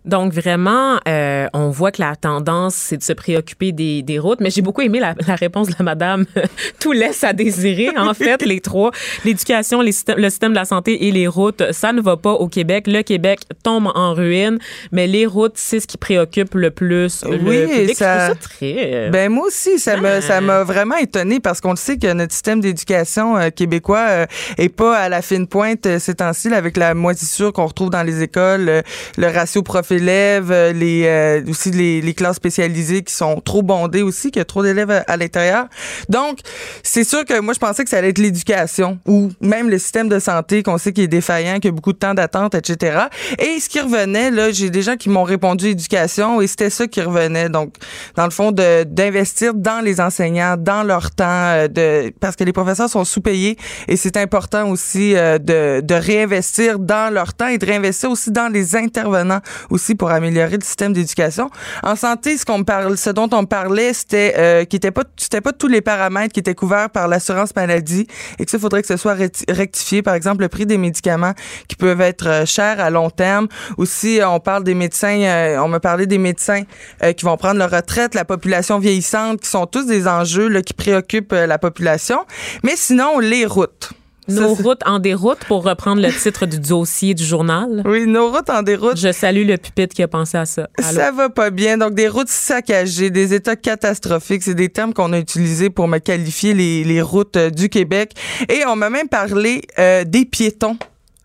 Donc, 0.07 0.33
vraiment, 0.33 0.99
euh, 1.09 1.47
on 1.53 1.69
voit 1.71 1.91
que 1.93 2.01
la 2.01 2.17
tendance, 2.17 2.75
c'est 2.75 2.97
de 2.97 3.03
se 3.03 3.13
préoccuper 3.13 3.73
des, 3.73 4.03
des 4.03 4.19
routes. 4.19 4.41
Mais 4.41 4.51
j'ai 4.51 4.63
beaucoup 4.63 4.81
aimé 4.83 5.01
la, 5.01 5.15
la 5.27 5.35
réponse 5.35 5.69
de 5.69 5.75
la 5.79 5.85
madame. 5.85 6.25
Tout 6.81 6.93
laisse 6.93 7.25
à 7.25 7.33
désirer, 7.33 7.91
en 7.97 8.15
fait, 8.15 8.43
les 8.45 8.61
trois. 8.61 8.91
L'éducation, 9.25 9.83
le 9.83 9.91
système 9.91 10.51
de 10.51 10.55
la 10.55 10.65
santé 10.65 11.07
et 11.07 11.13
les 11.13 11.27
routes, 11.27 11.73
ça 11.73 11.93
ne 11.93 12.01
va 12.01 12.17
pas 12.17 12.33
au 12.33 12.49
Québec. 12.49 12.85
Le 12.87 13.03
Québec 13.03 13.41
tombe 13.63 13.91
en 13.95 14.15
ruine, 14.15 14.59
mais 14.93 15.07
les 15.07 15.27
routes, 15.27 15.55
c'est 15.57 15.81
ce 15.81 15.87
qui 15.87 15.99
préoccupe 15.99 16.55
le 16.55 16.71
plus 16.71 17.25
le 17.25 17.37
Oui, 17.39 17.57
et 17.57 17.67
public. 17.67 17.97
ça- 17.97 18.29
Je 18.29 18.33
ça 18.33 18.35
très... 18.37 19.11
Ben 19.11 19.31
moi 19.31 19.47
aussi, 19.47 19.79
ça 19.79 19.97
me 19.97 20.07
Ah. 20.09 20.21
ça 20.21 20.41
m'a 20.41 20.63
vraiment 20.65 20.97
étonné 20.97 21.41
parce 21.41 21.61
qu'on 21.61 21.71
le 21.71 21.77
sait 21.77 21.99
que 21.99 22.13
notre 22.13 22.33
système 22.33 22.61
d'éducation 22.61 23.37
euh, 23.37 23.51
québécois 23.51 24.07
euh, 24.09 24.27
est 24.57 24.69
pas 24.69 24.97
à 24.97 25.09
la 25.09 25.21
fine 25.21 25.47
pointe 25.49 25.85
euh, 25.87 25.99
ces 25.99 26.15
temps-ci 26.15 26.53
avec 26.55 26.77
la 26.77 26.95
moisissure 26.95 27.53
qu'on 27.53 27.67
retrouve 27.67 27.91
dans 27.91 28.03
les 28.05 28.23
écoles, 28.23 28.69
euh, 28.69 28.83
le 29.19 29.27
ratio 29.27 29.63
prof-élève, 29.63 29.96
euh, 30.01 30.73
les 30.73 31.05
euh, 31.07 31.43
aussi 31.49 31.71
les, 31.71 32.15
classes 32.15 32.37
spécialisées 32.37 33.03
qui 33.03 33.15
sont 33.15 33.41
trop 33.41 33.63
bondées 33.63 34.03
aussi, 34.03 34.31
qu'il 34.31 34.41
y 34.41 34.43
a 34.43 34.45
trop 34.45 34.63
d'élèves 34.63 34.91
à, 34.91 35.05
à 35.07 35.17
l'intérieur. 35.17 35.67
Donc 36.09 36.39
c'est 36.83 37.05
sûr 37.05 37.25
que 37.25 37.39
moi 37.41 37.55
je 37.55 37.59
pensais 37.59 37.85
que 37.85 37.91
ça 37.91 37.99
allait 37.99 38.11
être 38.11 38.19
l'éducation 38.19 38.99
ou 39.07 39.31
même 39.41 39.69
le 39.69 39.79
système 39.79 40.09
de 40.09 40.19
santé 40.19 40.63
qu'on 40.63 40.79
sait 40.79 40.93
qu'il 40.93 41.05
est 41.05 41.09
défaillant, 41.09 41.57
qu'il 41.57 41.67
y 41.67 41.69
a 41.69 41.73
beaucoup 41.73 41.93
de 41.93 41.99
temps 41.99 42.15
d'attente, 42.15 42.55
etc. 42.55 43.07
Et 43.39 43.61
ce 43.61 43.69
qui 43.69 43.81
revenait 43.81 44.31
là, 44.31 44.51
j'ai 44.51 44.71
des 44.71 44.83
gens 44.83 44.97
qui 44.97 45.09
m'ont 45.09 45.25
répondu 45.25 45.69
éducation 45.69 46.41
et 46.41 46.47
c'était 46.47 46.71
ça 46.71 46.87
qui 46.87 47.01
revenait. 47.01 47.49
Donc 47.49 47.75
dans 48.17 48.25
le 48.25 48.31
fond 48.31 48.53
d'investir 48.53 49.55
dans 49.55 49.85
les 49.85 50.01
enseignants, 50.01 50.57
dans 50.59 50.83
leur 50.83 51.11
temps, 51.11 51.25
euh, 51.27 51.69
de 51.69 52.13
parce 52.21 52.37
que 52.37 52.45
les 52.45 52.53
professeurs 52.53 52.89
sont 52.89 53.05
sous-payés 53.05 53.57
et 53.89 53.97
c'est 53.97 54.17
important 54.17 54.69
aussi 54.69 55.15
euh, 55.15 55.39
de, 55.39 55.81
de 55.83 55.95
réinvestir 55.95 56.79
dans 56.79 57.13
leur 57.13 57.35
temps 57.35 57.49
et 57.49 57.59
de 57.59 57.67
réinvestir 57.67 58.11
aussi 58.11 58.31
dans 58.31 58.49
les 58.53 58.77
intervenants 58.77 59.41
aussi 59.71 59.86
pour 59.95 60.11
améliorer 60.11 60.57
le 60.57 60.65
système 60.65 60.93
d'éducation. 60.93 61.51
En 61.83 61.97
santé, 61.97 62.37
ce 62.37 62.45
qu'on 62.45 62.65
parle, 62.65 62.97
ce 62.97 63.11
dont 63.11 63.29
on 63.33 63.45
parlait, 63.45 63.93
c'était 63.93 64.35
euh, 64.37 64.65
qui 64.65 64.77
était 64.77 64.91
pas, 64.91 65.05
c'était 65.17 65.41
pas 65.41 65.53
tous 65.53 65.69
les 65.69 65.81
paramètres 65.81 66.33
qui 66.33 66.41
étaient 66.41 66.55
couverts 66.55 66.91
par 66.91 67.09
l'assurance 67.09 67.55
maladie 67.55 68.07
et 68.39 68.45
que 68.45 68.51
ça 68.51 68.59
faudrait 68.59 68.83
que 68.83 68.89
ce 68.89 68.97
soit 68.97 69.17
rectifié. 69.49 70.03
Par 70.03 70.15
exemple, 70.15 70.43
le 70.43 70.49
prix 70.49 70.67
des 70.67 70.79
médicaments 70.79 71.33
qui 71.69 71.77
peuvent 71.77 72.01
être 72.01 72.29
euh, 72.29 72.47
chers 72.47 72.81
à 72.81 72.91
long 72.91 73.11
terme. 73.11 73.49
Aussi, 73.77 74.21
on 74.27 74.41
parle 74.41 74.65
des 74.65 74.75
médecins. 74.75 75.21
Euh, 75.21 75.59
on 75.59 75.69
me 75.69 75.79
parlait 75.79 76.07
des 76.07 76.19
médecins 76.19 76.63
qui 77.17 77.25
vont 77.25 77.37
prendre 77.37 77.59
leur 77.59 77.71
retraite, 77.71 78.15
la 78.15 78.25
population 78.25 78.79
vieillissante, 78.79 79.41
qui 79.41 79.49
sont 79.49 79.67
tous 79.67 79.87
des 79.87 80.09
enjeux 80.09 80.49
là, 80.49 80.63
qui 80.63 80.75
préoccupent 80.75 81.33
la 81.33 81.59
population. 81.59 82.25
Mais 82.63 82.75
sinon, 82.77 83.19
les 83.19 83.47
routes. 83.47 83.96
Nos 84.29 84.55
routes 84.55 84.83
en 84.87 84.99
déroute, 84.99 85.39
pour 85.47 85.65
reprendre 85.65 86.03
le 86.03 86.13
titre 86.13 86.47
du 86.47 86.59
dossier 86.59 87.15
du 87.15 87.25
journal. 87.25 87.83
Oui, 87.85 88.07
nos 88.07 88.31
routes 88.31 88.51
en 88.51 88.63
déroute. 88.63 88.97
Je 88.97 89.13
salue 89.13 89.47
le 89.47 89.57
pupitre 89.57 89.95
qui 89.95 90.03
a 90.03 90.09
pensé 90.09 90.37
à 90.37 90.47
ça. 90.47 90.69
Ça 90.81 91.13
va 91.13 91.29
pas 91.29 91.51
bien. 91.51 91.79
Donc, 91.79 91.95
des 91.95 92.09
routes 92.09 92.29
saccagées, 92.29 93.11
des 93.11 93.35
états 93.35 93.57
catastrophiques, 93.57 94.43
c'est 94.43 94.55
des 94.55 94.69
termes 94.69 94.95
qu'on 94.95 95.13
a 95.13 95.19
utilisés 95.19 95.71
pour 95.71 95.89
me 95.89 95.99
qualifier 95.99 96.55
les, 96.55 96.85
les 96.85 97.03
routes 97.03 97.37
euh, 97.37 97.51
du 97.51 97.69
Québec. 97.69 98.13
Et 98.49 98.65
on 98.67 98.77
m'a 98.77 98.91
même 98.91 99.09
parlé 99.09 99.63
euh, 99.79 100.05
des 100.05 100.25
piétons 100.25 100.77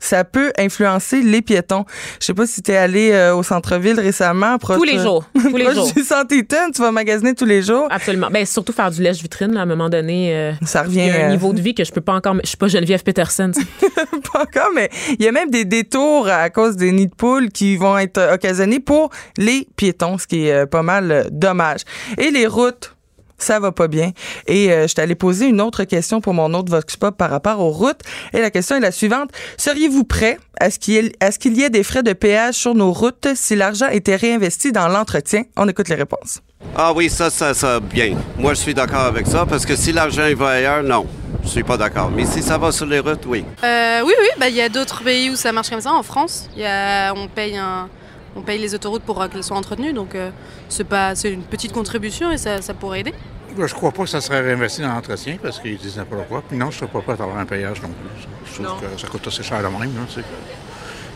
ça 0.02 0.26
peut 0.26 0.52
influencer 0.58 1.22
les 1.22 1.42
piétons. 1.42 1.86
Je 2.20 2.26
sais 2.26 2.34
pas 2.34 2.46
si 2.46 2.62
tu 2.62 2.72
es 2.72 2.78
allé 2.78 3.12
euh, 3.12 3.36
au 3.36 3.44
centre-ville 3.44 4.00
récemment. 4.00 4.58
tous 4.58 4.84
les 4.84 5.00
jours. 5.00 5.26
Tous 5.34 5.56
les 5.56 5.66
jours. 5.74 5.94
du 5.94 6.48
tu 6.74 6.82
vas 6.82 6.92
magasiner 6.92 7.34
tous 7.34 7.46
les 7.46 7.62
jours. 7.62 7.88
Absolument. 7.90 8.30
Ben, 8.30 8.46
surtout 8.46 8.74
faire 8.74 8.92
du 8.92 9.02
lèche-vitrine, 9.02 9.56
à 9.56 9.62
un 9.62 9.66
moment 9.66 9.90
donné. 9.90 10.36
Euh, 10.36 10.52
ça 10.66 10.84
revient. 10.84 11.02
Il 11.02 11.08
y 11.08 11.12
a 11.12 11.26
un 11.26 11.30
euh, 11.30 11.32
niveau 11.32 11.54
de 11.54 11.62
vie 11.62 11.76
que 11.76 11.84
je 11.84 11.92
peux 11.92 12.02
pas 12.02 12.14
encore. 12.14 12.36
Je 12.44 12.50
suis 12.50 12.58
pas 12.58 12.68
Geneviève 12.68 13.04
Peterson. 13.04 13.52
pas 14.34 14.42
encore, 14.42 14.72
mais 14.76 14.90
il 15.20 15.24
y 15.24 15.28
a 15.28 15.32
même 15.32 15.52
des 15.52 15.66
détours 15.66 16.28
à 16.28 16.50
cause 16.50 16.76
des 16.76 16.92
nids 16.92 17.08
de 17.08 17.16
poules 17.16 17.50
qui 17.50 17.78
vont 17.78 17.98
être 17.98 18.34
occasionnés 18.34 18.80
pour 18.80 19.12
les 19.38 19.68
piétons, 19.76 20.18
ce 20.18 20.26
qui 20.26 20.48
est 20.48 20.66
pas 20.66 20.82
mal 20.82 21.28
dommage. 21.32 21.82
Et 22.18 22.32
les 22.32 22.48
routes 22.48 22.96
ça 23.44 23.60
va 23.60 23.72
pas 23.72 23.88
bien. 23.88 24.12
Et 24.48 24.72
euh, 24.72 24.88
je 24.88 24.96
t'allais 24.96 25.16
poser 25.16 25.48
une 25.48 25.62
autre 25.62 25.84
question 25.84 26.22
pour 26.22 26.34
mon 26.34 26.54
autre 26.54 26.72
Vox 26.72 26.96
Pop 26.98 27.18
par 27.18 27.30
rapport 27.30 27.60
aux 27.60 27.72
routes. 27.72 28.02
Et 28.34 28.42
la 28.42 28.52
question 28.52 28.76
est 28.76 28.82
la 28.82 28.92
suivante. 28.92 29.30
Seriez-vous 29.58 30.04
prêt 30.04 30.38
à 30.60 30.70
ce 30.70 30.80
qu'il 30.80 30.94
y, 30.94 30.98
ait, 30.98 31.12
qu'il 31.40 31.58
y 31.58 31.64
ait 31.64 31.70
des 31.70 31.84
frais 31.84 32.04
de 32.04 32.14
péage 32.14 32.56
sur 32.56 32.76
nos 32.76 32.92
routes 32.92 33.30
si 33.36 33.56
l'argent 33.56 33.88
était 33.90 34.16
réinvesti 34.16 34.72
dans 34.72 34.88
l'entretien? 34.88 35.44
On 35.58 35.68
écoute 35.68 35.90
les 35.90 35.96
réponses. 35.96 36.42
Ah 36.76 36.94
oui, 36.94 37.10
ça, 37.10 37.30
ça, 37.30 37.54
ça, 37.54 37.80
bien. 37.80 38.16
Moi, 38.38 38.54
je 38.54 38.60
suis 38.60 38.74
d'accord 38.74 39.02
avec 39.02 39.26
ça 39.28 39.46
parce 39.46 39.66
que 39.66 39.76
si 39.76 39.92
l'argent 39.92 40.28
va 40.36 40.50
ailleurs, 40.50 40.84
non. 40.84 41.08
Je 41.44 41.50
suis 41.50 41.64
pas 41.64 41.78
d'accord. 41.78 42.12
Mais 42.12 42.26
si 42.26 42.44
ça 42.44 42.58
va 42.58 42.72
sur 42.72 42.86
les 42.86 43.00
routes, 43.00 43.26
oui. 43.26 43.44
Euh, 43.64 44.02
oui, 44.06 44.14
oui. 44.20 44.28
Ben, 44.40 44.48
il 44.48 44.56
y 44.56 44.62
a 44.62 44.70
d'autres 44.70 45.04
pays 45.04 45.30
où 45.32 45.36
ça 45.36 45.52
marche 45.52 45.70
comme 45.70 45.82
ça. 45.82 45.92
En 45.92 46.04
France, 46.04 46.48
y 46.56 46.64
a, 46.64 47.14
on 47.16 47.28
paye 47.28 47.58
un 47.58 47.90
on 48.36 48.42
paye 48.42 48.60
les 48.60 48.74
autoroutes 48.76 49.04
pour 49.04 49.28
qu'elles 49.30 49.44
soient 49.44 49.58
entretenues, 49.58 49.94
donc 49.94 50.16
euh, 50.16 50.32
c'est 50.70 50.84
pas 50.84 51.16
c'est 51.16 51.32
une 51.32 51.44
petite 51.44 51.74
contribution 51.74 52.32
et 52.32 52.38
ça, 52.38 52.60
pourrait 52.80 53.02
aider. 53.02 53.14
Je 53.58 53.68
je 53.68 53.74
crois 53.74 53.92
pas 53.92 54.04
que 54.04 54.10
ça 54.10 54.22
serait 54.22 54.42
réinvesti 54.42 54.82
dans 54.82 54.94
l'entretien 54.94 55.38
parce 55.42 55.60
qu'ils 55.60 55.78
disent 55.78 55.98
n'importe 55.98 56.28
quoi. 56.28 56.42
Puis 56.48 56.58
non, 56.58 56.72
je 56.72 56.78
ne 56.78 56.80
serais 56.80 56.92
pas 56.92 57.02
prêt 57.02 57.20
à 57.20 57.24
avoir 57.24 57.38
un 57.38 57.46
payage 57.46 57.82
non 57.82 57.90
plus. 57.90 58.28
Je 58.46 58.64
trouve 58.64 58.80
que 58.80 59.02
ça 59.02 59.08
coûte 59.08 59.28
assez 59.28 59.44
cher 59.44 59.62
de 59.62 59.68
même. 59.68 59.94
Là, 59.96 60.24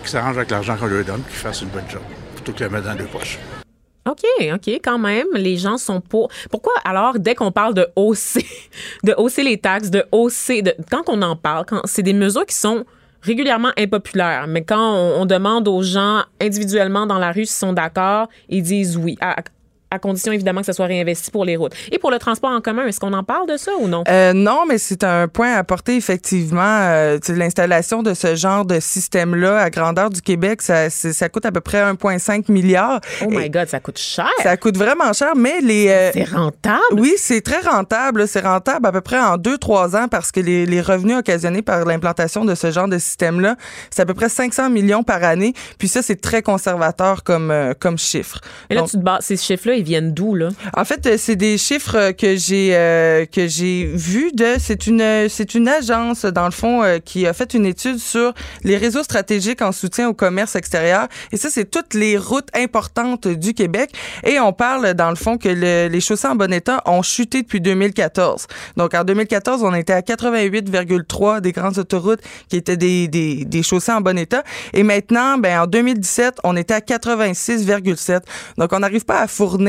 qu'ils 0.02 0.10
s'arrangent 0.10 0.38
avec 0.38 0.52
l'argent 0.52 0.76
qu'on 0.76 0.88
leur 0.88 1.06
donne 1.06 1.24
qu'ils 1.24 1.38
fassent 1.38 1.62
une 1.62 1.70
bonne 1.70 1.90
job 1.90 2.02
plutôt 2.36 2.52
que 2.52 2.60
de 2.60 2.64
le 2.66 2.70
mettre 2.70 2.88
dans 2.88 2.96
deux 2.96 3.06
poches. 3.06 3.40
OK, 4.08 4.24
OK, 4.54 4.68
quand 4.84 5.00
même, 5.00 5.26
les 5.34 5.58
gens 5.58 5.80
sont 5.80 6.00
pour. 6.00 6.30
Pourquoi 6.52 6.74
alors, 6.84 7.18
dès 7.18 7.34
qu'on 7.34 7.52
parle 7.52 7.74
de 7.74 7.88
hausser, 7.96 8.46
de 9.04 9.16
hausser 9.18 9.44
les 9.44 9.58
taxes, 9.58 9.90
de 9.90 10.06
hausser, 10.12 10.62
de, 10.62 10.76
quand 10.92 11.04
on 11.08 11.22
en 11.24 11.36
parle, 11.36 11.66
quand 11.66 11.82
c'est 11.86 12.04
des 12.04 12.14
mesures 12.14 12.46
qui 12.46 12.56
sont 12.56 12.86
régulièrement 13.26 13.72
impopulaire. 13.78 14.46
Mais 14.48 14.64
quand 14.64 14.94
on, 14.94 15.26
demande 15.26 15.68
aux 15.68 15.82
gens 15.82 16.24
individuellement 16.40 17.08
dans 17.08 17.18
la 17.18 17.32
rue 17.32 17.46
s'ils 17.46 17.68
sont 17.68 17.74
d'accord, 17.74 18.28
ils 18.48 18.62
disent 18.62 18.96
oui 18.96 19.18
condition 20.00 20.32
évidemment 20.32 20.62
que 20.62 20.66
ça 20.66 20.74
soit 20.74 20.86
réinvesti 20.86 21.32
pour 21.32 21.46
les 21.46 21.56
routes. 21.56 21.74
Et 21.92 22.00
pour 22.00 22.12
le 22.12 22.20
transport 22.20 22.52
en 22.52 22.62
commun, 22.62 22.86
est-ce 22.88 23.00
qu'on 23.00 23.14
en 23.14 23.24
parle 23.24 23.48
de 23.48 23.58
ça 23.58 23.72
ou 23.80 23.88
non? 23.88 24.04
Euh, 24.08 24.34
non, 24.34 24.66
mais 24.68 24.78
c'est 24.78 25.04
un 25.04 25.28
point 25.28 25.54
à 25.54 25.64
porter 25.64 25.96
effectivement. 25.96 26.62
Euh, 26.62 27.18
l'installation 27.30 28.04
de 28.04 28.14
ce 28.14 28.36
genre 28.36 28.66
de 28.66 28.80
système-là 28.80 29.60
à 29.60 29.70
grandeur 29.70 30.10
du 30.10 30.22
Québec, 30.22 30.62
ça, 30.62 30.90
ça 30.90 31.30
coûte 31.30 31.46
à 31.46 31.52
peu 31.52 31.62
près 31.62 31.82
1,5 31.82 32.52
milliard. 32.52 33.00
Oh 33.22 33.30
my 33.30 33.50
God, 33.50 33.68
ça 33.68 33.80
coûte 33.80 33.98
cher. 33.98 34.30
Ça 34.44 34.58
coûte 34.58 34.78
vraiment 34.78 35.14
cher, 35.14 35.34
mais 35.36 35.62
les... 35.62 35.88
Euh, 35.90 36.12
c'est 36.14 36.24
rentable? 36.24 36.82
Oui, 36.94 37.14
c'est 37.18 37.42
très 37.42 37.62
rentable. 37.62 38.28
C'est 38.28 38.42
rentable 38.42 38.86
à 38.88 38.92
peu 38.92 39.02
près 39.02 39.20
en 39.20 39.38
2-3 39.38 39.98
ans 39.98 40.08
parce 40.08 40.32
que 40.32 40.40
les, 40.40 40.66
les 40.66 40.82
revenus 40.82 41.18
occasionnés 41.18 41.62
par 41.62 41.86
l'implantation 41.86 42.46
de 42.46 42.56
ce 42.56 42.72
genre 42.72 42.88
de 42.88 42.98
système-là, 42.98 43.56
c'est 43.90 44.02
à 44.02 44.06
peu 44.06 44.14
près 44.14 44.30
500 44.30 44.70
millions 44.70 45.04
par 45.04 45.24
année. 45.24 45.54
Puis 45.78 45.88
ça, 45.88 46.02
c'est 46.02 46.20
très 46.20 46.42
conservateur 46.42 47.24
comme, 47.24 47.54
comme 47.80 47.98
chiffre. 47.98 48.40
Et 48.70 48.76
là, 48.76 48.84
tu 48.84 48.92
te 48.92 48.98
bats, 48.98 49.20
ces 49.22 49.38
chiffres-là, 49.38 49.76
viennent 49.86 50.14
d'où 50.14 50.36
là? 50.36 50.50
En 50.76 50.84
fait, 50.84 51.06
euh, 51.06 51.16
c'est 51.18 51.36
des 51.36 51.58
chiffres 51.58 52.12
que 52.12 52.36
j'ai 52.36 52.72
euh, 52.74 53.26
que 53.26 53.48
j'ai 53.48 53.86
vus 53.86 54.32
de 54.34 54.56
c'est 54.60 54.88
une 54.88 55.30
c'est 55.30 55.56
une 55.56 55.68
agence 55.68 56.26
dans 56.26 56.46
le 56.46 56.52
fond 56.52 56.84
euh, 56.84 56.98
qui 56.98 57.26
a 57.28 57.34
fait 57.34 57.54
une 57.54 57.66
étude 57.66 58.00
sur 58.00 58.34
les 58.64 58.78
réseaux 58.78 59.04
stratégiques 59.04 59.62
en 59.62 59.72
soutien 59.72 60.10
au 60.10 60.14
commerce 60.14 60.56
extérieur 60.56 61.08
et 61.32 61.38
ça 61.38 61.50
c'est 61.50 61.70
toutes 61.70 61.94
les 61.94 62.18
routes 62.18 62.50
importantes 62.56 63.28
du 63.28 63.54
Québec 63.54 63.92
et 64.24 64.40
on 64.40 64.52
parle 64.52 64.94
dans 64.96 65.10
le 65.10 65.16
fond 65.16 65.38
que 65.38 65.50
les 65.50 66.02
chaussées 66.02 66.28
en 66.28 66.36
bon 66.36 66.52
état 66.52 66.82
ont 66.86 67.04
chuté 67.04 67.44
depuis 67.44 67.62
2014. 67.62 68.48
Donc 68.78 68.94
en 68.94 69.04
2014, 69.04 69.64
on 69.64 69.74
était 69.74 69.94
à 69.94 70.02
88,3 70.02 71.42
des 71.42 71.52
grandes 71.52 71.78
autoroutes 71.78 72.22
qui 72.50 72.58
étaient 72.58 72.78
des, 72.78 73.08
des, 73.08 73.46
des 73.46 73.64
chaussées 73.64 73.92
en 73.92 74.02
bon 74.02 74.18
état 74.18 74.44
et 74.74 74.84
maintenant 74.84 75.38
ben 75.38 75.62
en 75.62 75.68
2017, 75.68 76.40
on 76.44 76.56
était 76.56 76.74
à 76.74 76.80
86,7. 76.80 78.22
Donc 78.58 78.74
on 78.74 78.80
n'arrive 78.80 79.06
pas 79.06 79.22
à 79.22 79.28
fournir 79.28 79.65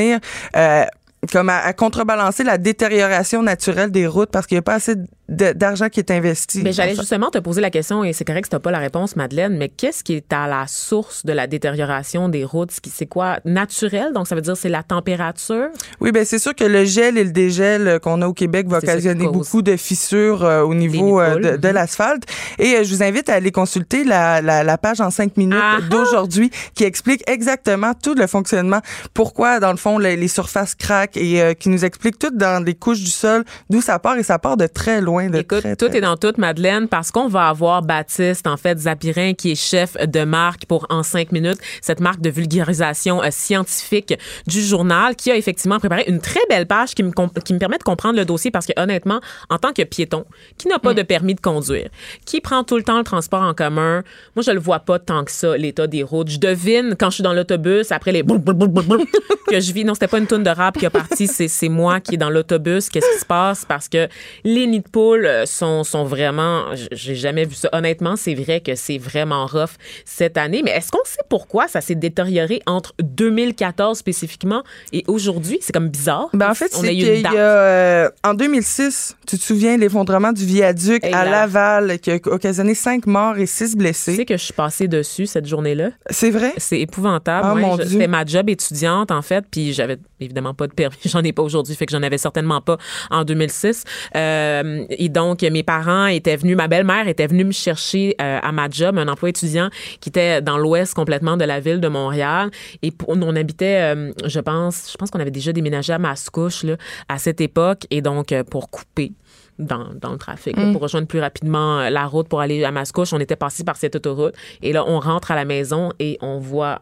euh, 0.56 0.84
comme 1.32 1.48
à, 1.48 1.72
contrebalancer 1.72 2.44
la 2.44 2.58
détérioration 2.58 3.42
naturelle 3.42 3.90
des 3.90 4.06
routes 4.06 4.30
parce 4.30 4.46
qu'il 4.46 4.56
n'y 4.56 4.60
a 4.60 4.62
pas 4.62 4.74
assez 4.74 4.94
d'argent 5.28 5.88
qui 5.88 6.00
est 6.00 6.10
investi. 6.10 6.62
Mais 6.62 6.72
j'allais 6.72 6.94
justement 6.94 7.30
te 7.30 7.38
poser 7.38 7.60
la 7.60 7.70
question, 7.70 8.04
et 8.04 8.12
c'est 8.12 8.24
correct 8.24 8.44
que 8.44 8.50
tu 8.50 8.54
n'as 8.54 8.60
pas 8.60 8.70
la 8.70 8.78
réponse, 8.78 9.16
Madeleine, 9.16 9.56
mais 9.56 9.68
qu'est-ce 9.68 10.04
qui 10.04 10.14
est 10.14 10.32
à 10.32 10.46
la 10.46 10.66
source 10.68 11.26
de 11.26 11.32
la 11.32 11.46
détérioration 11.46 12.28
des 12.28 12.44
routes? 12.44 12.70
C'est 12.92 13.06
quoi? 13.06 13.40
Naturel? 13.44 14.12
Donc, 14.12 14.28
ça 14.28 14.34
veut 14.34 14.40
dire 14.40 14.56
c'est 14.56 14.68
la 14.68 14.82
température? 14.84 15.68
Oui, 16.00 16.12
bien, 16.12 16.24
c'est 16.24 16.38
sûr 16.38 16.54
que 16.54 16.64
le 16.64 16.84
gel 16.84 17.18
et 17.18 17.24
le 17.24 17.32
dégel 17.32 17.98
qu'on 18.00 18.22
a 18.22 18.28
au 18.28 18.34
Québec 18.34 18.68
va 18.68 18.78
occasionner 18.78 19.26
beaucoup 19.26 19.62
de 19.62 19.76
fissures 19.76 20.44
euh, 20.44 20.62
au 20.62 20.74
niveau 20.74 21.20
euh, 21.20 21.36
de, 21.36 21.56
de 21.56 21.68
l'asphalte. 21.68 22.24
Et 22.58 22.76
euh, 22.76 22.84
je 22.84 22.94
vous 22.94 23.02
invite 23.02 23.28
à 23.28 23.34
aller 23.34 23.50
consulter 23.50 24.04
la, 24.04 24.40
la, 24.40 24.62
la 24.62 24.78
page 24.78 25.00
en 25.00 25.10
cinq 25.10 25.36
minutes 25.36 25.58
d'aujourd'hui 25.90 26.50
qui 26.74 26.84
explique 26.84 27.28
exactement 27.28 27.94
tout 27.94 28.14
le 28.14 28.26
fonctionnement, 28.26 28.80
pourquoi, 29.12 29.58
dans 29.58 29.72
le 29.72 29.76
fond, 29.76 29.98
les, 29.98 30.16
les 30.16 30.28
surfaces 30.28 30.74
craquent 30.74 31.16
et 31.16 31.56
qui 31.58 31.68
nous 31.68 31.84
explique 31.84 32.18
tout 32.18 32.30
dans 32.30 32.62
les 32.64 32.74
couches 32.74 33.00
du 33.00 33.10
sol, 33.10 33.44
d'où 33.70 33.80
ça 33.80 33.98
part 33.98 34.16
et 34.18 34.22
ça 34.22 34.38
part 34.38 34.56
de 34.56 34.66
très 34.66 35.00
loin 35.00 35.15
Écoute, 35.20 35.66
tout 35.78 35.86
est 35.86 36.00
dans 36.00 36.16
tout, 36.16 36.32
Madeleine, 36.38 36.88
parce 36.88 37.10
qu'on 37.10 37.28
va 37.28 37.48
avoir 37.48 37.82
Baptiste, 37.82 38.46
en 38.46 38.56
fait, 38.56 38.78
Zapirin, 38.78 39.34
qui 39.34 39.52
est 39.52 39.54
chef 39.54 39.96
de 39.96 40.24
marque 40.24 40.66
pour 40.66 40.86
En 40.90 41.02
5 41.02 41.32
minutes, 41.32 41.58
cette 41.80 42.00
marque 42.00 42.20
de 42.20 42.30
vulgarisation 42.30 43.22
euh, 43.22 43.28
scientifique 43.30 44.14
du 44.46 44.62
journal, 44.62 45.16
qui 45.16 45.30
a 45.30 45.36
effectivement 45.36 45.78
préparé 45.78 46.04
une 46.06 46.20
très 46.20 46.40
belle 46.48 46.66
page 46.66 46.94
qui 46.94 47.02
me, 47.02 47.12
qui 47.40 47.54
me 47.54 47.58
permet 47.58 47.78
de 47.78 47.82
comprendre 47.82 48.16
le 48.16 48.24
dossier 48.24 48.50
parce 48.50 48.66
que, 48.66 48.72
honnêtement, 48.76 49.20
en 49.50 49.58
tant 49.58 49.72
que 49.72 49.82
piéton, 49.82 50.24
qui 50.58 50.68
n'a 50.68 50.78
pas 50.78 50.92
mm. 50.92 50.96
de 50.96 51.02
permis 51.02 51.34
de 51.34 51.40
conduire, 51.40 51.88
qui 52.24 52.40
prend 52.40 52.64
tout 52.64 52.76
le 52.76 52.82
temps 52.82 52.98
le 52.98 53.04
transport 53.04 53.42
en 53.42 53.54
commun, 53.54 54.02
moi, 54.34 54.42
je 54.42 54.50
le 54.50 54.60
vois 54.60 54.80
pas 54.80 54.98
tant 54.98 55.24
que 55.24 55.30
ça, 55.30 55.56
l'état 55.56 55.86
des 55.86 56.02
routes. 56.02 56.28
Je 56.28 56.38
devine 56.38 56.94
quand 56.98 57.10
je 57.10 57.16
suis 57.16 57.22
dans 57.22 57.32
l'autobus, 57.32 57.92
après 57.92 58.12
les 58.12 58.22
que 59.48 59.60
je 59.60 59.72
vis. 59.72 59.84
Non, 59.84 59.94
c'était 59.94 60.08
pas 60.08 60.18
une 60.18 60.26
tonne 60.26 60.42
de 60.42 60.50
rap 60.50 60.78
qui 60.78 60.86
a 60.86 60.90
parti, 60.90 61.26
c'est 61.26 61.68
moi 61.68 62.00
qui 62.00 62.14
est 62.14 62.18
dans 62.18 62.30
l'autobus. 62.30 62.88
Qu'est-ce 62.88 63.12
qui 63.14 63.20
se 63.20 63.26
passe? 63.26 63.64
Parce 63.64 63.88
que 63.88 64.08
les 64.44 64.66
nids 64.66 64.80
de 64.80 64.88
euh, 65.14 65.46
sont, 65.46 65.84
sont 65.84 66.04
vraiment. 66.04 66.64
J'ai 66.92 67.14
jamais 67.14 67.44
vu 67.44 67.54
ça. 67.54 67.68
Honnêtement, 67.72 68.16
c'est 68.16 68.34
vrai 68.34 68.60
que 68.60 68.74
c'est 68.74 68.98
vraiment 68.98 69.46
rough 69.46 69.76
cette 70.04 70.36
année. 70.36 70.62
Mais 70.64 70.72
est-ce 70.72 70.90
qu'on 70.90 71.04
sait 71.04 71.22
pourquoi 71.28 71.68
ça 71.68 71.80
s'est 71.80 71.94
détérioré 71.94 72.62
entre 72.66 72.94
2014 73.02 73.98
spécifiquement 73.98 74.62
et 74.92 75.04
aujourd'hui? 75.06 75.58
C'est 75.60 75.72
comme 75.72 75.88
bizarre. 75.88 76.28
Ben 76.32 76.50
en 76.50 76.54
fait, 76.54 76.72
c'est 76.72 76.88
qu'il 76.88 77.20
y 77.20 77.26
a. 77.26 77.32
Euh, 77.34 78.10
en 78.24 78.34
2006, 78.34 79.16
tu 79.26 79.38
te 79.38 79.42
souviens 79.42 79.76
l'effondrement 79.76 80.32
du 80.32 80.44
viaduc 80.44 81.04
à 81.04 81.24
Laval 81.24 81.98
qui 81.98 82.10
a 82.10 82.18
occasionné 82.26 82.74
cinq 82.74 83.06
morts 83.06 83.38
et 83.38 83.46
six 83.46 83.76
blessés? 83.76 84.12
Tu 84.12 84.16
sais 84.18 84.24
que 84.24 84.36
je 84.36 84.44
suis 84.44 84.52
passée 84.52 84.88
dessus 84.88 85.26
cette 85.26 85.46
journée-là. 85.46 85.90
C'est 86.10 86.30
vrai? 86.30 86.52
C'est 86.56 86.80
épouvantable. 86.80 87.62
Oh, 87.64 87.76
C'était 87.82 88.08
ma 88.08 88.24
job 88.24 88.48
étudiante, 88.48 89.10
en 89.10 89.22
fait, 89.22 89.44
puis 89.50 89.72
j'avais 89.72 89.98
évidemment 90.20 90.54
pas 90.54 90.66
de 90.66 90.72
permis. 90.72 90.96
J'en 91.04 91.22
ai 91.22 91.32
pas 91.32 91.42
aujourd'hui, 91.42 91.74
fait 91.74 91.86
que 91.86 91.92
j'en 91.92 92.02
avais 92.02 92.18
certainement 92.18 92.60
pas 92.60 92.78
en 93.10 93.24
2006. 93.24 93.84
Euh, 94.14 94.84
et 94.90 95.08
donc, 95.08 95.42
mes 95.42 95.62
parents 95.62 96.06
étaient 96.06 96.36
venus, 96.36 96.56
ma 96.56 96.68
belle-mère 96.68 97.08
était 97.08 97.26
venue 97.26 97.44
me 97.44 97.52
chercher 97.52 98.14
euh, 98.20 98.38
à 98.42 98.52
ma 98.52 98.68
job, 98.68 98.98
un 98.98 99.08
emploi 99.08 99.28
étudiant 99.28 99.68
qui 100.00 100.08
était 100.08 100.40
dans 100.42 100.58
l'ouest 100.58 100.94
complètement 100.94 101.36
de 101.36 101.44
la 101.44 101.60
ville 101.60 101.80
de 101.80 101.88
Montréal. 101.88 102.50
Et 102.82 102.92
on 103.06 103.36
habitait, 103.36 103.94
euh, 103.94 104.12
je 104.24 104.40
pense, 104.40 104.90
je 104.92 104.96
pense 104.96 105.10
qu'on 105.10 105.20
avait 105.20 105.30
déjà 105.30 105.52
déménagé 105.52 105.92
à 105.92 105.98
Mascouche 105.98 106.64
là, 106.64 106.76
à 107.08 107.18
cette 107.18 107.40
époque. 107.40 107.86
Et 107.90 108.00
donc, 108.00 108.34
pour 108.50 108.70
couper 108.70 109.12
dans, 109.58 109.94
dans, 109.94 110.12
le 110.12 110.18
trafic, 110.18 110.56
mm. 110.56 110.72
pour 110.72 110.82
rejoindre 110.82 111.08
plus 111.08 111.20
rapidement 111.20 111.88
la 111.88 112.06
route 112.06 112.28
pour 112.28 112.40
aller 112.40 112.64
à 112.64 112.70
Mascouche, 112.70 113.12
on 113.12 113.20
était 113.20 113.36
passé 113.36 113.64
par 113.64 113.76
cette 113.76 113.96
autoroute. 113.96 114.34
Et 114.62 114.72
là, 114.72 114.84
on 114.86 115.00
rentre 115.00 115.30
à 115.30 115.34
la 115.34 115.44
maison 115.44 115.92
et 115.98 116.18
on 116.20 116.38
voit 116.38 116.78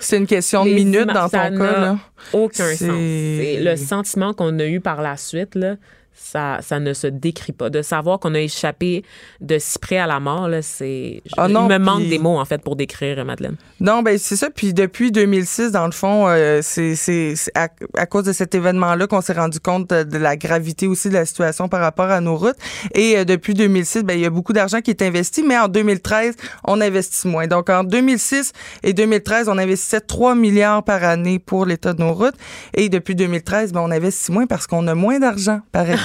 C'est 0.00 0.18
une 0.18 0.26
question 0.26 0.64
de 0.64 0.70
minutes 0.70 1.06
dans 1.06 1.28
ton 1.28 1.38
cas. 1.38 1.50
Là. 1.50 1.98
Aucun 2.32 2.68
sens. 2.68 2.78
C'est 2.78 3.60
le 3.60 3.76
sentiment 3.76 4.32
qu'on 4.32 4.58
a 4.58 4.66
eu 4.66 4.80
par 4.80 5.02
la 5.02 5.16
suite, 5.16 5.54
là, 5.54 5.76
ça, 6.14 6.58
ça 6.62 6.80
ne 6.80 6.92
se 6.94 7.06
décrit 7.06 7.52
pas. 7.52 7.70
De 7.70 7.82
savoir 7.82 8.18
qu'on 8.20 8.34
a 8.34 8.40
échappé 8.40 9.04
de 9.40 9.58
si 9.58 9.78
près 9.78 9.98
à 9.98 10.06
la 10.06 10.20
mort, 10.20 10.48
là, 10.48 10.62
c'est. 10.62 11.22
je- 11.26 11.34
Ah 11.36 11.48
non, 11.48 11.66
il 11.68 11.72
me 11.72 11.78
manque 11.78 12.02
des 12.08 12.18
mots, 12.18 12.38
en 12.38 12.44
fait, 12.44 12.62
pour 12.62 12.76
décrire 12.76 13.18
euh, 13.18 13.24
Madeleine. 13.24 13.56
Non, 13.80 14.02
ben 14.02 14.16
c'est 14.18 14.36
ça. 14.36 14.50
Puis 14.50 14.72
depuis 14.74 15.10
2006, 15.12 15.72
dans 15.72 15.86
le 15.86 15.92
fond, 15.92 16.26
euh, 16.28 16.60
c'est 16.62 17.34
à, 17.54 17.68
à 17.96 18.06
cause 18.06 18.24
de 18.24 18.32
cet 18.32 18.54
événement-là 18.54 19.06
qu'on 19.06 19.20
s'est 19.20 19.32
rendu 19.32 19.60
compte 19.60 19.90
de, 19.90 20.02
de 20.04 20.18
la 20.18 20.36
gravité 20.36 20.86
aussi 20.86 21.08
de 21.08 21.14
la 21.14 21.26
situation 21.26 21.68
par 21.68 21.80
rapport 21.80 22.10
à 22.10 22.20
nos 22.20 22.36
routes. 22.36 22.56
Et 22.94 23.18
euh, 23.18 23.24
depuis 23.24 23.54
2006, 23.54 24.02
ben 24.04 24.14
il 24.14 24.20
y 24.20 24.26
a 24.26 24.30
beaucoup 24.30 24.52
d'argent 24.52 24.80
qui 24.80 24.90
est 24.90 25.02
investi, 25.02 25.42
mais 25.42 25.58
en 25.58 25.68
2013, 25.68 26.36
on 26.66 26.80
investit 26.80 27.28
moins. 27.28 27.46
Donc 27.46 27.68
en 27.70 27.84
2006 27.84 28.52
et 28.82 28.92
2013, 28.92 29.48
on 29.48 29.58
investissait 29.58 30.00
3 30.00 30.34
milliards 30.34 30.82
par 30.84 31.02
année 31.04 31.38
pour 31.38 31.66
l'état 31.66 31.92
de 31.92 32.00
nos 32.00 32.12
routes. 32.12 32.34
Et 32.74 32.88
depuis 32.88 33.14
2013, 33.14 33.72
ben 33.72 33.80
on 33.80 33.90
investit 33.90 34.32
moins 34.32 34.46
parce 34.46 34.66
qu'on 34.66 34.86
a 34.86 34.94
moins 34.94 35.18
d'argent, 35.18 35.60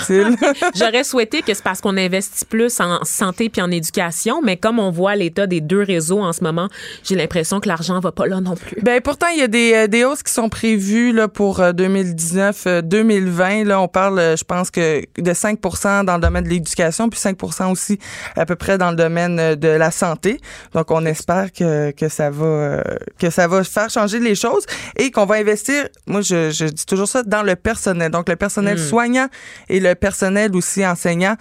J'aurais 0.75 1.03
souhaité 1.03 1.41
que 1.41 1.53
c'est 1.53 1.63
parce 1.63 1.81
qu'on 1.81 1.97
investit 1.97 2.45
plus 2.45 2.79
en 2.79 3.03
santé 3.03 3.49
puis 3.49 3.61
en 3.61 3.71
éducation, 3.71 4.41
mais 4.41 4.57
comme 4.57 4.79
on 4.79 4.91
voit 4.91 5.15
l'état 5.15 5.47
des 5.47 5.61
deux 5.61 5.83
réseaux 5.83 6.21
en 6.21 6.33
ce 6.33 6.43
moment, 6.43 6.69
j'ai 7.03 7.15
l'impression 7.15 7.59
que 7.59 7.67
l'argent 7.67 7.99
va 7.99 8.11
pas 8.11 8.27
là 8.27 8.41
non 8.41 8.55
plus. 8.55 8.81
Ben 8.81 9.01
pourtant 9.01 9.27
il 9.33 9.39
y 9.39 9.43
a 9.43 9.47
des, 9.47 9.73
euh, 9.73 9.87
des 9.87 10.05
hausses 10.05 10.23
qui 10.23 10.33
sont 10.33 10.49
prévues 10.49 11.11
là 11.11 11.27
pour 11.27 11.61
2019 11.73 12.67
2020 12.83 13.65
là 13.65 13.81
on 13.81 13.87
parle 13.87 14.19
euh, 14.19 14.35
je 14.35 14.43
pense 14.43 14.71
que 14.71 15.01
de 15.17 15.31
5% 15.31 16.05
dans 16.05 16.15
le 16.15 16.21
domaine 16.21 16.43
de 16.43 16.49
l'éducation 16.49 17.09
puis 17.09 17.19
5% 17.19 17.71
aussi 17.71 17.99
à 18.35 18.45
peu 18.45 18.55
près 18.55 18.77
dans 18.77 18.91
le 18.91 18.95
domaine 18.95 19.39
euh, 19.39 19.55
de 19.55 19.67
la 19.67 19.91
santé. 19.91 20.39
Donc 20.73 20.91
on 20.91 21.05
espère 21.05 21.51
que, 21.51 21.91
que 21.91 22.09
ça 22.09 22.29
va 22.29 22.45
euh, 22.45 22.81
que 23.17 23.29
ça 23.29 23.47
va 23.47 23.63
faire 23.63 23.89
changer 23.89 24.19
les 24.19 24.35
choses 24.35 24.65
et 24.97 25.11
qu'on 25.11 25.25
va 25.25 25.35
investir 25.35 25.87
moi 26.07 26.21
je, 26.21 26.49
je 26.51 26.65
dis 26.65 26.85
toujours 26.85 27.07
ça 27.07 27.23
dans 27.23 27.43
le 27.43 27.55
personnel. 27.55 28.11
Donc 28.11 28.29
le 28.29 28.35
personnel 28.35 28.77
Mm. 28.79 28.89
soignant 28.89 29.27
et 29.69 29.79
le 29.79 29.88
personnel 29.95 30.55
aussi 30.55 30.85
enseignant 30.85 31.35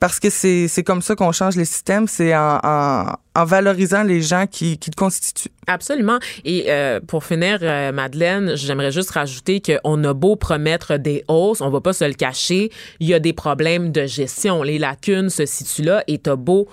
parce 0.00 0.18
que 0.20 0.30
c'est 0.30 0.84
comme 0.84 1.02
ça 1.02 1.14
qu'on 1.14 1.32
change 1.32 1.56
les 1.56 1.64
systèmes, 1.64 2.08
c'est 2.08 2.34
en, 2.34 2.58
en 2.62 3.04
en 3.34 3.44
valorisant 3.44 4.02
les 4.02 4.20
gens 4.20 4.46
qui, 4.46 4.78
qui 4.78 4.90
le 4.90 4.96
constituent. 4.96 5.50
Absolument. 5.66 6.18
Et 6.44 6.66
euh, 6.68 7.00
pour 7.00 7.24
finir, 7.24 7.58
euh, 7.62 7.92
Madeleine, 7.92 8.56
j'aimerais 8.56 8.90
juste 8.90 9.10
rajouter 9.10 9.62
qu'on 9.62 10.04
a 10.04 10.12
beau 10.12 10.36
promettre 10.36 10.96
des 10.98 11.24
hausses, 11.28 11.60
on 11.60 11.70
va 11.70 11.80
pas 11.80 11.92
se 11.92 12.04
le 12.04 12.14
cacher, 12.14 12.70
il 13.00 13.08
y 13.08 13.14
a 13.14 13.20
des 13.20 13.32
problèmes 13.32 13.92
de 13.92 14.06
gestion. 14.06 14.62
Les 14.62 14.78
lacunes 14.78 15.30
se 15.30 15.46
situent 15.46 15.82
là 15.82 16.04
et 16.08 16.18
t'as 16.18 16.36
beau 16.36 16.68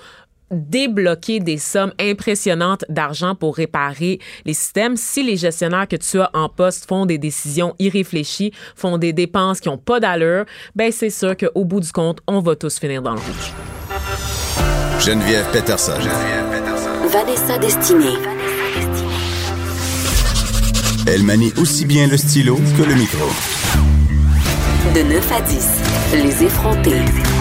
débloquer 0.51 1.39
des 1.39 1.57
sommes 1.57 1.93
impressionnantes 1.99 2.85
d'argent 2.89 3.35
pour 3.35 3.55
réparer 3.55 4.19
les 4.45 4.53
systèmes. 4.53 4.97
Si 4.97 5.23
les 5.23 5.37
gestionnaires 5.37 5.87
que 5.87 5.95
tu 5.95 6.19
as 6.19 6.29
en 6.33 6.49
poste 6.49 6.87
font 6.87 7.05
des 7.05 7.17
décisions 7.17 7.75
irréfléchies, 7.79 8.53
font 8.75 8.97
des 8.97 9.13
dépenses 9.13 9.59
qui 9.59 9.69
ont 9.69 9.77
pas 9.77 9.99
d'allure, 9.99 10.45
ben 10.75 10.91
c'est 10.91 11.09
sûr 11.09 11.35
qu'au 11.37 11.65
bout 11.65 11.79
du 11.81 11.91
compte, 11.91 12.19
on 12.27 12.39
va 12.39 12.55
tous 12.55 12.79
finir 12.79 13.01
dans 13.01 13.13
le 13.13 13.19
rouge. 13.19 13.53
Geneviève 14.99 15.45
Peterson. 15.51 15.93
Vanessa 17.07 17.57
Destinée. 17.57 18.17
Elle 21.07 21.23
manie 21.23 21.53
aussi 21.57 21.85
bien 21.85 22.07
le 22.07 22.17
stylo 22.17 22.59
que 22.77 22.83
le 22.83 22.95
micro. 22.95 23.25
De 24.93 25.01
9 25.01 25.31
à 25.31 25.41
10, 25.41 25.67
les 26.23 26.43
effrontés. 26.43 27.38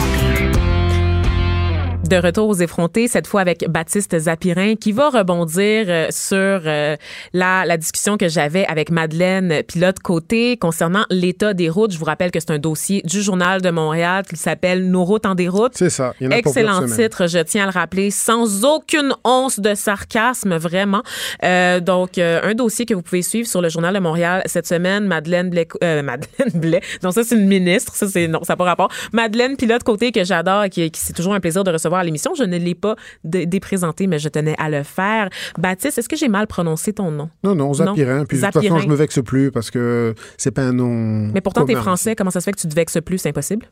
De 2.09 2.17
retour 2.17 2.49
aux 2.49 2.55
effrontés, 2.55 3.07
cette 3.07 3.27
fois 3.27 3.43
avec 3.43 3.69
Baptiste 3.69 4.19
Zapirin, 4.19 4.77
qui 4.77 4.93
va 4.93 5.11
rebondir 5.11 5.85
euh, 5.89 6.07
sur 6.09 6.37
euh, 6.39 6.97
la, 7.35 7.67
la 7.67 7.77
discussion 7.77 8.17
que 8.17 8.29
j'avais 8.29 8.65
avec 8.65 8.91
Madeleine 8.91 9.63
Pilote 9.69 9.99
Côté 9.99 10.57
concernant 10.57 11.05
l'état 11.11 11.53
des 11.53 11.69
routes. 11.69 11.93
Je 11.93 11.99
vous 11.99 12.07
rappelle 12.07 12.31
que 12.31 12.41
c'est 12.41 12.51
un 12.51 12.59
dossier 12.59 13.03
du 13.05 13.21
Journal 13.21 13.61
de 13.61 13.69
Montréal 13.69 14.25
qui 14.27 14.37
s'appelle 14.37 14.89
Nos 14.89 15.05
routes 15.05 15.27
en 15.27 15.35
déroute. 15.35 15.73
C'est 15.75 15.91
ça. 15.91 16.15
Il 16.19 16.25
y 16.25 16.29
en 16.29 16.31
a 16.31 16.39
Excellent 16.39 16.87
titre, 16.87 17.27
je 17.27 17.41
tiens 17.41 17.65
à 17.65 17.67
le 17.67 17.73
rappeler, 17.73 18.11
sans 18.11 18.65
aucune 18.65 19.15
once 19.25 19.61
de 19.61 19.75
sarcasme, 19.75 20.57
vraiment. 20.57 21.03
Euh, 21.45 21.81
donc, 21.81 22.17
euh, 22.17 22.41
un 22.43 22.55
dossier 22.55 22.87
que 22.87 22.95
vous 22.95 23.03
pouvez 23.03 23.21
suivre 23.21 23.47
sur 23.47 23.61
le 23.61 23.69
Journal 23.69 23.93
de 23.93 24.01
Montréal 24.01 24.41
cette 24.47 24.67
semaine. 24.67 25.05
Madeleine 25.05 25.51
Blais, 25.51 25.69
euh, 25.85 26.01
Madeleine 26.03 26.53
Blais. 26.55 26.81
Non, 27.03 27.11
ça, 27.11 27.23
c'est 27.23 27.35
une 27.35 27.49
ministre. 27.49 27.95
Ça, 27.95 28.07
c'est, 28.09 28.29
non, 28.29 28.45
ça 28.45 28.55
n'a 28.55 28.57
pas 28.57 28.65
rapport. 28.65 28.91
Madeleine 29.13 29.59
Pilote 29.59 29.83
Côté, 29.83 30.11
que 30.11 30.25
j'adore 30.25 30.65
et 30.65 30.71
qui, 30.71 30.91
qui 30.91 31.01
c'est 31.03 31.13
toujours 31.13 31.35
un 31.35 31.41
plaisir 31.41 31.65
de 31.65 31.71
recevoir 31.71 31.98
l'émission. 32.05 32.35
Je 32.35 32.45
ne 32.45 32.57
l'ai 32.57 32.75
pas 32.75 32.97
dé- 33.25 33.47
déprésenté, 33.47 34.07
mais 34.07 34.19
je 34.19 34.29
tenais 34.29 34.55
à 34.59 34.69
le 34.71 34.83
faire. 34.83 35.29
Baptiste, 35.59 35.99
est-ce 35.99 36.09
que 36.09 36.17
j'ai 36.17 36.29
mal 36.29 36.47
prononcé 36.47 36.93
ton 36.93 37.11
nom? 37.11 37.31
Non, 37.45 37.55
non, 37.55 37.73
Zapirin. 37.75 38.25
Puis 38.25 38.39
de 38.39 38.43
toute 38.45 38.53
Zapirin. 38.55 38.75
façon, 38.77 38.79
je 38.87 38.89
me 38.91 38.95
vexe 38.97 39.21
plus 39.25 39.51
parce 39.51 39.71
que 39.71 40.15
c'est 40.37 40.51
pas 40.51 40.63
un 40.63 40.73
nom. 40.73 41.31
Mais 41.33 41.41
pourtant, 41.41 41.65
t'es 41.65 41.75
commun. 41.75 41.83
français. 41.83 42.15
Comment 42.17 42.31
ça 42.31 42.41
se 42.41 42.45
fait 42.45 42.53
que 42.53 42.61
tu 42.61 42.69
te 42.69 42.75
vexes 42.75 42.99
plus? 43.05 43.19
C'est 43.19 43.29
impossible? 43.31 43.67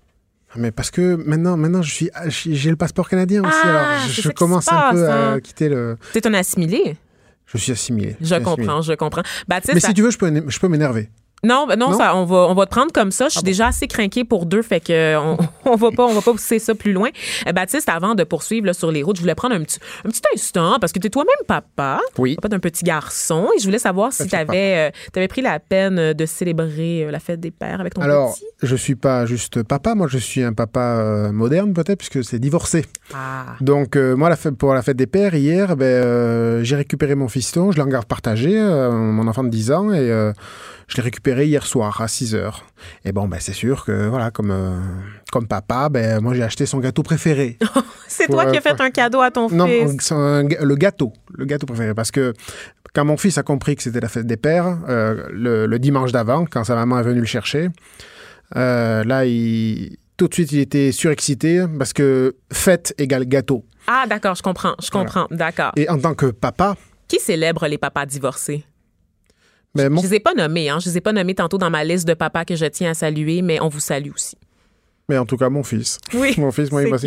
Mais 0.56 0.70
parce 0.70 0.90
que 0.90 1.16
maintenant, 1.16 1.56
maintenant, 1.56 1.82
je 1.82 1.92
suis, 1.92 2.10
j'ai 2.28 2.70
le 2.70 2.76
passeport 2.76 3.08
canadien 3.08 3.42
aussi. 3.42 3.52
Ah, 3.64 3.68
alors, 3.96 4.08
je, 4.08 4.28
commence 4.30 4.68
un 4.72 4.92
peu 4.92 5.06
à 5.08 5.32
hein. 5.32 5.40
quitter 5.40 5.68
le. 5.68 5.98
T'es 6.12 6.26
un 6.26 6.32
assimilé? 6.34 6.96
Je 7.46 7.58
suis 7.58 7.72
assimilé. 7.72 8.16
Je 8.20 8.34
assimilé. 8.34 8.44
comprends, 8.44 8.80
je 8.82 8.92
comprends. 8.94 9.22
Baptiste, 9.48 9.74
Mais 9.74 9.80
ça- 9.80 9.88
si 9.88 9.94
tu 9.94 10.02
veux, 10.02 10.10
je 10.10 10.18
peux, 10.18 10.32
je 10.48 10.58
peux 10.58 10.68
m'énerver. 10.68 11.10
Non, 11.46 11.66
ben 11.66 11.76
non, 11.78 11.90
Non? 11.90 11.98
Ça, 11.98 12.16
on 12.16 12.24
va 12.24 12.36
on 12.48 12.54
va 12.54 12.66
te 12.66 12.70
prendre 12.70 12.92
comme 12.92 13.10
ça. 13.10 13.28
Je 13.28 13.34
suis 13.34 13.42
déjà 13.42 13.68
assez 13.68 13.86
craqué 13.86 14.24
pour 14.24 14.46
deux, 14.46 14.62
fait 14.62 14.80
que 14.80 14.92
euh, 14.92 15.20
on, 15.20 15.36
on 15.72 15.76
va 15.76 15.90
pas 15.90 16.04
on 16.04 16.12
va 16.14 16.20
pas 16.20 16.32
pousser 16.32 16.58
ça 16.58 16.74
plus 16.74 16.92
loin. 16.92 17.10
Euh, 17.46 17.52
Baptiste, 17.52 17.88
avant 17.88 18.14
de 18.14 18.24
poursuivre 18.24 18.66
là, 18.66 18.72
sur 18.74 18.90
les 18.90 19.02
routes, 19.02 19.16
je 19.16 19.20
voulais 19.22 19.34
prendre 19.34 19.54
un 19.54 19.62
petit 19.62 19.78
un 20.04 20.10
petit 20.10 20.22
instant 20.34 20.78
parce 20.80 20.92
que 20.92 20.98
tu 20.98 21.06
es 21.06 21.10
toi-même 21.10 21.46
papa, 21.46 22.00
Oui. 22.18 22.34
papa 22.36 22.48
d'un 22.48 22.58
petit 22.58 22.84
garçon, 22.84 23.48
et 23.56 23.60
je 23.60 23.64
voulais 23.64 23.78
savoir 23.78 24.12
si 24.12 24.26
tu 24.26 24.34
avais 24.36 24.92
pris 25.28 25.42
la 25.42 25.58
peine 25.60 25.98
euh, 25.98 26.14
de 26.14 26.26
célébrer 26.26 27.04
euh, 27.04 27.10
la 27.10 27.20
fête 27.20 27.40
des 27.40 27.50
pères 27.50 27.80
avec 27.80 27.94
ton 27.94 28.02
Alors, 28.02 28.34
petit? 28.34 28.44
je 28.62 28.76
suis 28.76 28.94
pas 28.96 29.26
juste 29.26 29.62
papa. 29.62 29.94
Moi, 29.94 30.08
je 30.08 30.18
suis 30.18 30.42
un 30.42 30.52
papa 30.52 30.80
euh, 30.80 31.32
moderne 31.32 31.72
peut-être 31.72 31.98
puisque 31.98 32.24
c'est 32.24 32.38
divorcé. 32.38 32.84
Ah. 33.14 33.54
Donc 33.60 33.96
euh, 33.96 34.16
moi, 34.16 34.28
la 34.28 34.36
fête, 34.36 34.56
pour 34.56 34.74
la 34.74 34.82
fête 34.82 34.96
des 34.96 35.06
pères 35.06 35.34
hier, 35.34 35.76
ben, 35.76 35.84
euh, 35.84 36.62
j'ai 36.64 36.76
récupéré 36.76 37.14
mon 37.14 37.28
fiston. 37.28 37.70
Je 37.72 37.76
l'ai 37.76 37.82
en 37.82 37.86
garde 37.86 38.06
partagée, 38.06 38.58
euh, 38.58 38.90
mon 38.90 39.26
enfant 39.28 39.44
de 39.44 39.48
10 39.48 39.72
ans, 39.72 39.92
et 39.92 40.10
euh, 40.10 40.32
je 40.88 40.96
l'ai 40.96 41.02
récupéré 41.02 41.46
hier 41.46 41.66
soir 41.66 42.00
à 42.00 42.08
6 42.08 42.34
heures. 42.34 42.64
Et 43.04 43.12
bon, 43.12 43.26
ben 43.28 43.38
c'est 43.40 43.52
sûr 43.52 43.84
que 43.84 44.06
voilà, 44.08 44.30
comme 44.30 44.50
euh, 44.50 44.78
comme 45.32 45.46
papa, 45.48 45.88
ben 45.88 46.20
moi 46.20 46.34
j'ai 46.34 46.42
acheté 46.42 46.66
son 46.66 46.78
gâteau 46.78 47.02
préféré. 47.02 47.58
C'est 48.08 48.28
toi 48.28 48.46
qui 48.46 48.56
as 48.56 48.60
fait 48.60 48.80
un 48.80 48.90
cadeau 48.90 49.20
à 49.20 49.32
ton 49.32 49.50
Non, 49.50 49.66
fils. 49.66 50.12
ga- 50.12 50.62
le 50.62 50.74
gâteau, 50.76 51.12
le 51.34 51.44
gâteau 51.44 51.66
préféré. 51.66 51.92
Parce 51.92 52.12
que 52.12 52.34
quand 52.94 53.04
mon 53.04 53.16
fils 53.16 53.36
a 53.36 53.42
compris 53.42 53.74
que 53.74 53.82
c'était 53.82 53.98
la 54.00 54.08
fête 54.08 54.26
des 54.28 54.36
pères, 54.36 54.78
euh, 54.88 55.26
le, 55.32 55.66
le 55.66 55.78
dimanche 55.80 56.12
d'avant, 56.12 56.44
quand 56.46 56.62
sa 56.62 56.76
maman 56.76 57.00
est 57.00 57.02
venue 57.02 57.18
le 57.20 57.26
chercher, 57.26 57.68
euh, 58.54 59.02
là, 59.04 59.24
il, 59.26 59.96
tout 60.16 60.28
de 60.28 60.34
suite, 60.34 60.52
il 60.52 60.60
était 60.60 60.92
surexcité 60.92 61.64
parce 61.78 61.92
que 61.92 62.36
fête 62.52 62.94
égale 62.96 63.24
gâteau. 63.26 63.64
Ah 63.88 64.04
d'accord, 64.08 64.34
je 64.36 64.42
comprends, 64.42 64.76
je 64.82 64.90
comprends, 64.90 65.26
d'accord. 65.32 65.72
Et 65.76 65.88
en 65.90 65.98
tant 65.98 66.14
que 66.14 66.26
papa, 66.26 66.76
Qui 67.08 67.18
célèbre 67.18 67.66
les 67.66 67.76
papas 67.78 68.06
divorcés? 68.06 68.64
Ben, 69.76 69.88
mon- 69.92 70.00
Je 70.02 70.06
les 70.08 70.14
ai 70.14 70.20
pas 70.20 70.34
nommés, 70.34 70.68
hein. 70.70 70.78
Je 70.80 70.88
les 70.88 70.98
ai 70.98 71.00
pas 71.00 71.12
nommés 71.12 71.34
tantôt 71.34 71.58
dans 71.58 71.70
ma 71.70 71.84
liste 71.84 72.06
de 72.08 72.14
papas 72.14 72.44
que 72.44 72.56
je 72.56 72.66
tiens 72.66 72.90
à 72.90 72.94
saluer, 72.94 73.42
mais 73.42 73.60
on 73.60 73.68
vous 73.68 73.80
salue 73.80 74.10
aussi. 74.14 74.36
mais 75.08 75.18
en 75.18 75.24
tout 75.24 75.36
cas, 75.36 75.48
mon 75.48 75.62
fils. 75.62 75.98
Oui, 76.14 76.34
Mon 76.36 76.50
fils, 76.50 76.72
moi, 76.72 76.82
il 76.82 76.90
m'a 76.90 76.98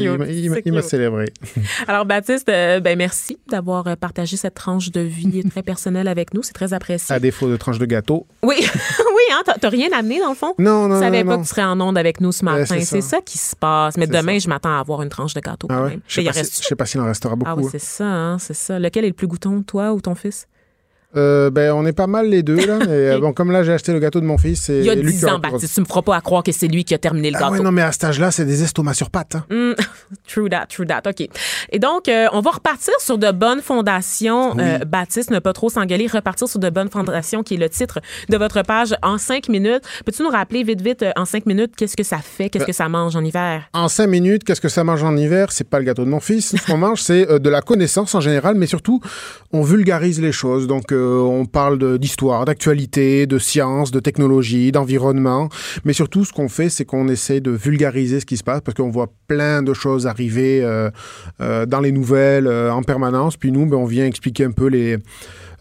célébré. 0.81 1.25
Alors, 1.87 2.05
Baptiste, 2.05 2.47
euh, 2.47 2.79
ben 2.79 2.97
merci 2.97 3.37
d'avoir 3.49 3.87
euh, 3.87 3.95
partagé 3.97 4.37
cette 4.37 4.53
tranche 4.53 4.89
de 4.91 5.01
vie 5.01 5.43
très 5.49 5.63
personnelle 5.63 6.07
avec 6.07 6.33
nous. 6.33 6.41
C'est 6.41 6.53
très 6.53 6.71
apprécié. 6.73 7.13
À 7.13 7.19
défaut 7.19 7.49
de 7.49 7.57
tranche 7.57 7.77
de 7.77 7.85
gâteau. 7.85 8.25
Oui, 8.41 8.55
oui, 8.61 9.23
hein, 9.33 9.41
t'as- 9.45 9.55
t'as 9.59 9.67
rien 9.67 9.89
amené 9.93 10.19
dans 10.21 10.29
le 10.29 10.35
fond? 10.35 10.53
Non, 10.57 10.87
non, 10.87 10.95
Je 10.95 10.99
savais 11.01 11.23
non, 11.23 11.29
pas 11.31 11.35
non. 11.35 11.41
que 11.43 11.47
tu 11.47 11.49
serais 11.49 11.63
en 11.65 11.81
onde 11.81 11.97
avec 11.97 12.21
nous 12.21 12.31
ce 12.31 12.45
matin. 12.45 12.63
c'est 12.65 12.85
c'est 12.85 13.01
ça. 13.01 13.17
ça. 13.17 13.21
qui 13.21 13.37
se 13.37 13.53
passe. 13.55 13.97
Mais 13.97 14.07
demain, 14.07 14.39
je 14.39 14.47
m'attends 14.47 14.77
à 14.77 14.79
avoir 14.79 15.01
une 15.01 15.09
tranche 15.09 15.33
de 15.33 15.41
gâteau 15.41 15.67
quand 15.67 15.75
Ah 15.75 15.83
ouais? 15.83 15.89
même. 15.89 15.99
Je 16.07 16.15
sais 16.15 16.23
pas 16.23 16.31
si- 16.31 16.39
reste- 16.39 16.63
je 16.63 16.67
sais 16.67 16.75
pas 16.77 16.85
s'il 16.85 17.01
en 17.01 17.05
restera 17.05 17.35
beaucoup. 17.35 17.51
Ah 17.51 17.55
oui, 17.57 17.65
hein. 17.65 17.69
c'est 17.69 17.81
ça, 17.81 18.05
hein, 18.05 18.39
c'est 18.39 18.53
ça. 18.55 18.79
Lequel 18.79 19.03
est 19.03 19.09
le 19.09 19.13
plus 19.13 19.27
goûton, 19.27 19.61
toi 19.63 19.91
ou 19.91 19.99
ton 19.99 20.15
fils? 20.15 20.47
Euh, 21.17 21.49
ben, 21.49 21.71
on 21.73 21.85
est 21.87 21.93
pas 21.93 22.05
mal 22.05 22.27
les 22.29 22.43
deux, 22.43 22.55
là. 22.67 22.77
Et, 22.85 22.87
euh, 22.89 23.19
bon, 23.19 23.33
comme 23.33 23.51
là, 23.51 23.63
j'ai 23.63 23.73
acheté 23.73 23.91
le 23.93 23.99
gâteau 23.99 24.19
de 24.21 24.25
mon 24.25 24.37
fils. 24.37 24.69
et 24.69 24.79
Il 24.79 24.85
y 24.85 24.89
a 24.91 24.95
lui 24.95 25.11
10 25.11 25.19
qui 25.19 25.25
ans, 25.25 25.39
Baptiste. 25.39 25.73
Tu 25.73 25.81
me 25.81 25.85
feras 25.85 26.03
pas 26.03 26.15
à 26.15 26.21
croire 26.21 26.43
que 26.43 26.51
c'est 26.51 26.67
lui 26.67 26.83
qui 26.83 26.93
a 26.93 26.99
terminé 26.99 27.31
le 27.31 27.37
Ah 27.37 27.39
gâteau. 27.41 27.53
ouais, 27.53 27.59
non, 27.61 27.71
mais 27.71 27.81
à 27.81 27.91
cet 27.91 28.03
âge-là, 28.03 28.29
c'est 28.29 28.45
des 28.45 28.61
estomacs 28.61 28.95
sur 28.95 29.09
pattes. 29.09 29.35
hein. 29.35 29.45
Mm, 29.49 29.73
true 30.27 30.49
that, 30.49 30.67
true 30.67 30.85
that. 30.85 31.01
OK. 31.09 31.27
Et 31.71 31.79
donc, 31.79 32.07
euh, 32.07 32.27
on 32.33 32.41
va 32.41 32.51
repartir 32.51 32.93
sur 32.99 33.17
de 33.17 33.31
bonnes 33.31 33.61
fondations. 33.61 34.51
Oui. 34.55 34.61
Euh, 34.63 34.79
Baptiste, 34.85 35.31
ne 35.31 35.39
pas 35.39 35.53
trop 35.53 35.69
s'engueuler. 35.69 36.05
Repartir 36.07 36.47
sur 36.47 36.59
de 36.59 36.69
bonnes 36.69 36.89
fondations, 36.89 37.41
qui 37.41 37.55
est 37.55 37.57
le 37.57 37.69
titre 37.69 37.99
de 38.29 38.37
votre 38.37 38.61
page 38.61 38.93
en 39.01 39.17
cinq 39.17 39.49
minutes. 39.49 39.83
Peux-tu 40.05 40.21
nous 40.21 40.29
rappeler 40.29 40.63
vite, 40.63 40.81
vite, 40.81 41.03
en 41.15 41.25
cinq 41.25 41.47
minutes, 41.47 41.73
qu'est-ce 41.75 41.97
que 41.97 42.03
ça 42.03 42.17
fait? 42.19 42.49
Qu'est-ce 42.49 42.65
Ben, 42.65 42.67
que 42.67 42.73
ça 42.75 42.87
mange 42.87 43.15
en 43.15 43.23
hiver? 43.23 43.63
En 43.73 43.87
cinq 43.87 44.07
minutes, 44.07 44.43
qu'est-ce 44.43 44.61
que 44.61 44.69
ça 44.69 44.83
mange 44.83 45.03
en 45.03 45.17
hiver? 45.17 45.51
C'est 45.51 45.67
pas 45.67 45.79
le 45.79 45.85
gâteau 45.85 46.05
de 46.05 46.09
mon 46.09 46.19
fils. 46.19 46.55
Ce 46.55 46.65
qu'on 46.71 46.77
mange, 46.85 47.01
c'est 47.01 47.39
de 47.39 47.49
la 47.49 47.61
connaissance 47.61 48.13
en 48.13 48.21
général, 48.21 48.53
mais 48.55 48.67
surtout, 48.67 49.01
on 49.51 49.63
vulgarise 49.63 50.21
les 50.21 50.31
choses. 50.31 50.67
Donc, 50.67 50.93
on 50.99 51.45
parle 51.45 51.97
d'histoire, 51.97 52.45
d'actualité, 52.45 53.25
de 53.27 53.37
science, 53.39 53.91
de 53.91 53.99
technologie, 53.99 54.71
d'environnement. 54.71 55.49
Mais 55.85 55.93
surtout, 55.93 56.25
ce 56.25 56.33
qu'on 56.33 56.49
fait, 56.49 56.69
c'est 56.69 56.85
qu'on 56.85 57.07
essaie 57.07 57.39
de 57.41 57.51
vulgariser 57.51 58.19
ce 58.19 58.25
qui 58.25 58.37
se 58.37 58.43
passe 58.43 58.61
parce 58.61 58.75
qu'on 58.75 58.89
voit 58.91 59.07
plein 59.27 59.61
de 59.63 59.73
choses 59.73 60.07
arriver 60.07 60.61
euh, 60.63 60.89
euh, 61.41 61.65
dans 61.65 61.79
les 61.79 61.91
nouvelles 61.91 62.47
euh, 62.47 62.71
en 62.73 62.83
permanence. 62.83 63.37
Puis 63.37 63.51
nous, 63.51 63.65
ben, 63.65 63.77
on 63.77 63.85
vient 63.85 64.05
expliquer 64.05 64.45
un 64.45 64.51
peu 64.51 64.67
les, 64.67 64.97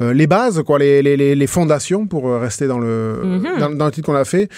euh, 0.01 0.13
les 0.13 0.27
bases, 0.27 0.63
quoi, 0.65 0.79
les, 0.79 1.03
les, 1.03 1.17
les, 1.17 1.35
les 1.35 1.47
fondations 1.47 2.07
pour 2.07 2.29
euh, 2.29 2.39
rester 2.39 2.67
dans 2.67 2.79
le, 2.79 3.21
Mhm. 3.23 3.59
dans, 3.61 3.71
dans 3.71 3.87
le 3.87 3.91
titre 3.93 4.07
qu'on 4.07 4.15
a 4.17 4.25
fait. 4.25 4.49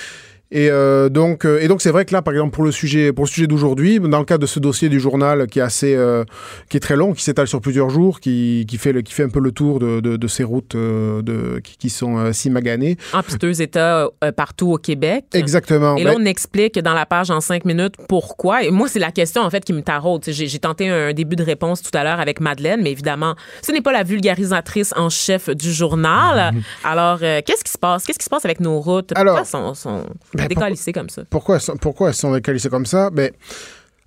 Et 0.53 0.69
euh, 0.71 1.09
donc, 1.09 1.45
euh, 1.45 1.61
et 1.61 1.69
donc 1.69 1.81
c'est 1.81 1.91
vrai 1.91 2.05
que 2.05 2.13
là, 2.13 2.23
par 2.23 2.35
exemple, 2.35 2.53
pour 2.53 2.65
le 2.65 2.73
sujet, 2.73 3.13
pour 3.13 3.25
le 3.25 3.31
sujet 3.31 3.47
d'aujourd'hui, 3.47 4.01
dans 4.01 4.19
le 4.19 4.25
cadre 4.25 4.43
de 4.43 4.47
ce 4.47 4.59
dossier 4.59 4.89
du 4.89 4.99
journal 4.99 5.47
qui 5.47 5.61
est 5.61 5.63
assez, 5.63 5.95
euh, 5.95 6.25
qui 6.69 6.77
est 6.77 6.81
très 6.81 6.97
long, 6.97 7.13
qui 7.13 7.23
s'étale 7.23 7.47
sur 7.47 7.61
plusieurs 7.61 7.89
jours, 7.89 8.21
qui, 8.21 8.67
qui 8.69 8.77
fait 8.77 8.93
le, 8.93 9.03
qui 9.03 9.13
fait 9.13 9.23
un 9.23 9.29
peu 9.29 9.41
le 9.41 9.53
tour 9.53 9.79
de, 9.79 10.01
de, 10.01 10.17
de 10.17 10.27
ces 10.27 10.43
routes 10.45 10.75
euh, 10.75 11.23
de, 11.23 11.61
qui, 11.61 11.77
qui 11.77 11.91
sont 11.91 12.33
si 12.33 12.51
maganées. 12.51 12.97
En 13.13 13.23
piteux 13.23 13.61
état 13.61 14.09
partout 14.37 14.73
au 14.73 14.79
Québec. 14.79 15.27
Exactement. 15.35 15.97
Et 15.97 16.05
là, 16.05 16.15
Ben, 16.15 16.23
on 16.23 16.25
explique 16.25 16.79
dans 16.81 16.95
la 16.95 17.07
page 17.07 17.31
en 17.31 17.41
cinq 17.41 17.65
minutes 17.65 17.95
pourquoi. 18.09 18.65
Et 18.65 18.71
moi, 18.71 18.89
c'est 18.89 18.99
la 18.99 19.13
question, 19.13 19.43
en 19.43 19.51
fait, 19.51 19.65
qui 19.65 19.73
me 19.73 19.83
taraude. 19.83 20.25
J'ai 20.27 20.59
tenté 20.59 20.89
un 20.89 21.13
début 21.13 21.37
de 21.37 21.45
réponse 21.45 21.83
tout 21.83 21.97
à 21.97 22.03
l'heure 22.03 22.19
avec 22.21 22.41
Madeleine, 22.41 22.81
mais 22.83 22.91
évidemment, 22.91 23.37
ce 23.63 23.71
n'est 23.71 23.81
pas 23.83 23.93
la 23.93 24.03
vulgarisatrice 24.03 24.93
en 24.97 25.09
chef 25.11 25.49
du 25.51 25.73
journal. 25.73 26.53
Alors, 26.85 27.19
euh, 27.23 27.41
qu'est-ce 27.47 27.63
qui 27.63 27.71
se 27.71 27.79
passe? 27.79 28.05
Qu'est-ce 28.05 28.19
qui 28.19 28.25
se 28.25 28.31
passe 28.31 28.45
avec 28.45 28.61
nos 28.61 28.81
routes? 28.81 29.13
Alors, 29.15 29.37
pourquoi 29.37 29.75
sont, 29.75 29.75
sont 29.75 30.05
ben, 30.49 30.93
comme 30.95 31.09
ça? 31.11 31.23
Pourquoi, 31.31 31.57
elles 31.57 31.61
sont- 31.61 31.77
pourquoi 31.77 32.09
elles 32.09 32.15
sont 32.15 32.33
décalissées 32.33 32.69
comme 32.71 32.87
ça? 32.87 33.11
Ben, 33.11 33.31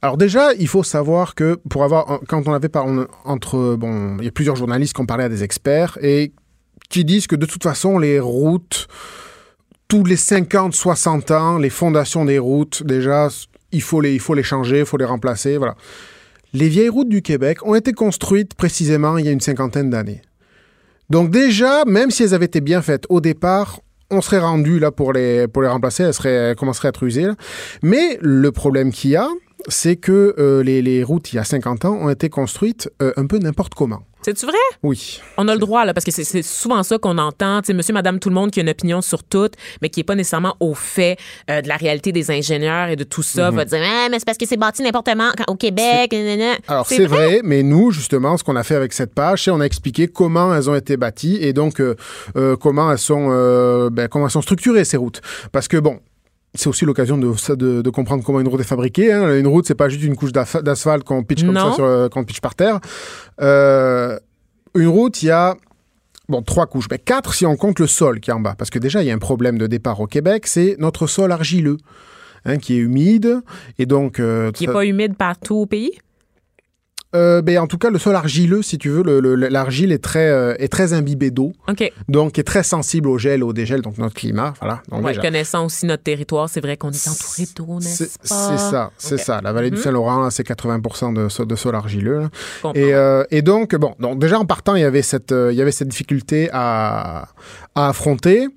Alors 0.02 0.18
déjà, 0.18 0.54
il 0.60 0.68
faut 0.68 0.84
savoir 0.84 1.34
que 1.34 1.58
pour 1.70 1.84
avoir, 1.86 2.20
quand 2.28 2.46
on 2.46 2.54
avait 2.54 2.68
par, 2.68 2.86
on- 2.88 3.08
entre, 3.24 3.76
bon, 3.76 4.18
il 4.20 4.26
y 4.26 4.28
a 4.28 4.32
plusieurs 4.32 4.58
journalistes 4.58 4.94
qui 4.94 5.00
ont 5.02 5.06
parlé 5.06 5.24
à 5.24 5.30
des 5.30 5.44
experts 5.44 5.98
et 6.02 6.34
qui 6.90 7.06
disent 7.06 7.26
que 7.26 7.38
de 7.38 7.46
toute 7.46 7.64
façon, 7.64 7.98
les 8.00 8.20
routes, 8.20 8.88
tous 9.88 10.04
les 10.04 10.18
50, 10.18 10.74
60 10.76 11.32
ans, 11.32 11.58
les 11.58 11.70
fondations 11.70 12.26
des 12.26 12.38
routes, 12.38 12.84
déjà, 12.84 13.30
il 13.72 13.82
faut 13.82 14.02
les, 14.02 14.14
il 14.14 14.20
faut 14.20 14.34
les 14.34 14.44
changer, 14.44 14.80
il 14.80 14.86
faut 14.86 14.98
les 14.98 15.06
remplacer, 15.06 15.58
voilà. 15.58 15.76
Les 16.52 16.68
vieilles 16.68 16.90
routes 16.90 17.10
du 17.10 17.22
Québec 17.22 17.66
ont 17.66 17.74
été 17.74 17.94
construites 17.94 18.56
précisément 18.56 19.18
il 19.18 19.26
y 19.26 19.30
a 19.30 19.32
une 19.32 19.40
cinquantaine 19.40 19.90
d'années. 19.90 20.22
Donc 21.10 21.30
déjà, 21.32 21.86
même 21.86 22.12
si 22.12 22.24
elles 22.24 22.34
avaient 22.34 22.46
été 22.46 22.60
bien 22.60 22.82
faites 22.82 23.06
au 23.10 23.22
départ, 23.22 23.80
on 24.14 24.22
serait 24.22 24.40
rendu 24.40 24.80
là 24.80 24.92
pour 24.92 25.14
les, 25.14 25.48
pour 25.48 25.62
les 25.62 25.68
remplacer, 25.68 26.04
elles, 26.04 26.14
seraient, 26.14 26.56
commenceraient 26.58 26.88
à 26.88 26.90
être 26.90 27.04
usées. 27.04 27.24
là. 27.26 27.36
Mais 27.82 28.18
le 28.22 28.52
problème 28.52 28.92
qu'il 28.92 29.12
y 29.12 29.16
a, 29.16 29.28
c'est 29.68 29.96
que 29.96 30.36
euh, 30.38 30.64
les, 30.64 30.82
les 30.82 31.04
routes, 31.04 31.34
il 31.34 31.38
y 31.38 31.40
a 31.40 31.44
50 31.44 31.86
ans, 31.86 31.94
ont 31.94 32.10
été 32.10 32.30
construites 32.30 32.90
euh, 33.02 33.12
un 33.18 33.26
peu 33.28 33.38
n'importe 33.38 33.74
comment. 33.74 34.02
C'est-tu 34.26 34.46
vrai? 34.46 34.56
Oui. 34.84 35.20
On 35.38 35.50
a 35.50 35.54
le 35.54 35.60
droit, 35.60 35.84
là, 35.84 35.94
parce 35.94 36.06
que 36.06 36.12
c'est- 36.12 36.42
souvent 36.44 36.82
ça 36.84 36.98
qu'on 36.98 37.18
entend. 37.18 37.60
Sais, 37.62 37.74
monsieur, 37.74 37.94
madame, 37.94 38.20
tout 38.20 38.30
le 38.30 38.36
monde 38.36 38.52
qui 38.52 38.62
a 38.62 38.64
une 38.64 38.70
opinion 38.70 39.02
sur 39.02 39.22
tout, 39.22 39.50
mais 39.82 39.90
qui 39.90 40.00
n'est 40.00 40.06
pas 40.06 40.16
nécessairement 40.16 40.56
au 40.62 40.74
fait 40.74 41.18
euh, 41.50 41.62
de 41.62 41.68
la 41.68 41.76
réalité 41.76 42.14
des 42.14 42.32
ingénieurs 42.32 42.88
et 42.88 42.96
de 42.96 43.04
tout 43.04 43.22
ça, 43.22 43.52
Mhm. 43.52 43.58
va 43.58 43.66
dire, 43.66 43.82
ah, 43.84 44.08
mais 44.10 44.20
c'est 44.20 44.26
parce 44.26 44.38
que 44.38 44.46
c'est 44.46 44.56
bâti 44.56 44.82
n'importe 44.82 45.08
comment 45.08 45.30
au 45.50 45.56
Québec. 45.56 46.16
Alors 46.70 46.88
c'est 46.88 47.06
vrai, 47.06 47.42
mais 47.44 47.64
nous, 47.64 47.92
justement, 47.92 48.38
ce 48.38 48.46
qu'on 48.46 48.56
a 48.56 48.64
fait 48.64 48.76
avec 48.76 48.94
cette 48.94 49.14
page, 49.14 49.44
c'est 49.44 49.52
on 49.52 49.60
a 49.60 49.66
expliqué 49.66 50.08
comment 50.08 50.56
elles 50.56 50.70
ont 50.70 50.76
été 50.76 50.96
bâties 50.96 51.40
et 51.42 51.52
donc 51.52 51.82
euh, 51.82 51.96
euh, 52.38 52.56
comment 52.56 52.90
elles 52.94 52.98
sont, 53.00 53.28
ben, 53.92 54.08
comment 54.08 54.26
elles 54.26 54.32
sont 54.32 54.42
structurées 54.42 54.86
ces 54.86 54.96
routes. 54.98 55.22
Parce 55.52 55.68
que 55.68 55.76
bon. 55.78 56.00
C'est 56.56 56.68
aussi 56.70 56.86
l'occasion 56.86 57.18
de, 57.18 57.34
de, 57.56 57.82
de 57.82 57.90
comprendre 57.90 58.24
comment 58.24 58.40
une 58.40 58.48
route 58.48 58.60
est 58.62 58.64
fabriquée. 58.66 59.12
hein. 59.12 59.38
Une 59.38 59.48
route, 59.48 59.66
c'est 59.66 59.74
pas 59.76 59.90
juste 59.90 60.04
une 60.04 60.16
couche 60.16 60.32
d'asphalte 60.32 61.04
qu'on 61.04 61.24
pitch 61.24 61.44
comme 61.44 61.54
Non. 61.56 61.70
ça, 61.70 61.76
sur, 61.76 61.84
euh, 61.86 62.10
qu'on 62.10 62.24
pitch 62.24 62.42
par 62.42 62.54
terre. 62.54 62.80
Euh, 63.42 64.20
une 64.76 64.88
route, 64.88 65.22
il 65.24 65.28
y 65.28 65.32
a 65.32 65.56
bon 66.30 66.42
trois 66.42 66.68
couches, 66.68 66.88
mais 66.92 67.00
quatre 67.00 67.34
si 67.34 67.46
on 67.46 67.56
compte 67.56 67.80
le 67.80 67.88
sol 67.88 68.20
qui 68.20 68.30
est 68.30 68.34
en 68.34 68.40
bas. 68.40 68.56
Parce 68.58 68.70
que 68.70 68.80
déjà, 68.80 69.02
il 69.02 69.08
y 69.08 69.12
a 69.12 69.14
un 69.14 69.20
problème 69.20 69.58
de 69.58 69.68
départ 69.68 70.00
au 70.00 70.08
Québec, 70.08 70.46
c'est 70.48 70.76
notre 70.80 71.08
sol 71.08 71.32
argileux, 71.32 71.78
hein, 72.46 72.58
qui 72.58 72.76
est 72.76 72.80
humide 72.80 73.42
et 73.80 73.86
donc 73.86 74.20
euh, 74.20 74.52
Qui 74.52 74.64
n'est 74.64 74.68
ça- 74.68 74.74
pas 74.74 74.86
humide 74.86 75.16
partout 75.18 75.56
au 75.56 75.66
pays? 75.66 75.92
Euh, 77.16 77.42
ben, 77.42 77.58
en 77.60 77.68
tout 77.68 77.78
cas, 77.78 77.90
le 77.90 78.00
sol 78.00 78.16
argileux, 78.16 78.62
si 78.62 78.78
tu 78.78 78.90
veux, 78.90 79.04
le- 79.04 79.20
le- 79.20 79.36
l'argile 79.48 79.92
est 79.92 80.04
très, 80.04 80.28
euh, 80.30 80.56
est 80.60 80.68
très 80.68 80.94
imbibée 80.94 81.32
d'eau, 81.32 81.54
OK. 81.70 81.92
donc 82.10 82.40
est 82.40 82.44
très 82.44 82.64
sensible 82.64 83.08
au 83.10 83.18
gel, 83.18 83.44
au 83.44 83.54
dégel, 83.54 83.82
donc 83.82 83.98
notre 83.98 84.16
climat, 84.16 84.54
voilà. 84.60 84.82
Donc, 84.90 85.04
Ouais, 85.04 85.12
déjà, 85.12 85.22
connaissant 85.22 85.66
aussi 85.66 85.86
notre 85.86 86.04
territoire, 86.04 86.50
c'est 86.50 86.62
vrai 86.62 86.78
qu'on 86.78 86.92
est 86.92 87.08
entouré 87.08 87.48
d'eau, 87.56 87.80
n'est-ce 87.80 88.04
pas? 88.06 88.12
c'est 88.24 88.58
ça, 88.58 88.92
c'est 88.98 89.18
ça. 89.18 89.42
La 89.44 89.52
vallée 89.54 89.70
du 89.70 89.78
Mhm. 89.78 89.84
Saint-Laurent, 89.84 90.30
c'est 90.30 90.44
80% 90.44 91.14
de, 91.14 91.30
so- 91.30 91.46
de 91.46 91.56
sol 91.56 91.76
argileux. 91.76 92.30
Et, 92.76 92.94
euh, 92.94 93.24
et 93.32 93.42
donc, 93.42 93.76
bon, 93.76 93.94
donc 94.00 94.20
déjà 94.20 94.40
en 94.40 94.46
partant, 94.46 94.76
il 94.76 94.82
y 94.82 94.86
avait 94.86 95.02
cette, 95.02 95.32
euh, 95.32 95.52
il 95.52 95.58
y 95.58 95.62
avait 95.62 95.72
cette 95.72 95.88
difficulté 95.90 96.50
à, 96.54 97.28
à 97.76 97.90
affronter. 97.90 98.48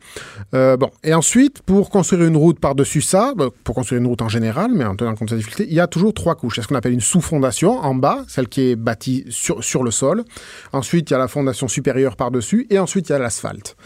Euh, 0.54 0.76
bon, 0.76 0.90
et 1.02 1.14
ensuite, 1.14 1.62
pour 1.62 1.90
construire 1.90 2.24
une 2.24 2.36
route 2.36 2.60
par-dessus 2.60 3.00
ça, 3.00 3.32
ben, 3.36 3.50
pour 3.64 3.74
construire 3.74 4.00
une 4.00 4.06
route 4.06 4.22
en 4.22 4.28
général, 4.28 4.70
mais 4.74 4.84
en 4.84 4.94
tenant 4.94 5.14
compte 5.14 5.28
de 5.28 5.30
cette 5.30 5.38
difficulté, 5.38 5.66
il 5.68 5.74
y 5.74 5.80
a 5.80 5.86
toujours 5.86 6.12
trois 6.12 6.34
couches. 6.34 6.58
Il 6.58 6.62
ce 6.62 6.68
qu'on 6.68 6.74
appelle 6.74 6.92
une 6.92 7.00
sous-fondation 7.00 7.78
en 7.78 7.94
bas, 7.94 8.24
celle 8.28 8.48
qui 8.48 8.70
est 8.70 8.76
bâtie 8.76 9.24
sur, 9.30 9.64
sur 9.64 9.82
le 9.82 9.90
sol. 9.90 10.24
Ensuite, 10.72 11.10
il 11.10 11.14
y 11.14 11.16
a 11.16 11.18
la 11.18 11.28
fondation 11.28 11.68
supérieure 11.68 12.16
par-dessus, 12.16 12.66
et 12.70 12.78
ensuite, 12.78 13.08
il 13.08 13.12
y 13.12 13.14
a 13.14 13.18
l'asphalte. 13.18 13.76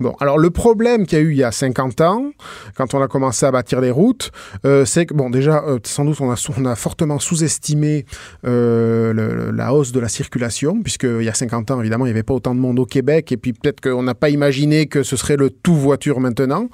Bon, 0.00 0.14
alors 0.20 0.38
le 0.38 0.50
problème 0.50 1.06
qu'il 1.06 1.18
y 1.18 1.20
a 1.20 1.24
eu 1.24 1.30
il 1.30 1.38
y 1.38 1.44
a 1.44 1.52
50 1.52 2.00
ans, 2.00 2.30
quand 2.74 2.94
on 2.94 3.02
a 3.02 3.08
commencé 3.08 3.46
à 3.46 3.52
bâtir 3.52 3.80
des 3.80 3.90
routes, 3.90 4.32
euh, 4.64 4.84
c'est 4.84 5.06
que, 5.06 5.14
bon, 5.14 5.30
déjà, 5.30 5.62
euh, 5.66 5.78
sans 5.84 6.04
doute, 6.04 6.20
on 6.20 6.30
a, 6.30 6.50
on 6.58 6.64
a 6.64 6.74
fortement 6.74 7.18
sous-estimé 7.18 8.06
la 8.42 9.72
hausse 9.72 9.92
de 9.92 10.00
la 10.00 10.08
circulation, 10.08 10.82
puisqu'il 10.82 11.22
y 11.22 11.28
a 11.28 11.34
50 11.34 11.70
ans, 11.70 11.80
évidemment, 11.80 12.06
il 12.06 12.08
n'y 12.08 12.14
avait 12.14 12.22
pas 12.22 12.34
autant 12.34 12.54
de 12.54 12.60
monde 12.60 12.78
au 12.78 12.86
Québec, 12.86 13.30
et 13.32 13.36
puis 13.36 13.52
peut-être 13.52 13.80
qu'on 13.80 14.02
n'a 14.02 14.14
pas 14.14 14.30
imaginé 14.30 14.79
que 14.86 15.02
ce 15.02 15.16
serait 15.16 15.36
le 15.36 15.50
tout 15.50 15.74
voiture 15.74 16.20
maintenant. 16.20 16.68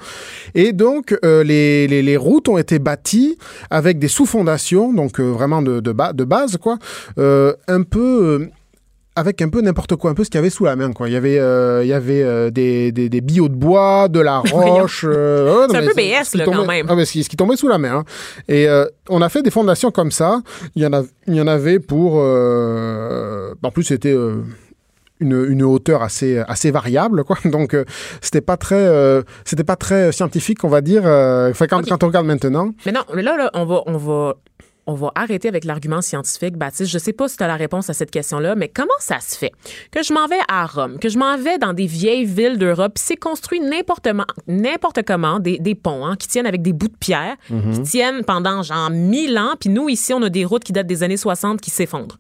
Et 0.54 0.72
donc, 0.72 1.16
euh, 1.24 1.42
les, 1.44 1.86
les- 1.88 2.02
les 2.02 2.16
routes 2.16 2.48
ont 2.48 2.58
été 2.58 2.78
bâties 2.78 3.38
avec 3.70 3.98
des 3.98 4.08
sous-fondations, 4.08 4.92
donc 4.92 5.20
euh, 5.20 5.24
vraiment 5.30 5.62
de, 5.62 5.80
de, 5.80 5.92
ba- 5.92 6.12
de 6.12 6.24
base, 6.24 6.56
quoi, 6.58 6.78
euh, 7.18 7.52
un 7.68 7.82
peu... 7.82 8.48
avec 9.18 9.40
un 9.40 9.48
peu 9.48 9.62
n'importe 9.62 9.96
quoi, 9.96 10.10
un 10.10 10.14
peu 10.14 10.24
ce 10.24 10.28
qu'il 10.30 10.36
y 10.38 10.40
avait 10.44 10.50
sous 10.50 10.64
la 10.66 10.76
main. 10.76 10.92
Quoi. 10.92 11.08
Il 11.08 11.12
y 11.14 11.16
avait, 11.16 11.38
euh, 11.38 11.82
il 11.82 11.88
y 11.88 11.94
avait 11.94 12.22
euh, 12.22 12.50
des, 12.50 12.92
des, 12.92 13.08
des 13.08 13.20
billots 13.22 13.48
de 13.48 13.54
bois, 13.54 14.08
de 14.08 14.20
la 14.20 14.38
roche. 14.52 15.06
euh, 15.08 15.66
C'est 15.70 15.76
un 15.78 15.86
peu 15.86 15.94
BS, 15.94 16.34
là, 16.34 16.44
tombait- 16.44 16.56
quand 16.58 16.66
même. 16.66 16.86
Ah, 16.90 16.94
mais 16.96 17.06
ce, 17.06 17.12
qui, 17.12 17.24
ce 17.24 17.28
qui 17.30 17.36
tombait 17.36 17.56
sous 17.56 17.68
la 17.68 17.78
main. 17.78 17.94
hein. 18.00 18.04
Et 18.46 18.66
on 19.08 19.22
a 19.22 19.28
fait 19.30 19.40
des 19.42 19.50
fondations 19.50 19.90
comme 19.90 20.10
ça. 20.10 20.42
Il 20.74 20.82
y 20.82 20.86
en, 20.86 20.92
a, 20.92 21.02
il 21.28 21.34
y 21.34 21.40
en 21.40 21.46
avait 21.46 21.78
pour... 21.78 22.16
en 22.16 23.70
plus, 23.72 23.84
c'était... 23.84 24.14
une, 25.20 25.46
une 25.48 25.62
hauteur 25.62 26.02
assez, 26.02 26.38
assez 26.46 26.70
variable, 26.70 27.24
quoi. 27.24 27.36
Donc, 27.44 27.74
euh, 27.74 27.84
c'était 28.20 28.40
pas 28.40 28.56
très, 28.56 28.74
euh, 28.86 29.22
c'était 29.44 29.64
pas 29.64 29.76
très 29.76 30.12
scientifique, 30.12 30.62
on 30.64 30.68
va 30.68 30.80
dire. 30.80 31.02
euh, 31.06 31.50
enfin, 31.50 31.66
quand, 31.66 31.86
quand 31.88 32.02
on 32.04 32.06
regarde 32.08 32.26
maintenant. 32.26 32.70
Mais 32.84 32.92
non, 32.92 33.02
mais 33.14 33.22
là, 33.22 33.36
là, 33.36 33.50
on 33.54 33.64
va, 33.64 33.82
on 33.86 33.96
va, 33.96 34.34
on 34.88 34.94
va 34.94 35.10
arrêter 35.16 35.48
avec 35.48 35.64
l'argument 35.64 36.00
scientifique, 36.00 36.56
Baptiste. 36.56 36.90
Je 36.92 36.98
sais 36.98 37.12
pas 37.12 37.26
si 37.28 37.36
tu 37.36 37.42
as 37.42 37.48
la 37.48 37.56
réponse 37.56 37.90
à 37.90 37.92
cette 37.94 38.10
question-là, 38.12 38.54
mais 38.54 38.68
comment 38.68 38.88
ça 39.00 39.18
se 39.20 39.36
fait 39.36 39.50
que 39.90 40.02
je 40.04 40.12
m'en 40.12 40.28
vais 40.28 40.38
à 40.48 40.64
Rome, 40.66 40.98
que 41.00 41.08
je 41.08 41.18
m'en 41.18 41.36
vais 41.38 41.58
dans 41.58 41.72
des 41.72 41.86
vieilles 41.86 42.24
villes 42.24 42.56
d'Europe, 42.58 42.92
puis 42.94 43.02
c'est 43.04 43.16
construit 43.16 43.58
n'importe 43.60 44.06
n'importe 44.46 45.02
comment, 45.04 45.40
des, 45.40 45.58
des 45.58 45.74
ponts 45.74 46.06
hein, 46.06 46.14
qui 46.16 46.28
tiennent 46.28 46.46
avec 46.46 46.62
des 46.62 46.72
bouts 46.72 46.86
de 46.88 46.96
pierre, 47.00 47.34
Mhm. 47.50 47.72
qui 47.72 47.82
tiennent 47.82 48.22
pendant 48.24 48.62
genre 48.62 48.90
1000 48.90 49.36
ans, 49.38 49.54
puis 49.58 49.70
nous, 49.70 49.88
ici, 49.88 50.12
on 50.14 50.22
a 50.22 50.28
des 50.28 50.44
routes 50.44 50.62
qui 50.62 50.72
datent 50.72 50.86
des 50.86 51.02
années 51.02 51.16
60 51.16 51.60
qui 51.60 51.70
s'effondrent. 51.70 52.18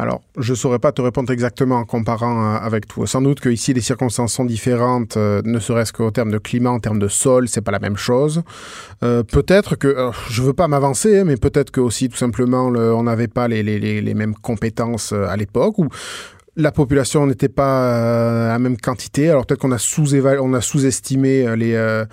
Alors, 0.00 0.22
je 0.38 0.54
saurais 0.54 0.78
pas 0.78 0.92
te 0.92 1.02
répondre 1.02 1.32
exactement 1.32 1.78
en 1.78 1.84
comparant 1.84 2.54
euh, 2.54 2.58
avec 2.58 2.86
tout. 2.86 3.04
Sans 3.06 3.20
doute 3.20 3.40
que 3.40 3.48
ici 3.48 3.74
les 3.74 3.80
circonstances 3.80 4.32
sont 4.32 4.44
différentes, 4.44 5.16
euh, 5.16 5.42
ne 5.44 5.58
serait-ce 5.58 5.92
qu'au 5.92 6.12
terme 6.12 6.30
de 6.30 6.38
climat, 6.38 6.70
en 6.70 6.78
termes 6.78 7.00
de 7.00 7.08
sol, 7.08 7.48
c'est 7.48 7.62
pas 7.62 7.72
la 7.72 7.80
même 7.80 7.96
chose. 7.96 8.42
Euh, 9.02 9.24
peut-être 9.24 9.74
que, 9.74 9.88
euh, 9.88 10.12
je 10.30 10.42
veux 10.42 10.52
pas 10.52 10.68
m'avancer, 10.68 11.18
hein, 11.18 11.24
mais 11.24 11.36
peut-être 11.36 11.72
que 11.72 11.80
aussi 11.80 12.08
tout 12.08 12.16
simplement 12.16 12.70
le- 12.70 12.94
on 12.94 13.02
n'avait 13.02 13.26
pas 13.26 13.48
les, 13.48 13.64
les, 13.64 14.00
les, 14.00 14.14
mêmes 14.14 14.34
compétences 14.34 15.12
à 15.12 15.36
l'époque 15.36 15.78
ou 15.78 15.88
la 16.58 16.72
population 16.72 17.26
n'était 17.26 17.48
pas 17.48 17.94
euh, 17.94 18.48
à 18.48 18.52
la 18.52 18.58
même 18.58 18.76
quantité. 18.76 19.30
Alors 19.30 19.46
peut-être 19.46 19.60
qu'on 19.60 19.72
a 19.72 19.78
sous 19.78 20.14
on 20.40 20.52
a 20.54 20.60
sous-estimé 20.60 21.46
euh, 21.46 21.56
les 21.56 21.74
euh, 21.74 22.04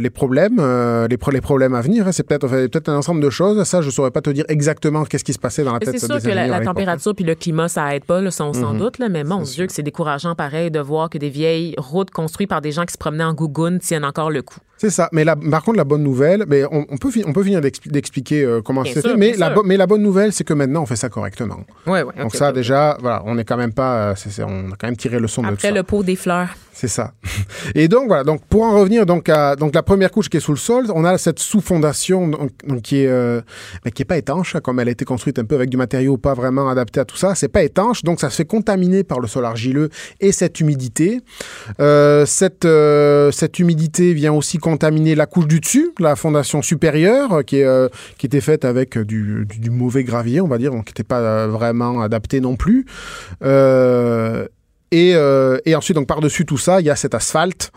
les 0.00 0.10
problèmes, 0.10 0.58
euh, 0.58 1.06
les, 1.08 1.16
pro- 1.16 1.30
les 1.30 1.40
problèmes 1.40 1.74
à 1.74 1.80
venir. 1.82 2.06
hein. 2.08 2.12
C'est 2.12 2.22
peut-être 2.22 2.44
enfin, 2.44 2.66
peut-être 2.68 2.88
un 2.88 2.96
ensemble 2.96 3.20
de 3.20 3.30
choses. 3.30 3.62
Ça, 3.64 3.82
je 3.82 3.90
saurais 3.90 4.10
pas 4.10 4.20
te 4.22 4.30
dire 4.30 4.44
exactement 4.48 5.04
qu'est-ce 5.04 5.24
qui 5.24 5.32
se 5.34 5.38
passait 5.38 5.62
dans 5.64 5.72
la 5.74 5.78
tête 5.80 5.88
C'est 5.98 6.06
des 6.08 6.20
sûr 6.20 6.30
que 6.30 6.34
la, 6.34 6.60
température 6.60 7.14
puis 7.14 7.24
le 7.24 7.34
climat, 7.34 7.68
ça 7.68 7.94
aide 7.94 8.04
pas, 8.04 8.20
là, 8.20 8.30
sans 8.30 8.52
Mhm. 8.52 8.78
doute, 8.78 8.98
là, 8.98 9.08
mais 9.08 9.24
mon 9.24 9.42
Dieu, 9.42 9.66
que 9.66 9.72
c'est 9.72 9.82
décourageant 9.82 10.34
pareil 10.34 10.70
de 10.70 10.80
voir 10.80 11.10
que 11.10 11.18
des 11.18 11.30
vieilles 11.30 11.74
routes 11.78 12.10
construites 12.10 12.48
par 12.48 12.60
des 12.60 12.72
gens 12.72 12.84
qui 12.86 12.92
se 12.92 12.98
promenaient 12.98 13.24
en 13.24 13.34
gougoune 13.34 13.78
tiennent 13.78 14.04
encore 14.04 14.30
le 14.30 14.42
coup. 14.42 14.58
C'est 14.82 14.90
ça. 14.90 15.08
Mais 15.12 15.22
la, 15.22 15.36
par 15.36 15.62
contre, 15.62 15.76
la 15.78 15.84
bonne 15.84 16.02
nouvelle, 16.02 16.44
mais 16.48 16.64
on, 16.64 16.84
on 16.90 16.96
peut, 16.96 17.08
on 17.24 17.32
peut 17.32 17.44
finir 17.44 17.60
d'expli- 17.60 17.88
d'expliquer 17.92 18.42
euh, 18.42 18.62
comment 18.62 18.84
c'était, 18.84 19.00
sûr, 19.00 19.16
mais 19.16 19.32
la, 19.36 19.54
mais 19.64 19.76
bonne 19.86 20.02
nouvelle, 20.02 20.32
c'est 20.32 20.42
que 20.42 20.54
maintenant, 20.54 20.82
on 20.82 20.86
fait 20.86 20.96
ça 20.96 21.08
correctement. 21.08 21.60
Ouais, 21.86 22.02
ouais. 22.02 22.12
Donc 22.20 22.34
ça, 22.34 22.50
déjà, 22.50 22.96
voilà, 23.00 23.22
on 23.24 23.38
est 23.38 23.44
quand 23.44 23.56
même 23.56 23.72
pas, 23.72 23.94
euh, 24.10 24.14
c'est- 24.16 24.30
c'est- 24.30 24.42
on 24.42 24.72
a 24.72 24.76
quand 24.76 24.88
même 24.88 24.96
tiré 24.96 25.20
le 25.20 25.28
son 25.28 25.42
de 25.42 25.46
tout 25.46 25.52
Après 25.54 25.68
ça. 25.68 25.74
le 25.74 25.84
pot 25.84 26.02
des 26.02 26.16
fleurs. 26.16 26.48
C'est 26.82 26.88
ça. 26.88 27.12
Et 27.76 27.86
donc 27.86 28.08
voilà. 28.08 28.24
Donc 28.24 28.44
pour 28.46 28.64
en 28.64 28.76
revenir 28.76 29.06
donc 29.06 29.28
à 29.28 29.54
la 29.72 29.82
première 29.84 30.10
couche 30.10 30.28
qui 30.28 30.38
est 30.38 30.40
sous 30.40 30.50
le 30.50 30.58
sol, 30.58 30.86
on 30.92 31.04
a 31.04 31.16
cette 31.16 31.38
sous-fondation 31.38 32.26
donc, 32.26 32.50
qui 32.82 33.04
est 33.04 33.06
euh, 33.06 33.40
mais 33.84 33.92
qui 33.92 34.02
est 34.02 34.04
pas 34.04 34.16
étanche, 34.16 34.56
hein, 34.56 34.60
comme 34.60 34.80
elle 34.80 34.88
a 34.88 34.90
été 34.90 35.04
construite 35.04 35.38
un 35.38 35.44
peu 35.44 35.54
avec 35.54 35.70
du 35.70 35.76
matériau 35.76 36.16
pas 36.16 36.34
vraiment 36.34 36.68
adapté 36.68 36.98
à 36.98 37.04
tout 37.04 37.16
ça. 37.16 37.36
C'est 37.36 37.46
pas 37.46 37.62
étanche, 37.62 38.02
donc 38.02 38.18
ça 38.18 38.30
se 38.30 38.34
fait 38.34 38.46
contaminer 38.46 39.04
par 39.04 39.20
le 39.20 39.28
sol 39.28 39.44
argileux 39.44 39.90
et 40.18 40.32
cette 40.32 40.58
humidité. 40.58 41.20
Euh, 41.78 42.26
cette 42.26 42.64
euh, 42.64 43.30
cette 43.30 43.60
humidité 43.60 44.12
vient 44.12 44.32
aussi 44.32 44.58
contaminer 44.58 45.14
la 45.14 45.26
couche 45.26 45.46
du 45.46 45.60
dessus, 45.60 45.92
la 46.00 46.16
fondation 46.16 46.62
supérieure, 46.62 47.44
qui 47.44 47.58
est 47.58 47.90
était 48.24 48.40
faite 48.40 48.64
avec 48.64 48.98
du, 48.98 49.46
mauvais 49.70 50.02
gravier, 50.02 50.40
on 50.40 50.48
va 50.48 50.58
dire, 50.58 50.72
donc 50.72 50.86
qui 50.86 50.90
n'était 50.90 51.04
pas 51.04 51.46
vraiment 51.46 52.00
adapté 52.00 52.40
non 52.40 52.56
plus. 52.56 52.86
Et, 54.92 55.14
euh, 55.14 55.58
et, 55.64 55.74
ensuite, 55.74 55.96
donc 55.96 56.06
par-dessus 56.06 56.44
tout 56.44 56.58
ça, 56.58 56.80
il 56.80 56.86
y 56.86 56.90
a 56.90 56.96
cet 56.96 57.14
asphalte. 57.14 57.72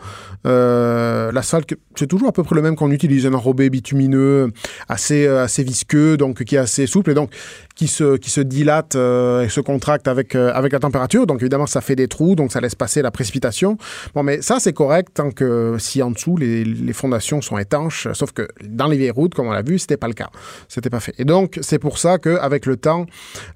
Euh, 0.46 1.32
L'asphalte, 1.32 1.74
c'est 1.96 2.06
toujours 2.06 2.28
à 2.28 2.32
peu 2.32 2.42
près 2.42 2.54
le 2.54 2.62
même 2.62 2.76
qu'on 2.76 2.90
utilise, 2.90 3.26
un 3.26 3.34
enrobé 3.34 3.68
bitumineux, 3.70 4.50
assez, 4.88 5.26
assez 5.26 5.62
visqueux, 5.62 6.16
donc 6.16 6.44
qui 6.44 6.54
est 6.54 6.58
assez 6.58 6.86
souple 6.86 7.10
et 7.10 7.14
donc 7.14 7.30
qui 7.74 7.88
se, 7.88 8.16
qui 8.16 8.30
se 8.30 8.40
dilate 8.40 8.96
euh, 8.96 9.42
et 9.42 9.48
se 9.48 9.60
contracte 9.60 10.08
avec, 10.08 10.34
euh, 10.34 10.50
avec 10.54 10.72
la 10.72 10.78
température. 10.78 11.26
Donc 11.26 11.42
évidemment, 11.42 11.66
ça 11.66 11.80
fait 11.80 11.96
des 11.96 12.08
trous, 12.08 12.36
donc 12.36 12.52
ça 12.52 12.60
laisse 12.60 12.74
passer 12.74 13.02
la 13.02 13.10
précipitation. 13.10 13.76
Bon, 14.14 14.22
mais 14.22 14.40
ça, 14.40 14.58
c'est 14.60 14.72
correct 14.72 15.08
tant 15.14 15.30
que 15.30 15.76
si 15.78 16.02
en 16.02 16.10
dessous, 16.10 16.36
les, 16.36 16.64
les 16.64 16.92
fondations 16.92 17.40
sont 17.40 17.58
étanches. 17.58 18.08
Sauf 18.12 18.32
que 18.32 18.48
dans 18.64 18.86
les 18.86 18.96
vieilles 18.96 19.10
routes, 19.10 19.34
comme 19.34 19.48
on 19.48 19.52
l'a 19.52 19.62
vu, 19.62 19.78
c'était 19.78 19.96
pas 19.96 20.08
le 20.08 20.14
cas. 20.14 20.30
C'était 20.68 20.90
pas 20.90 21.00
fait. 21.00 21.14
Et 21.18 21.24
donc, 21.24 21.58
c'est 21.62 21.78
pour 21.78 21.98
ça 21.98 22.18
qu'avec 22.18 22.66
le 22.66 22.76
temps, 22.76 23.06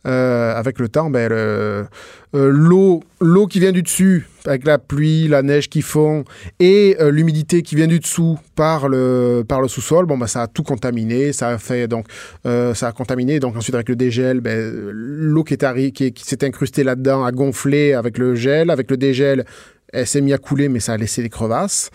euh, 0.07 0.55
avec 0.55 0.79
le 0.79 0.89
temps, 0.89 1.11
ben, 1.11 1.29
le, 1.29 1.87
l'eau, 2.33 3.03
l'eau 3.21 3.47
qui 3.47 3.61
vient 3.61 3.73
du 3.73 3.83
dessus, 3.83 4.27
avec 4.47 4.65
la 4.65 4.79
pluie, 4.79 5.29
la 5.29 5.43
neige 5.43 5.69
qui 5.69 5.83
fond 5.83 6.25
et 6.59 6.97
euh, 7.01 7.11
l'humidité 7.11 7.63
qui 7.63 7.77
vient 7.77 7.87
du 7.87 7.99
dessous 7.99 8.39
par 8.55 8.89
le, 8.89 9.45
par 9.47 9.61
le 9.61 9.69
sous-sol, 9.69 10.07
bon, 10.07 10.19
bah, 10.19 10.27
ça 10.27 10.43
a 10.43 10.47
tout 10.47 10.63
contaminé. 10.63 11.33
Ça 11.33 11.49
a 11.49 11.59
fait 11.59 11.89
donc, 11.89 12.07
euh, 12.47 12.75
ça 12.75 12.89
a 12.89 12.93
contaminé. 12.93 13.41
Donc 13.41 13.57
ensuite, 13.57 13.75
avec 13.75 13.89
le 13.89 13.97
dégel, 13.97 14.41
ben, 14.41 14.73
l'eau 14.93 15.45
qui, 15.45 15.55
est 15.55 15.93
qui, 15.93 16.13
qui 16.13 16.25
s'est 16.25 16.45
incrustée 16.45 16.85
là-dedans 16.85 17.25
a 17.25 17.33
gonflé 17.33 17.93
avec 17.93 18.19
le 18.19 18.35
gel. 18.35 18.71
Avec 18.71 18.91
le 18.91 18.97
dégel, 18.97 19.45
elle 19.93 20.07
s'est 20.07 20.21
mise 20.21 20.35
à 20.35 20.39
couler, 20.39 20.69
mais 20.69 20.81
ça 20.81 20.95
a 20.95 20.97
laissé 20.97 21.23
des 21.23 21.29
crevasses. 21.29 21.91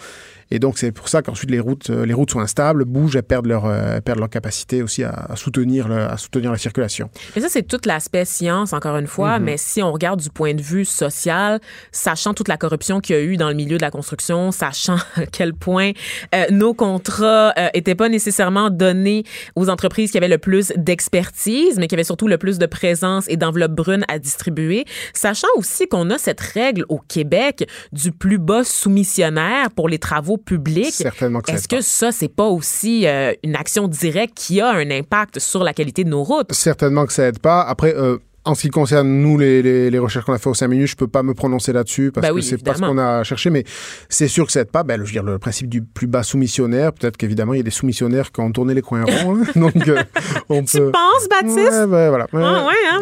Et 0.51 0.59
donc, 0.59 0.77
c'est 0.77 0.91
pour 0.91 1.09
ça 1.09 1.21
qu'ensuite, 1.21 1.51
les 1.51 1.59
routes, 1.59 1.89
les 1.89 2.13
routes 2.13 2.31
sont 2.31 2.39
instables, 2.39 2.85
bougent, 2.85 3.15
elles 3.15 3.23
perdent 3.23 3.47
leur, 3.47 3.71
elles 3.71 4.01
perdent 4.01 4.19
leur 4.19 4.29
capacité 4.29 4.83
aussi 4.83 5.03
à, 5.03 5.09
à 5.09 5.35
soutenir, 5.35 5.87
le, 5.87 5.97
à 5.97 6.17
soutenir 6.17 6.51
la 6.51 6.57
circulation. 6.57 7.09
Et 7.35 7.41
ça, 7.41 7.49
c'est 7.49 7.63
tout 7.63 7.79
l'aspect 7.85 8.25
science, 8.25 8.73
encore 8.73 8.97
une 8.97 9.07
fois. 9.07 9.39
Mm 9.39 9.41
-hmm. 9.41 9.45
Mais 9.45 9.57
si 9.57 9.81
on 9.81 9.91
regarde 9.91 10.21
du 10.21 10.29
point 10.29 10.53
de 10.53 10.61
vue 10.61 10.85
social, 10.85 11.59
sachant 11.91 12.33
toute 12.33 12.47
la 12.47 12.57
corruption 12.57 12.99
qu'il 12.99 13.15
y 13.15 13.19
a 13.19 13.21
eu 13.21 13.37
dans 13.37 13.49
le 13.49 13.55
milieu 13.55 13.77
de 13.77 13.81
la 13.81 13.91
construction, 13.91 14.51
sachant 14.51 14.97
à 15.15 15.25
quel 15.31 15.53
point 15.53 15.91
euh, 16.33 16.45
nos 16.51 16.73
contrats 16.73 17.53
euh, 17.57 17.69
étaient 17.73 17.95
pas 17.95 18.09
nécessairement 18.09 18.69
donnés 18.69 19.23
aux 19.55 19.69
entreprises 19.69 20.11
qui 20.11 20.17
avaient 20.17 20.27
le 20.27 20.37
plus 20.37 20.71
d'expertise, 20.75 21.77
mais 21.77 21.87
qui 21.87 21.95
avaient 21.95 22.03
surtout 22.03 22.27
le 22.27 22.37
plus 22.37 22.57
de 22.59 22.65
présence 22.65 23.25
et 23.27 23.37
d'enveloppe 23.37 23.73
brune 23.73 24.03
à 24.07 24.19
distribuer, 24.19 24.85
sachant 25.13 25.47
aussi 25.57 25.87
qu'on 25.87 26.09
a 26.09 26.17
cette 26.17 26.41
règle 26.41 26.85
au 26.89 26.99
Québec 26.99 27.67
du 27.91 28.11
plus 28.11 28.37
bas 28.37 28.63
soumissionnaire 28.63 29.71
pour 29.71 29.89
les 29.89 29.99
travaux 29.99 30.34
publics. 30.37 30.91
Certainement 30.93 31.41
que 31.41 31.51
Est-ce 31.51 31.67
que 31.67 31.81
ça, 31.81 32.11
c'est 32.11 32.27
pas 32.33 32.45
aussi 32.45 33.07
euh, 33.07 33.33
une 33.43 33.55
action 33.55 33.87
directe 33.87 34.33
qui 34.35 34.61
a 34.61 34.69
un 34.69 34.89
impact 34.91 35.39
sur 35.39 35.63
la 35.63 35.73
qualité 35.73 36.03
de 36.03 36.09
nos 36.09 36.23
routes? 36.23 36.51
Certainement 36.53 37.05
que 37.05 37.13
ça 37.13 37.25
aide 37.27 37.39
pas. 37.39 37.61
Après, 37.61 37.93
euh, 37.95 38.17
en 38.47 38.53
ce 38.53 38.61
qui 38.61 38.69
concerne 38.69 39.07
nous, 39.07 39.39
les, 39.39 39.63
les, 39.63 39.89
les 39.89 39.99
recherches 39.99 40.23
qu'on 40.25 40.33
a 40.33 40.37
fait 40.37 40.49
aux 40.49 40.53
5 40.53 40.67
minutes, 40.67 40.87
je 40.87 40.95
peux 40.95 41.07
pas 41.07 41.23
me 41.23 41.33
prononcer 41.33 41.73
là-dessus 41.73 42.11
parce 42.11 42.27
que 42.27 42.31
oui, 42.31 42.43
c'est 42.43 42.63
pas 42.63 42.75
ce 42.75 42.79
qu'on 42.81 42.97
a 42.99 43.23
cherché, 43.23 43.49
mais 43.49 43.63
c'est 44.07 44.27
sûr 44.27 44.45
que 44.45 44.51
ça 44.51 44.61
aide 44.61 44.69
pas. 44.69 44.83
Ben, 44.83 44.97
je 45.01 45.05
veux 45.07 45.11
dire, 45.11 45.23
le 45.23 45.39
principe 45.39 45.67
du 45.67 45.81
plus 45.81 46.05
bas 46.05 46.21
soumissionnaire, 46.21 46.93
peut-être 46.93 47.17
qu'évidemment, 47.17 47.53
il 47.53 47.57
y 47.57 47.59
a 47.61 47.63
des 47.63 47.71
soumissionnaires 47.71 48.31
qui 48.31 48.41
ont 48.41 48.51
tourné 48.51 48.75
les 48.75 48.83
coins 48.83 49.03
ronds. 49.03 49.37
hein. 49.37 49.45
donc, 49.59 49.75
euh, 49.87 50.03
on 50.49 50.63
tu 50.63 50.77
peut... 50.77 50.91
penses, 50.91 51.27
Baptiste? 51.27 51.57
Ouais, 51.57 51.87
ben, 51.87 52.09
voilà. 52.09 52.27
Ah, 52.33 52.67
ouais, 52.67 52.73
hein? 52.91 53.01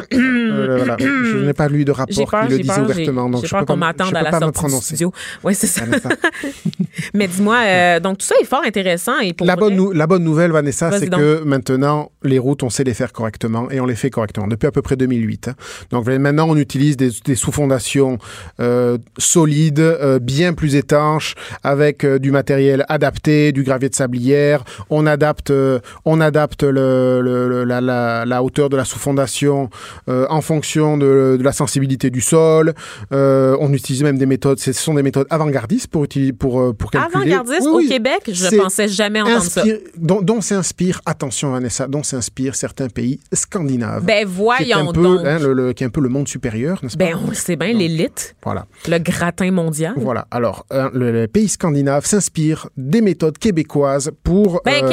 Euh, 0.53 0.77
voilà. 0.77 0.97
Je 0.99 1.37
n'ai 1.37 1.53
pas 1.53 1.67
lu 1.67 1.85
de 1.85 1.91
rapport 1.91 2.29
peur, 2.29 2.45
qui 2.47 2.51
le 2.53 2.59
disait 2.59 2.73
peur, 2.73 2.83
ouvertement, 2.85 3.29
donc 3.29 3.41
j'ai 3.41 3.47
je 3.47 3.51
peur 3.51 3.59
peux 3.61 3.65
pas, 3.65 3.73
qu'on 3.73 3.79
m'attende 3.79 4.15
à 4.15 4.21
la 4.23 4.31
sortie 4.39 4.65
du 4.65 4.71
studio. 4.81 5.11
Ouais, 5.43 5.53
c'est 5.53 5.67
ça. 5.67 5.83
mais 7.13 7.27
dis-moi, 7.27 7.57
euh, 7.65 7.99
donc 7.99 8.17
tout 8.19 8.25
ça 8.25 8.35
est 8.41 8.45
fort 8.45 8.63
intéressant 8.65 9.19
et 9.19 9.33
pour 9.33 9.47
la, 9.47 9.53
vrai... 9.55 9.61
bonne 9.61 9.75
nou- 9.75 9.91
la 9.91 10.07
bonne 10.07 10.23
nouvelle, 10.23 10.51
Vanessa, 10.51 10.91
c'est 10.99 11.09
que 11.09 11.43
maintenant, 11.43 12.11
les 12.23 12.39
routes, 12.39 12.63
on 12.63 12.69
sait 12.69 12.83
les 12.83 12.93
faire 12.93 13.11
correctement 13.13 13.69
et 13.71 13.79
on 13.79 13.85
les 13.85 13.95
fait 13.95 14.09
correctement 14.09 14.47
depuis 14.47 14.67
à 14.67 14.71
peu 14.71 14.81
près 14.81 14.95
2008. 14.95 15.47
hein. 15.49 15.53
Donc 15.91 16.07
maintenant, 16.07 16.47
on 16.49 16.57
utilise 16.57 16.97
des, 16.97 17.09
des 17.25 17.35
sous-fondations 17.35 18.17
euh, 18.59 18.97
solides, 19.17 19.79
euh, 19.79 20.19
bien 20.19 20.53
plus 20.53 20.75
étanches, 20.75 21.35
avec 21.63 22.03
euh, 22.03 22.19
du 22.19 22.31
matériel 22.31 22.85
adapté, 22.89 23.51
du 23.51 23.63
gravier 23.63 23.89
de 23.89 23.95
sablière. 23.95 24.63
On 24.89 25.05
adapte, 25.05 25.51
euh, 25.51 25.79
on 26.05 26.21
adapte 26.21 26.63
le, 26.63 27.21
le- 27.21 27.47
le- 27.49 27.63
la, 27.63 27.81
la- 27.81 28.25
la 28.25 28.43
hauteur 28.43 28.69
de 28.69 28.77
la 28.77 28.85
sous-fondation 28.85 29.69
euh, 30.09 30.25
en 30.29 30.41
fonction 30.43 30.97
de, 30.97 31.35
de 31.39 31.43
la 31.43 31.51
sensibilité 31.51 32.11
du 32.11 32.21
sol. 32.21 32.73
Euh, 33.11 33.57
on 33.59 33.73
utilise 33.73 34.03
même 34.03 34.17
des 34.19 34.27
méthodes, 34.27 34.59
ce 34.59 34.71
sont 34.73 34.93
des 34.93 35.01
méthodes 35.03 35.25
avant-gardistes 35.31 35.87
pour 35.87 36.05
pour, 36.37 36.61
euh, 36.61 36.73
pour 36.73 36.91
calculer. 36.91 37.33
Avant-gardiste 37.33 37.67
Oui, 37.71 37.85
au. 37.85 37.89
Québec, 37.89 38.21
je 38.27 38.33
C'est 38.33 38.57
pensais 38.57 38.87
jamais 38.87 39.21
entendre 39.21 39.41
ça. 39.41 39.61
inspire- 39.61 39.79
dont, 39.97 40.21
dont 40.21 40.41
s'inspire, 40.41 41.01
attention 41.05 41.51
Vanessa, 41.51 41.87
dont 41.87 42.03
s'inspirent 42.03 42.55
certains 42.55 42.89
pays 42.89 43.19
scandinaves. 43.31 44.03
Ben 44.03 44.27
voyons 44.27 44.89
un 44.89 44.93
peu, 44.93 45.01
donc. 45.01 45.19
hein, 45.25 45.39
le, 45.39 45.53
le- 45.53 45.73
qui 45.73 45.83
est 45.83 45.87
un 45.87 45.89
peu 45.89 46.01
le 46.01 46.09
monde 46.09 46.27
supérieur, 46.27 46.79
n'est-ce 46.83 46.97
pas? 46.97 47.05
Ben 47.05 47.15
on 47.25 47.29
le 47.29 47.35
sait 47.35 47.55
bien, 47.55 47.71
l'élite, 47.73 48.35
Voilà. 48.43 48.65
le 48.89 48.97
gratin 48.99 49.49
mondial. 49.51 49.93
Voilà. 49.97 50.27
Alors, 50.31 50.65
hein, 50.71 50.89
le, 50.93 51.11
le 51.11 51.27
pays 51.27 51.47
scandinave 51.47 52.05
s'inspire 52.05 52.69
des 52.77 53.01
méthodes 53.01 53.37
québécoises 53.37 54.11
pour, 54.23 54.61
Ben, 54.65 54.83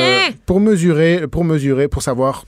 pour 0.47 0.61
mesurer, 0.61 1.27
pour 1.29 1.45
mesurer, 1.45 1.89
pour 1.89 2.03
savoir 2.03 2.45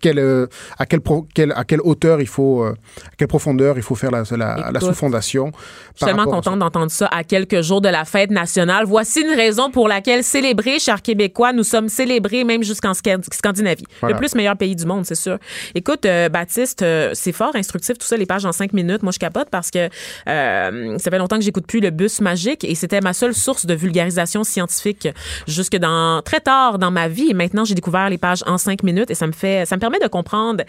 quelle, 0.00 0.18
euh, 0.18 0.46
à, 0.78 0.86
quelle 0.86 1.00
pro- 1.00 1.26
quelle- 1.34 1.52
à 1.56 1.64
quelle 1.64 1.80
hauteur 1.82 2.20
il 2.20 2.26
faut, 2.26 2.64
euh, 2.64 2.72
à 3.06 3.16
quelle 3.16 3.28
profondeur 3.28 3.76
il 3.76 3.82
faut 3.82 3.94
faire 3.94 4.10
la, 4.10 4.24
la, 4.30 4.36
la 4.36 4.70
Écoute, 4.70 4.82
sous-fondation. 4.88 5.52
Je 5.94 5.98
suis 5.98 6.06
tellement 6.06 6.24
contente 6.24 6.58
d'entendre 6.58 6.90
ça 6.90 7.06
à 7.06 7.22
quelques 7.24 7.62
jours 7.62 7.80
de 7.80 7.88
la 7.88 8.04
fête 8.04 8.30
nationale. 8.30 8.84
Voici 8.86 9.20
une 9.22 9.34
raison 9.34 9.70
pour 9.70 9.88
laquelle 9.88 10.24
célébrer, 10.24 10.78
chers 10.78 11.02
Québécois, 11.02 11.52
nous 11.52 11.62
sommes 11.62 11.88
célébrés 11.88 12.44
même 12.44 12.62
jusqu'en 12.62 12.92
Sca- 12.92 13.22
Scandinavie. 13.32 13.84
Voilà. 14.00 14.14
Le 14.16 14.18
plus 14.18 14.34
meilleur 14.34 14.56
pays 14.56 14.74
du 14.74 14.84
monde, 14.86 15.06
c'est 15.06 15.14
sûr. 15.14 15.38
Écoute, 15.74 16.04
euh, 16.04 16.28
Baptiste, 16.28 16.82
euh, 16.82 17.10
c'est 17.14 17.32
fort 17.32 17.54
instructif 17.54 17.96
tout 17.98 18.06
ça, 18.06 18.16
les 18.16 18.26
pages 18.26 18.44
en 18.44 18.52
cinq 18.52 18.72
minutes. 18.72 19.02
Moi, 19.02 19.12
je 19.12 19.18
capote 19.18 19.48
parce 19.50 19.70
que 19.70 19.88
euh, 20.28 20.98
ça 20.98 21.10
fait 21.10 21.18
longtemps 21.18 21.38
que 21.38 21.44
j'écoute 21.44 21.66
plus 21.66 21.80
le 21.80 21.90
bus 21.90 22.20
magique 22.20 22.64
et 22.64 22.74
c'était 22.74 23.00
ma 23.00 23.12
seule 23.12 23.34
source 23.34 23.66
de 23.66 23.74
vulgarisation 23.74 24.44
scientifique 24.44 25.08
jusque 25.46 25.76
dans 25.76 26.22
très 26.22 26.40
tard 26.40 26.78
dans 26.78 26.90
ma 26.90 27.08
vie. 27.08 27.28
Et 27.30 27.34
maintenant, 27.34 27.64
j'ai 27.64 27.74
découvert 27.74 28.10
les 28.10 28.18
pages 28.18 28.42
en 28.46 28.58
cinq 28.58 28.82
minutes 28.82 29.10
et 29.10 29.14
ça 29.14 29.26
me 29.26 29.32
fait, 29.32 29.64
ça 29.66 29.75
me 29.76 29.80
permet 29.80 29.98
de 29.98 30.08
comprendre 30.08 30.64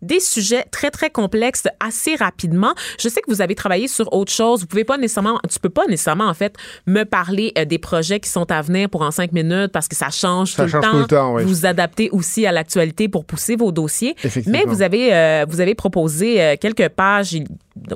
des 0.00 0.20
sujets 0.20 0.64
très 0.70 0.90
très 0.90 1.10
complexes 1.10 1.64
assez 1.80 2.14
rapidement. 2.14 2.74
Je 2.98 3.08
sais 3.08 3.20
que 3.20 3.30
vous 3.30 3.40
avez 3.42 3.54
travaillé 3.54 3.88
sur 3.88 4.12
autre 4.12 4.32
chose. 4.32 4.60
Vous 4.60 4.66
pouvez 4.66 4.84
pas 4.84 4.98
nécessairement, 4.98 5.38
tu 5.50 5.58
peux 5.58 5.68
pas 5.68 5.86
nécessairement 5.86 6.28
en 6.28 6.34
fait 6.34 6.56
me 6.86 7.04
parler 7.04 7.52
euh, 7.58 7.64
des 7.64 7.78
projets 7.78 8.20
qui 8.20 8.28
sont 8.28 8.50
à 8.50 8.62
venir 8.62 8.88
pour 8.88 9.02
en 9.02 9.10
cinq 9.10 9.32
minutes 9.32 9.72
parce 9.72 9.88
que 9.88 9.96
ça 9.96 10.10
change, 10.10 10.52
Ça 10.52 10.64
tout, 10.64 10.70
change 10.70 10.84
le 10.84 10.90
tout 10.90 10.98
le 10.98 11.06
temps, 11.06 11.34
oui. 11.34 11.44
Vous 11.44 11.66
adaptez 11.66 12.10
aussi 12.10 12.46
à 12.46 12.52
l'actualité 12.52 13.08
pour 13.08 13.24
pousser 13.24 13.56
vos 13.56 13.72
dossiers. 13.72 14.14
Mais 14.46 14.64
vous 14.64 14.82
avez 14.82 15.14
euh, 15.14 15.44
vous 15.48 15.60
avez 15.60 15.74
proposé 15.74 16.40
euh, 16.42 16.54
quelques 16.60 16.88
pages 16.88 17.36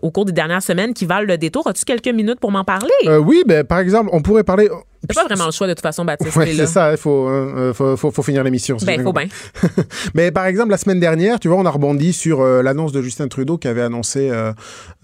au 0.02 0.10
cours 0.10 0.24
des 0.24 0.32
dernières 0.32 0.62
semaines 0.62 0.94
qui 0.94 1.06
valent 1.06 1.26
le 1.26 1.38
détour. 1.38 1.66
As-tu 1.66 1.84
quelques 1.84 2.08
minutes 2.08 2.40
pour 2.40 2.50
m'en 2.50 2.64
parler? 2.64 2.90
Euh, 3.06 3.18
oui, 3.18 3.42
ben, 3.46 3.64
par 3.64 3.78
exemple, 3.78 4.10
on 4.12 4.22
pourrait 4.22 4.44
parler. 4.44 4.68
C'est 5.08 5.14
pas 5.14 5.24
vraiment 5.24 5.46
le 5.46 5.52
choix 5.52 5.66
de 5.66 5.72
toute 5.72 5.82
façon, 5.82 6.04
Baptiste. 6.04 6.36
Ouais, 6.36 6.52
c'est 6.54 6.66
ça, 6.66 6.92
il 6.92 6.96
faut, 6.96 7.28
euh, 7.28 7.72
faut, 7.72 7.96
faut, 7.96 8.10
faut 8.10 8.22
finir 8.22 8.42
l'émission. 8.44 8.78
si 8.78 8.84
Ben, 8.84 9.02
faut 9.02 9.12
bien. 9.12 9.26
Mais 10.14 10.30
par 10.30 10.46
exemple, 10.46 10.70
la 10.70 10.78
semaine 10.78 11.00
dernière, 11.00 11.38
tu 11.38 11.48
vois, 11.48 11.56
on 11.56 11.66
a 11.66 11.70
rebondi 11.70 12.12
sur 12.12 12.40
euh, 12.40 12.62
l'annonce 12.62 12.92
de 12.92 13.02
Justin 13.02 13.28
Trudeau 13.28 13.58
qui 13.58 13.68
avait 13.68 13.82
annoncé 13.82 14.30
euh, 14.30 14.52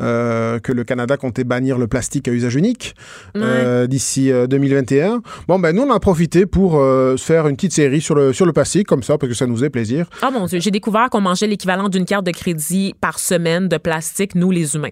euh, 0.01 0.59
que 0.59 0.73
le 0.73 0.85
Canada 0.85 1.17
comptait 1.17 1.45
bannir 1.45 1.79
le 1.79 1.87
plastique 1.87 2.29
à 2.29 2.33
usage 2.33 2.57
unique 2.57 2.95
euh, 3.37 3.87
d'ici 3.87 4.31
euh, 4.31 4.47
2021. 4.47 5.23
Bon, 5.49 5.59
ben 5.59 5.75
nous, 5.75 5.83
on 5.83 5.91
a 5.93 6.01
profité 6.01 6.47
pour 6.47 6.77
euh, 6.79 7.17
faire 7.17 7.49
une 7.49 7.57
petite 7.57 7.73
série 7.73 8.01
sur 8.01 8.15
le, 8.15 8.33
sur 8.33 8.47
le 8.47 8.53
plastique, 8.53 8.87
comme 8.87 9.03
ça, 9.03 9.19
parce 9.19 9.31
que 9.31 9.37
ça 9.37 9.47
nous 9.47 9.57
fait 9.57 9.71
plaisir. 9.71 10.07
Ah 10.23 10.31
mon 10.31 10.47
Dieu, 10.47 10.61
j'ai 10.61 10.71
découvert 10.71 11.11
qu'on 11.11 11.21
mangeait 11.21 11.47
l'équivalent 11.47 11.89
d'une 11.89 12.05
carte 12.05 12.25
de 12.25 12.31
crédit 12.33 12.95
par 13.01 13.19
semaine 13.19 13.69
de 13.69 13.77
plastique, 13.77 14.35
nous 14.35 14.51
les 14.51 14.75
humains. 14.75 14.89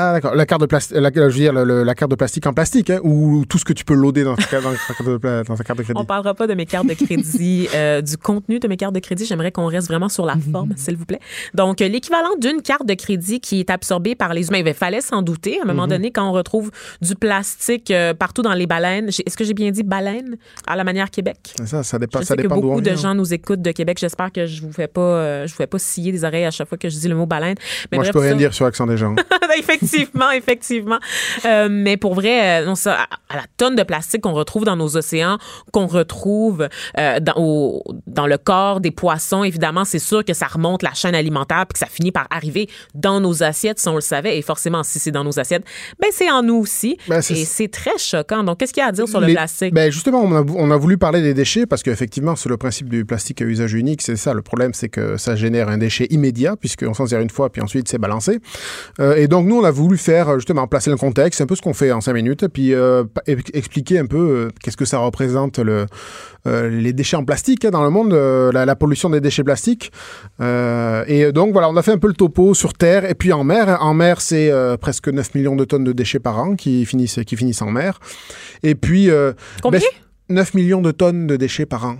Ah, 0.00 0.12
d'accord. 0.12 0.34
La 0.36 0.46
carte 0.46 0.60
de 0.60 0.66
plastique, 0.66 0.96
la, 0.96 1.10
je 1.12 1.20
veux 1.20 1.30
dire, 1.32 1.52
le- 1.52 1.64
le- 1.64 1.82
la 1.82 1.94
carte 1.94 2.10
de 2.10 2.16
plastique 2.16 2.46
en 2.46 2.52
plastique, 2.52 2.90
hein, 2.90 3.00
ou 3.02 3.44
tout 3.48 3.58
ce 3.58 3.64
que 3.64 3.72
tu 3.72 3.84
peux 3.84 3.94
loader 3.94 4.22
dans 4.22 4.36
ta, 4.36 4.44
carte- 4.44 4.62
dans 4.64 4.70
ta 4.70 4.94
carte 4.94 5.08
de, 5.08 5.16
pla- 5.16 5.42
dans 5.42 5.56
ta 5.56 5.64
carte 5.64 5.78
de 5.78 5.82
crédit? 5.84 6.00
On 6.00 6.04
parlera 6.04 6.34
pas 6.34 6.46
de 6.46 6.54
mes 6.54 6.66
cartes 6.66 6.86
de 6.86 6.94
crédit, 6.94 7.68
euh, 7.74 8.00
du 8.00 8.16
contenu 8.16 8.60
de 8.60 8.68
mes 8.68 8.76
cartes 8.76 8.94
de 8.94 9.00
crédit. 9.00 9.24
J'aimerais 9.26 9.50
qu'on 9.50 9.66
reste 9.66 9.88
vraiment 9.88 10.08
sur 10.08 10.24
la 10.24 10.36
forme, 10.52 10.74
s'il 10.76 10.96
vous 10.96 11.04
plaît. 11.04 11.18
Donc, 11.54 11.82
euh, 11.82 11.88
l'équivalent 11.88 12.36
d'une 12.40 12.62
carte 12.62 12.86
de 12.86 12.94
crédit 12.94 13.40
qui 13.40 13.58
est 13.60 13.70
absorbée 13.70 14.14
par 14.14 14.34
les 14.34 14.48
humains. 14.48 14.62
Il 14.64 14.74
fallait 14.74 15.00
s'en 15.00 15.22
douter. 15.22 15.58
À 15.58 15.64
un 15.64 15.66
moment 15.66 15.86
donné, 15.88 16.12
quand 16.12 16.28
on 16.28 16.32
retrouve 16.32 16.70
du 17.02 17.14
plastique 17.14 17.90
euh, 17.90 18.14
partout 18.14 18.42
dans 18.42 18.54
les 18.54 18.66
baleines, 18.66 19.08
est-ce 19.08 19.36
que 19.36 19.44
j'ai 19.44 19.54
bien 19.54 19.70
dit 19.70 19.82
baleine 19.82 20.36
à 20.66 20.76
la 20.76 20.84
manière 20.84 21.10
Québec? 21.10 21.54
Ça, 21.64 21.82
ça 21.82 21.98
dépend, 21.98 22.20
Je 22.20 22.24
ça 22.24 22.28
sais 22.34 22.36
que 22.36 22.42
dépend 22.42 22.56
d'où 22.56 22.68
on 22.68 22.76
beaucoup 22.76 22.80
de 22.82 22.94
gens 22.94 23.14
nous 23.14 23.34
écoutent 23.34 23.62
de 23.62 23.72
Québec. 23.72 23.98
J'espère 24.00 24.30
que 24.30 24.46
je 24.46 24.62
vous 24.62 24.72
fais 24.72 24.86
pas, 24.86 25.00
euh, 25.00 25.46
je 25.46 25.52
vous 25.52 25.56
fais 25.56 25.66
pas 25.66 25.78
scier 25.78 26.12
des 26.12 26.22
oreilles 26.24 26.44
à 26.44 26.50
chaque 26.52 26.68
fois 26.68 26.78
que 26.78 26.88
je 26.88 26.96
dis 26.98 27.08
le 27.08 27.14
mot 27.16 27.26
baleine. 27.26 27.56
Mais 27.90 27.96
Moi, 27.98 28.04
je 28.04 28.10
bref, 28.10 28.12
peux 28.12 28.20
rien 28.20 28.30
ça- 28.32 28.36
dire 28.38 28.54
sur 28.54 28.64
l'accent 28.64 28.86
des 28.86 28.96
gens. 28.96 29.14
Effectivement. 29.58 29.87
Effectivement, 29.94 30.30
effectivement. 30.36 30.98
Euh, 31.44 31.68
mais 31.70 31.96
pour 31.96 32.14
vrai, 32.14 32.62
euh, 32.62 32.66
non, 32.66 32.74
ça, 32.74 33.06
à, 33.28 33.36
la 33.36 33.44
tonne 33.56 33.76
de 33.76 33.82
plastique 33.82 34.22
qu'on 34.22 34.32
retrouve 34.32 34.64
dans 34.64 34.76
nos 34.76 34.96
océans, 34.96 35.38
qu'on 35.72 35.86
retrouve 35.86 36.68
euh, 36.98 37.20
dans, 37.20 37.34
au- 37.36 37.82
dans 38.06 38.26
le 38.26 38.38
corps 38.38 38.80
des 38.80 38.90
poissons, 38.90 39.44
évidemment, 39.44 39.84
c'est 39.84 39.98
sûr 39.98 40.24
que 40.24 40.34
ça 40.34 40.46
remonte 40.46 40.82
la 40.82 40.94
chaîne 40.94 41.14
alimentaire 41.14 41.64
puis 41.66 41.74
que 41.74 41.78
ça 41.78 41.86
finit 41.86 42.12
par 42.12 42.26
arriver 42.30 42.68
dans 42.94 43.20
nos 43.20 43.42
assiettes 43.42 43.78
si 43.78 43.88
on 43.88 43.94
le 43.94 44.00
savait. 44.00 44.38
Et 44.38 44.42
forcément, 44.42 44.82
si 44.82 44.98
c'est 44.98 45.10
dans 45.10 45.24
nos 45.24 45.38
assiettes, 45.38 45.64
ben 46.00 46.08
c'est 46.12 46.30
en 46.30 46.42
nous 46.42 46.56
aussi. 46.56 46.96
Ben, 47.08 47.18
et 47.18 47.44
c'est 47.44 47.68
très 47.68 47.98
choquant. 47.98 48.44
Donc, 48.44 48.58
qu'est-ce 48.58 48.72
qu'il 48.72 48.82
y 48.82 48.84
a 48.84 48.88
à 48.88 48.92
dire 48.92 49.08
sur 49.08 49.20
le 49.20 49.32
plastique? 49.32 49.74
Ben 49.74 49.90
justement, 49.90 50.22
on 50.22 50.34
a, 50.34 50.42
on 50.42 50.70
a 50.70 50.76
voulu 50.76 50.98
parler 50.98 51.22
des 51.22 51.34
déchets 51.34 51.66
parce 51.66 51.82
qu'effectivement, 51.82 52.36
c'est 52.36 52.48
le 52.48 52.56
principe 52.56 52.88
du 52.88 53.04
plastique 53.04 53.42
à 53.42 53.44
usage 53.44 53.74
unique. 53.74 54.02
C'est 54.02 54.16
ça, 54.16 54.34
le 54.34 54.42
problème, 54.42 54.72
c'est 54.74 54.88
que 54.88 55.16
ça 55.16 55.36
génère 55.36 55.68
un 55.68 55.78
déchet 55.78 56.06
immédiat 56.10 56.56
puisqu'on 56.56 56.94
s'en 56.94 57.06
sert 57.06 57.20
une 57.20 57.30
fois 57.30 57.50
puis 57.50 57.62
ensuite 57.62 57.88
c'est 57.88 57.98
balancé. 57.98 58.40
Euh, 59.00 59.16
et 59.16 59.28
donc, 59.28 59.46
nous, 59.46 59.56
on 59.58 59.64
a 59.64 59.70
voulu 59.82 59.96
faire 59.96 60.28
euh, 60.28 60.34
justement 60.36 60.66
placer 60.66 60.90
le 60.90 60.96
contexte, 60.96 61.40
un 61.40 61.46
peu 61.46 61.54
ce 61.54 61.62
qu'on 61.62 61.74
fait 61.74 61.92
en 61.92 62.00
cinq 62.00 62.14
minutes, 62.14 62.46
puis 62.48 62.74
euh, 62.74 63.04
expliquer 63.26 63.98
un 63.98 64.06
peu 64.06 64.18
euh, 64.18 64.48
qu'est-ce 64.62 64.76
que 64.76 64.84
ça 64.84 64.98
représente 64.98 65.58
le, 65.58 65.86
euh, 66.46 66.68
les 66.68 66.92
déchets 66.92 67.16
en 67.16 67.24
plastique 67.24 67.64
hein, 67.64 67.70
dans 67.70 67.84
le 67.84 67.90
monde, 67.90 68.12
la, 68.12 68.64
la 68.64 68.76
pollution 68.76 69.10
des 69.10 69.20
déchets 69.20 69.44
plastiques. 69.44 69.92
Et 70.40 71.32
donc, 71.32 71.52
voilà, 71.52 71.68
on 71.70 71.76
a 71.76 71.82
fait 71.82 71.92
un 71.92 71.98
peu 71.98 72.08
le 72.08 72.14
topo 72.14 72.54
sur 72.54 72.74
Terre 72.74 73.08
et 73.08 73.14
puis 73.14 73.32
en 73.32 73.44
mer. 73.44 73.78
En 73.80 73.94
mer, 73.94 74.20
c'est 74.20 74.52
presque 74.80 75.08
9 75.08 75.34
millions 75.34 75.56
de 75.56 75.64
tonnes 75.64 75.84
de 75.84 75.92
déchets 75.92 76.18
par 76.18 76.38
an 76.38 76.54
qui 76.54 76.84
finissent, 76.84 77.20
qui 77.26 77.36
finissent 77.36 77.62
en 77.62 77.70
mer. 77.70 78.00
Et 78.62 78.74
puis... 78.74 79.08
Combien? 79.62 79.80
ben, 79.80 79.86
9 80.30 80.54
millions 80.54 80.82
de 80.82 80.90
tonnes 80.90 81.26
de 81.26 81.36
déchets 81.36 81.66
par 81.66 81.86
an. 81.86 81.96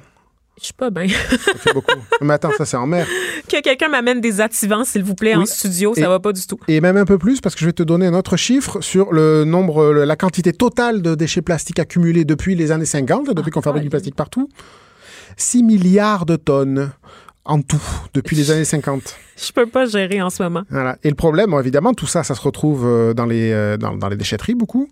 Je 0.60 0.64
suis 0.66 0.74
pas 0.74 0.90
bien. 0.90 1.06
Ça 1.08 1.54
fait 1.54 1.72
beaucoup. 1.72 1.92
Mais 2.20 2.34
attends, 2.34 2.50
ça 2.56 2.64
c'est 2.64 2.76
en 2.76 2.86
mer. 2.86 3.06
que 3.48 3.60
quelqu'un 3.60 3.88
m'amène 3.88 4.20
des 4.20 4.40
activants, 4.40 4.84
s'il 4.84 5.04
vous 5.04 5.14
plaît, 5.14 5.34
en 5.34 5.46
studio. 5.46 5.94
Ça 5.94 6.00
Et- 6.02 6.04
va 6.06 6.18
pas 6.20 6.32
du 6.32 6.46
tout. 6.46 6.58
Et 6.68 6.80
même 6.80 6.96
un 6.96 7.04
peu 7.04 7.16
plus 7.18 7.40
parce 7.40 7.54
que 7.54 7.60
je 7.60 7.66
vais 7.66 7.72
te 7.72 7.82
donner 7.82 8.06
un 8.06 8.14
autre 8.14 8.36
chiffre 8.36 8.80
sur 8.80 9.12
le 9.12 9.44
nombre, 9.44 9.92
la 9.92 10.16
quantité 10.16 10.52
totale 10.52 11.00
de 11.02 11.14
déchets 11.14 11.42
plastiques 11.42 11.78
accumulés 11.78 12.24
depuis 12.24 12.54
les 12.54 12.72
années 12.72 12.84
50, 12.86 13.34
depuis 13.34 13.50
qu'on 13.50 13.62
fabrique 13.62 13.84
du 13.84 13.90
plastique 13.90 14.16
partout. 14.16 14.48
6 15.36 15.62
milliards 15.62 16.26
de 16.26 16.36
tonnes 16.36 16.90
en 17.48 17.62
tout 17.62 17.82
depuis 18.14 18.36
les 18.36 18.50
années 18.50 18.64
50. 18.64 19.16
Je 19.36 19.52
peux 19.52 19.66
pas 19.66 19.86
gérer 19.86 20.20
en 20.20 20.30
ce 20.30 20.42
moment. 20.42 20.62
Voilà. 20.70 20.96
Et 21.02 21.08
le 21.08 21.14
problème, 21.14 21.54
évidemment, 21.58 21.94
tout 21.94 22.06
ça, 22.06 22.22
ça 22.22 22.34
se 22.34 22.40
retrouve 22.40 22.84
euh, 22.86 23.14
dans 23.14 23.24
les, 23.24 23.50
euh, 23.52 23.76
dans, 23.76 23.96
dans 23.96 24.08
les 24.08 24.16
déchetteries 24.16 24.54
beaucoup. 24.54 24.88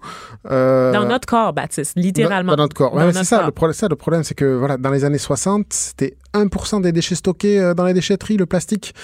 Euh, 0.50 0.92
Dans 0.92 1.06
notre 1.06 1.26
corps, 1.26 1.52
Baptiste, 1.52 1.92
littéralement. 1.96 2.52
Dans, 2.52 2.56
dans 2.56 2.62
notre 2.64 2.74
corps. 2.74 2.94
Ouais, 2.94 3.12
c'est 3.12 3.24
ça, 3.24 3.44
le 3.44 3.52
problème, 3.52 3.74
ça, 3.74 3.88
le 3.88 3.96
problème, 3.96 4.24
c'est 4.24 4.34
que 4.34 4.56
voilà, 4.56 4.78
dans 4.78 4.90
les 4.90 5.04
années 5.04 5.18
60, 5.18 5.66
c'était 5.70 6.16
1% 6.32 6.80
des 6.80 6.92
déchets 6.92 7.14
stockés 7.14 7.72
dans 7.76 7.84
les 7.84 7.94
déchetteries, 7.94 8.38
le 8.38 8.46
plastique. 8.46 8.94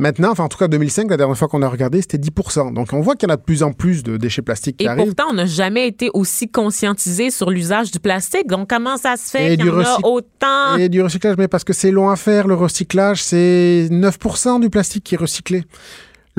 Maintenant, 0.00 0.30
enfin 0.30 0.44
en 0.44 0.48
tout 0.48 0.56
cas 0.56 0.66
2005, 0.66 1.10
la 1.10 1.18
dernière 1.18 1.36
fois 1.36 1.46
qu'on 1.46 1.60
a 1.60 1.68
regardé, 1.68 2.00
c'était 2.00 2.16
10%. 2.16 2.72
Donc 2.72 2.88
on 2.94 3.02
voit 3.02 3.16
qu'il 3.16 3.28
y 3.28 3.30
en 3.30 3.34
a 3.34 3.36
de 3.36 3.42
plus 3.42 3.62
en 3.62 3.72
plus 3.72 4.02
de 4.02 4.16
déchets 4.16 4.40
plastiques 4.40 4.78
qui 4.78 4.84
Et 4.84 4.88
arrivent. 4.88 5.04
pourtant, 5.14 5.26
on 5.30 5.34
n'a 5.34 5.44
jamais 5.44 5.86
été 5.86 6.08
aussi 6.14 6.48
conscientisé 6.48 7.30
sur 7.30 7.50
l'usage 7.50 7.90
du 7.90 8.00
plastique. 8.00 8.46
Donc, 8.46 8.70
comment 8.70 8.96
ça 8.96 9.16
se 9.18 9.30
fait 9.30 9.58
qu'il 9.58 9.66
y 9.66 9.70
en 9.70 9.80
a 9.80 9.98
autant? 10.04 10.76
Et 10.78 10.88
du 10.88 11.02
recyclage, 11.02 11.36
mais 11.36 11.48
parce 11.48 11.64
que 11.64 11.74
c'est 11.74 11.90
long 11.90 12.08
à 12.08 12.16
faire, 12.16 12.46
le 12.48 12.54
recyclage, 12.54 13.22
c'est 13.22 13.88
9% 13.90 14.60
du 14.60 14.70
plastique 14.70 15.04
qui 15.04 15.16
est 15.16 15.18
recyclé. 15.18 15.64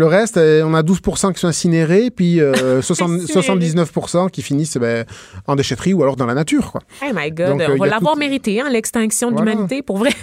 Le 0.02 0.08
reste, 0.08 0.38
euh, 0.38 0.64
on 0.64 0.74
a 0.74 0.82
12% 0.82 1.32
qui 1.32 1.40
sont 1.40 1.48
incinérés, 1.48 2.10
puis 2.10 2.42
euh, 2.42 2.82
60 2.82 3.22
Incinérés. 3.22 3.84
79% 3.84 4.32
qui 4.32 4.42
finissent 4.42 4.78
ben, 4.78 5.06
en 5.46 5.56
déchetterie 5.56 5.94
ou 5.94 6.02
alors 6.02 6.16
dans 6.16 6.26
la 6.26 6.34
nature. 6.34 6.72
Quoi. 6.72 6.82
Oh 7.04 7.12
my 7.14 7.30
God, 7.30 7.50
Donc, 7.50 7.62
euh, 7.62 7.68
on 7.74 7.78
va 7.78 7.86
l'avoir 7.86 8.14
tout- 8.16 8.20
mérité, 8.20 8.60
hein, 8.62 8.70
l'extinction 8.72 9.30
de 9.30 9.38
l'humanité, 9.38 9.84
pour 9.84 10.00
vrai. 10.00 10.10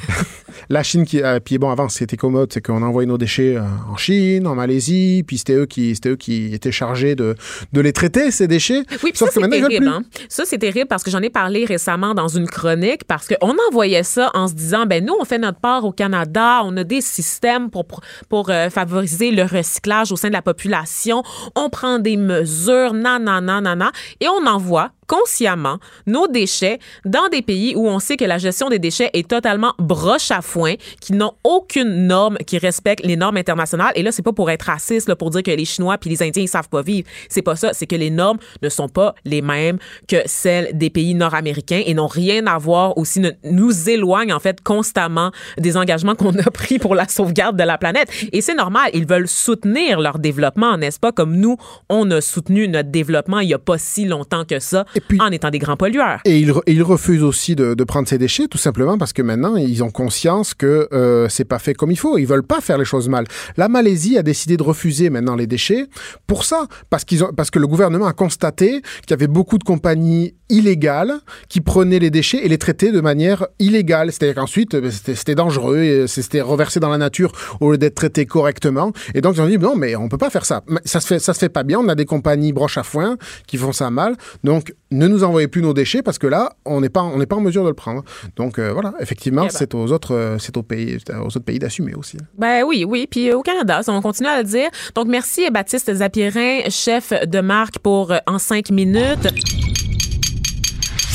La 0.70 0.83
Chine 0.83 1.05
qui 1.05 1.22
euh, 1.22 1.39
puis 1.39 1.57
bon 1.57 1.70
avant 1.70 1.89
ce 1.89 1.99
qui 1.99 2.05
était 2.05 2.16
commode 2.16 2.53
c'est 2.53 2.61
qu'on 2.61 2.83
envoyait 2.83 3.07
nos 3.07 3.16
déchets 3.16 3.57
en 3.59 3.97
Chine, 3.97 4.47
en 4.47 4.55
Malaisie, 4.57 5.22
puis 5.26 5.39
c'était 5.39 5.55
eux 5.55 5.66
qui 5.66 5.95
c'était 5.95 6.11
eux 6.11 6.16
qui 6.16 6.53
étaient 6.53 6.72
chargés 6.72 7.14
de, 7.14 7.37
de 7.72 7.81
les 7.81 7.93
traiter 7.93 8.31
ces 8.33 8.49
déchets. 8.49 8.83
Oui, 8.91 9.11
puis 9.11 9.12
Sauf 9.14 9.31
ça, 9.31 9.41
c'est 9.41 9.49
terrible. 9.49 9.87
Hein? 9.87 10.03
Ça, 10.29 10.43
c'est 10.45 10.59
terrible 10.59 10.89
parce 10.89 11.05
que 11.05 11.11
j'en 11.11 11.22
ai 11.22 11.31
parlé 11.31 11.64
récemment 11.64 12.12
dans 12.12 12.29
une 12.29 12.49
chronique 12.49 13.05
parce 13.05 13.29
qu'on 13.29 13.55
envoyait 13.70 14.03
ça 14.03 14.31
en 14.35 14.49
se 14.49 14.55
disant, 14.55 14.85
ben 14.85 15.05
nous, 15.05 15.14
on 15.20 15.24
fait 15.24 15.39
notre 15.39 15.61
part 15.61 15.85
au 15.85 15.93
Canada, 15.93 16.62
on 16.64 16.76
a 16.76 16.83
des 16.85 17.03
systèmes 17.03 17.70
pour, 17.70 17.87
pour 18.29 18.51
euh, 18.51 18.68
favoriser 18.68 19.31
le 19.31 19.45
recyclage 19.45 19.68
au 20.11 20.16
sein 20.16 20.29
de 20.29 20.33
la 20.33 20.43
population, 20.43 21.23
on 21.55 21.71
prend 21.71 21.99
des 21.99 22.16
mesures, 22.16 22.95
nanana, 22.95 23.41
nanana, 23.41 23.93
et 24.21 24.29
on 24.29 24.47
envoie 24.47 24.91
consciemment 25.09 25.79
nos 26.07 26.29
déchets 26.29 26.79
dans 27.05 27.29
des 27.29 27.43
pays 27.43 27.75
où 27.75 27.89
on 27.89 27.99
sait 27.99 28.17
que 28.17 28.25
la 28.25 28.39
gestion 28.39 28.69
des 28.69 28.79
déchets 28.79 29.11
est 29.15 29.29
totalement 29.29 29.75
broche 29.79 30.31
à 30.31 30.43
foin, 30.43 30.75
qui 31.01 31.15
n'ont 31.15 31.33
aucune 31.43 32.07
norme 32.07 32.37
qui 32.47 32.59
respecte 32.59 33.05
les 33.05 33.17
normes 33.17 33.39
internationales. 33.39 33.93
Et 33.97 34.03
là, 34.03 34.13
c'est 34.13 34.23
pas 34.23 34.33
pour 34.33 34.51
être 34.51 34.63
raciste, 34.63 35.09
là, 35.09 35.17
pour 35.17 35.31
dire 35.31 35.43
que 35.43 35.51
les 35.51 35.65
Chinois 35.65 35.99
puis 35.99 36.11
les 36.11 36.23
Indiens, 36.23 36.43
ils 36.43 36.49
savent 36.49 36.69
pas 36.69 36.83
vivre. 36.83 37.09
C'est 37.29 37.43
pas 37.43 37.57
ça. 37.57 37.73
C'est 37.73 37.87
que 37.87 37.97
les 37.97 38.11
normes 38.11 38.39
ne 38.63 38.69
sont 38.69 38.89
pas 38.89 39.15
les 39.25 39.43
mêmes 39.43 39.79
que 40.07 40.17
celles 40.27 40.77
des 40.77 40.91
pays 40.91 41.15
nord-américains 41.15 41.83
et 41.85 41.95
n'ont 41.95 42.07
rien 42.07 42.47
à 42.47 42.59
voir 42.59 42.97
aussi, 42.99 43.23
nous 43.45 43.89
éloignent 43.89 44.35
en 44.35 44.41
fait 44.41 44.63
constamment 44.63 45.33
des 45.57 45.77
engagements 45.77 46.15
qu'on 46.15 46.39
a 46.39 46.51
pris 46.51 46.79
pour 46.79 46.95
la 46.95 47.09
sauvegarde 47.09 47.57
de 47.57 47.65
la 47.65 47.79
planète. 47.79 48.11
Et 48.33 48.43
c'est 48.43 48.55
normal. 48.55 48.91
Ils 48.93 49.07
veulent 49.07 49.29
soutenir 49.29 50.01
leur 50.01 50.19
développement, 50.19 50.77
n'est-ce 50.77 51.01
pas? 51.01 51.13
Comme 51.13 51.37
nous, 51.37 51.57
on 51.89 52.11
a 52.11 52.21
soutenu 52.21 52.69
notre 52.69 52.91
développement 52.91 53.41
il 53.41 53.49
y 53.49 53.55
a 53.55 53.59
pas 53.59 53.79
si 53.79 54.05
longtemps 54.05 54.45
que 54.45 54.59
ça 54.59 54.85
en 55.21 55.31
étant 55.31 55.51
des 55.51 55.59
grands 55.59 55.77
pollueurs. 55.77 56.21
Et 56.25 56.39
ils, 56.39 56.51
re- 56.51 56.63
et 56.67 56.73
ils 56.73 56.83
refusent 56.83 57.23
aussi 57.23 57.57
de, 57.57 57.75
de 57.75 57.85
prendre 57.85 58.09
ces 58.09 58.19
déchets, 58.19 58.49
tout 58.49 58.59
simplement 58.59 58.99
parce 58.99 59.13
que 59.13 59.23
maintenant, 59.23 59.57
ils 59.57 59.83
ont 59.83 59.91
conscience 59.91 60.55
que 60.55 60.89
euh, 60.93 61.29
c'est 61.29 61.45
pas 61.45 61.59
fait 61.59 61.75
comme 61.75 61.91
il 61.91 61.99
faut. 61.99 62.19
Ils 62.19 62.27
veulent 62.27 62.43
pas 62.43 62.61
faire 62.61 62.79
les 62.79 62.85
choses 62.85 63.09
mal. 63.09 63.27
La 63.57 63.69
Malaisie 63.69 64.19
a 64.19 64.23
décidé 64.23 64.57
de 64.57 64.63
refuser 64.63 65.11
maintenant 65.11 65.37
les 65.37 65.47
déchets 65.47 65.87
pour 66.27 66.45
ça, 66.45 66.67
parce, 66.91 67.05
qu'ils 67.05 67.25
ont, 67.25 67.33
parce 67.37 67.51
que 67.51 67.59
le 67.59 67.67
gouvernement 67.67 68.07
a 68.07 68.13
constaté 68.13 68.83
qu'il 69.03 69.11
y 69.11 69.15
avait 69.15 69.27
beaucoup 69.27 69.59
de 69.59 69.65
compagnies 69.65 70.35
illégales 70.51 71.13
qui 71.49 71.61
prenaient 71.61 71.99
les 71.99 72.11
déchets 72.11 72.45
et 72.45 72.49
les 72.49 72.59
traitaient 72.59 72.93
de 72.93 73.01
manière 73.01 73.47
illégale. 73.59 74.13
C'est-à-dire 74.13 74.37
qu'ensuite, 74.37 74.75
euh, 74.75 74.91
c'était, 74.91 75.15
c'était 75.15 75.35
dangereux, 75.35 75.79
et 75.79 76.07
c'était 76.07 76.41
reversé 76.41 76.81
dans 76.81 76.89
la 76.89 76.99
nature 76.99 77.33
au 77.61 77.73
lieu 77.73 77.79
d'être 77.79 77.95
traité 77.95 78.27
correctement. 78.27 78.93
Et 79.15 79.21
donc, 79.21 79.37
ils 79.37 79.43
ont 79.43 79.47
dit, 79.47 79.59
non, 79.59 79.77
mais 79.77 79.95
on 79.97 80.09
peut 80.09 80.19
pas 80.19 80.31
faire 80.31 80.47
ça. 80.47 80.63
Ça 80.85 81.01
se 81.01 81.07
fait, 81.07 81.19
ça 81.19 81.35
se 81.35 81.39
fait 81.39 81.49
pas 81.49 81.63
bien. 81.63 81.79
On 81.79 81.89
a 81.89 81.95
des 81.95 82.07
compagnies 82.07 82.53
broches 82.53 82.79
à 82.79 82.83
foin 82.83 83.17
qui 83.47 83.57
font 83.57 83.73
ça 83.73 83.91
mal. 83.91 84.17
Donc, 84.43 84.73
ne 84.91 85.07
nous 85.07 85.22
envoyez 85.24 85.49
plus 85.49 85.61
nos 85.62 85.74
déchets 85.74 86.03
parce 86.03 86.18
que 86.18 86.26
là, 86.26 86.53
on 86.64 86.80
n'est 86.80 86.89
pas, 86.89 87.03
on 87.03 87.18
n'est 87.18 87.26
pas 87.26 87.36
en 87.36 87.41
mesure 87.41 87.62
de 87.64 87.68
le 87.68 87.74
prendre. 87.74 88.03
Donc, 88.36 88.59
euh, 88.59 88.72
voilà, 88.72 88.95
effectivement, 89.01 89.43
Eh 89.45 89.49
ben. 89.49 89.53
c'est 89.55 89.74
aux 89.74 89.93
autres, 89.93 90.14
euh, 90.14 90.39
c'est 90.39 90.57
aux 90.57 90.62
pays, 90.62 90.99
aux 91.22 91.26
autres 91.26 91.41
pays 91.41 91.59
d'assumer 91.59 91.95
aussi. 91.95 92.16
Ben 92.39 92.64
oui, 92.66 92.84
oui. 92.89 93.07
Puis 93.11 93.30
euh, 93.30 93.36
au 93.36 93.43
Canada, 93.43 93.82
ça, 93.82 93.93
on 93.93 94.01
continue 94.01 94.28
à 94.28 94.39
le 94.39 94.45
dire. 94.45 94.68
Donc 94.95 95.07
merci 95.09 95.51
Baptiste 95.51 95.93
Zapierin, 95.93 96.61
chef 96.70 97.12
de 97.26 97.41
marque 97.41 97.78
pour 97.80 98.12
euh, 98.12 98.18
En 98.26 98.39
cinq 98.39 98.70
minutes. 98.70 99.28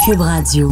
Cube 0.05 0.19
Radio. 0.21 0.71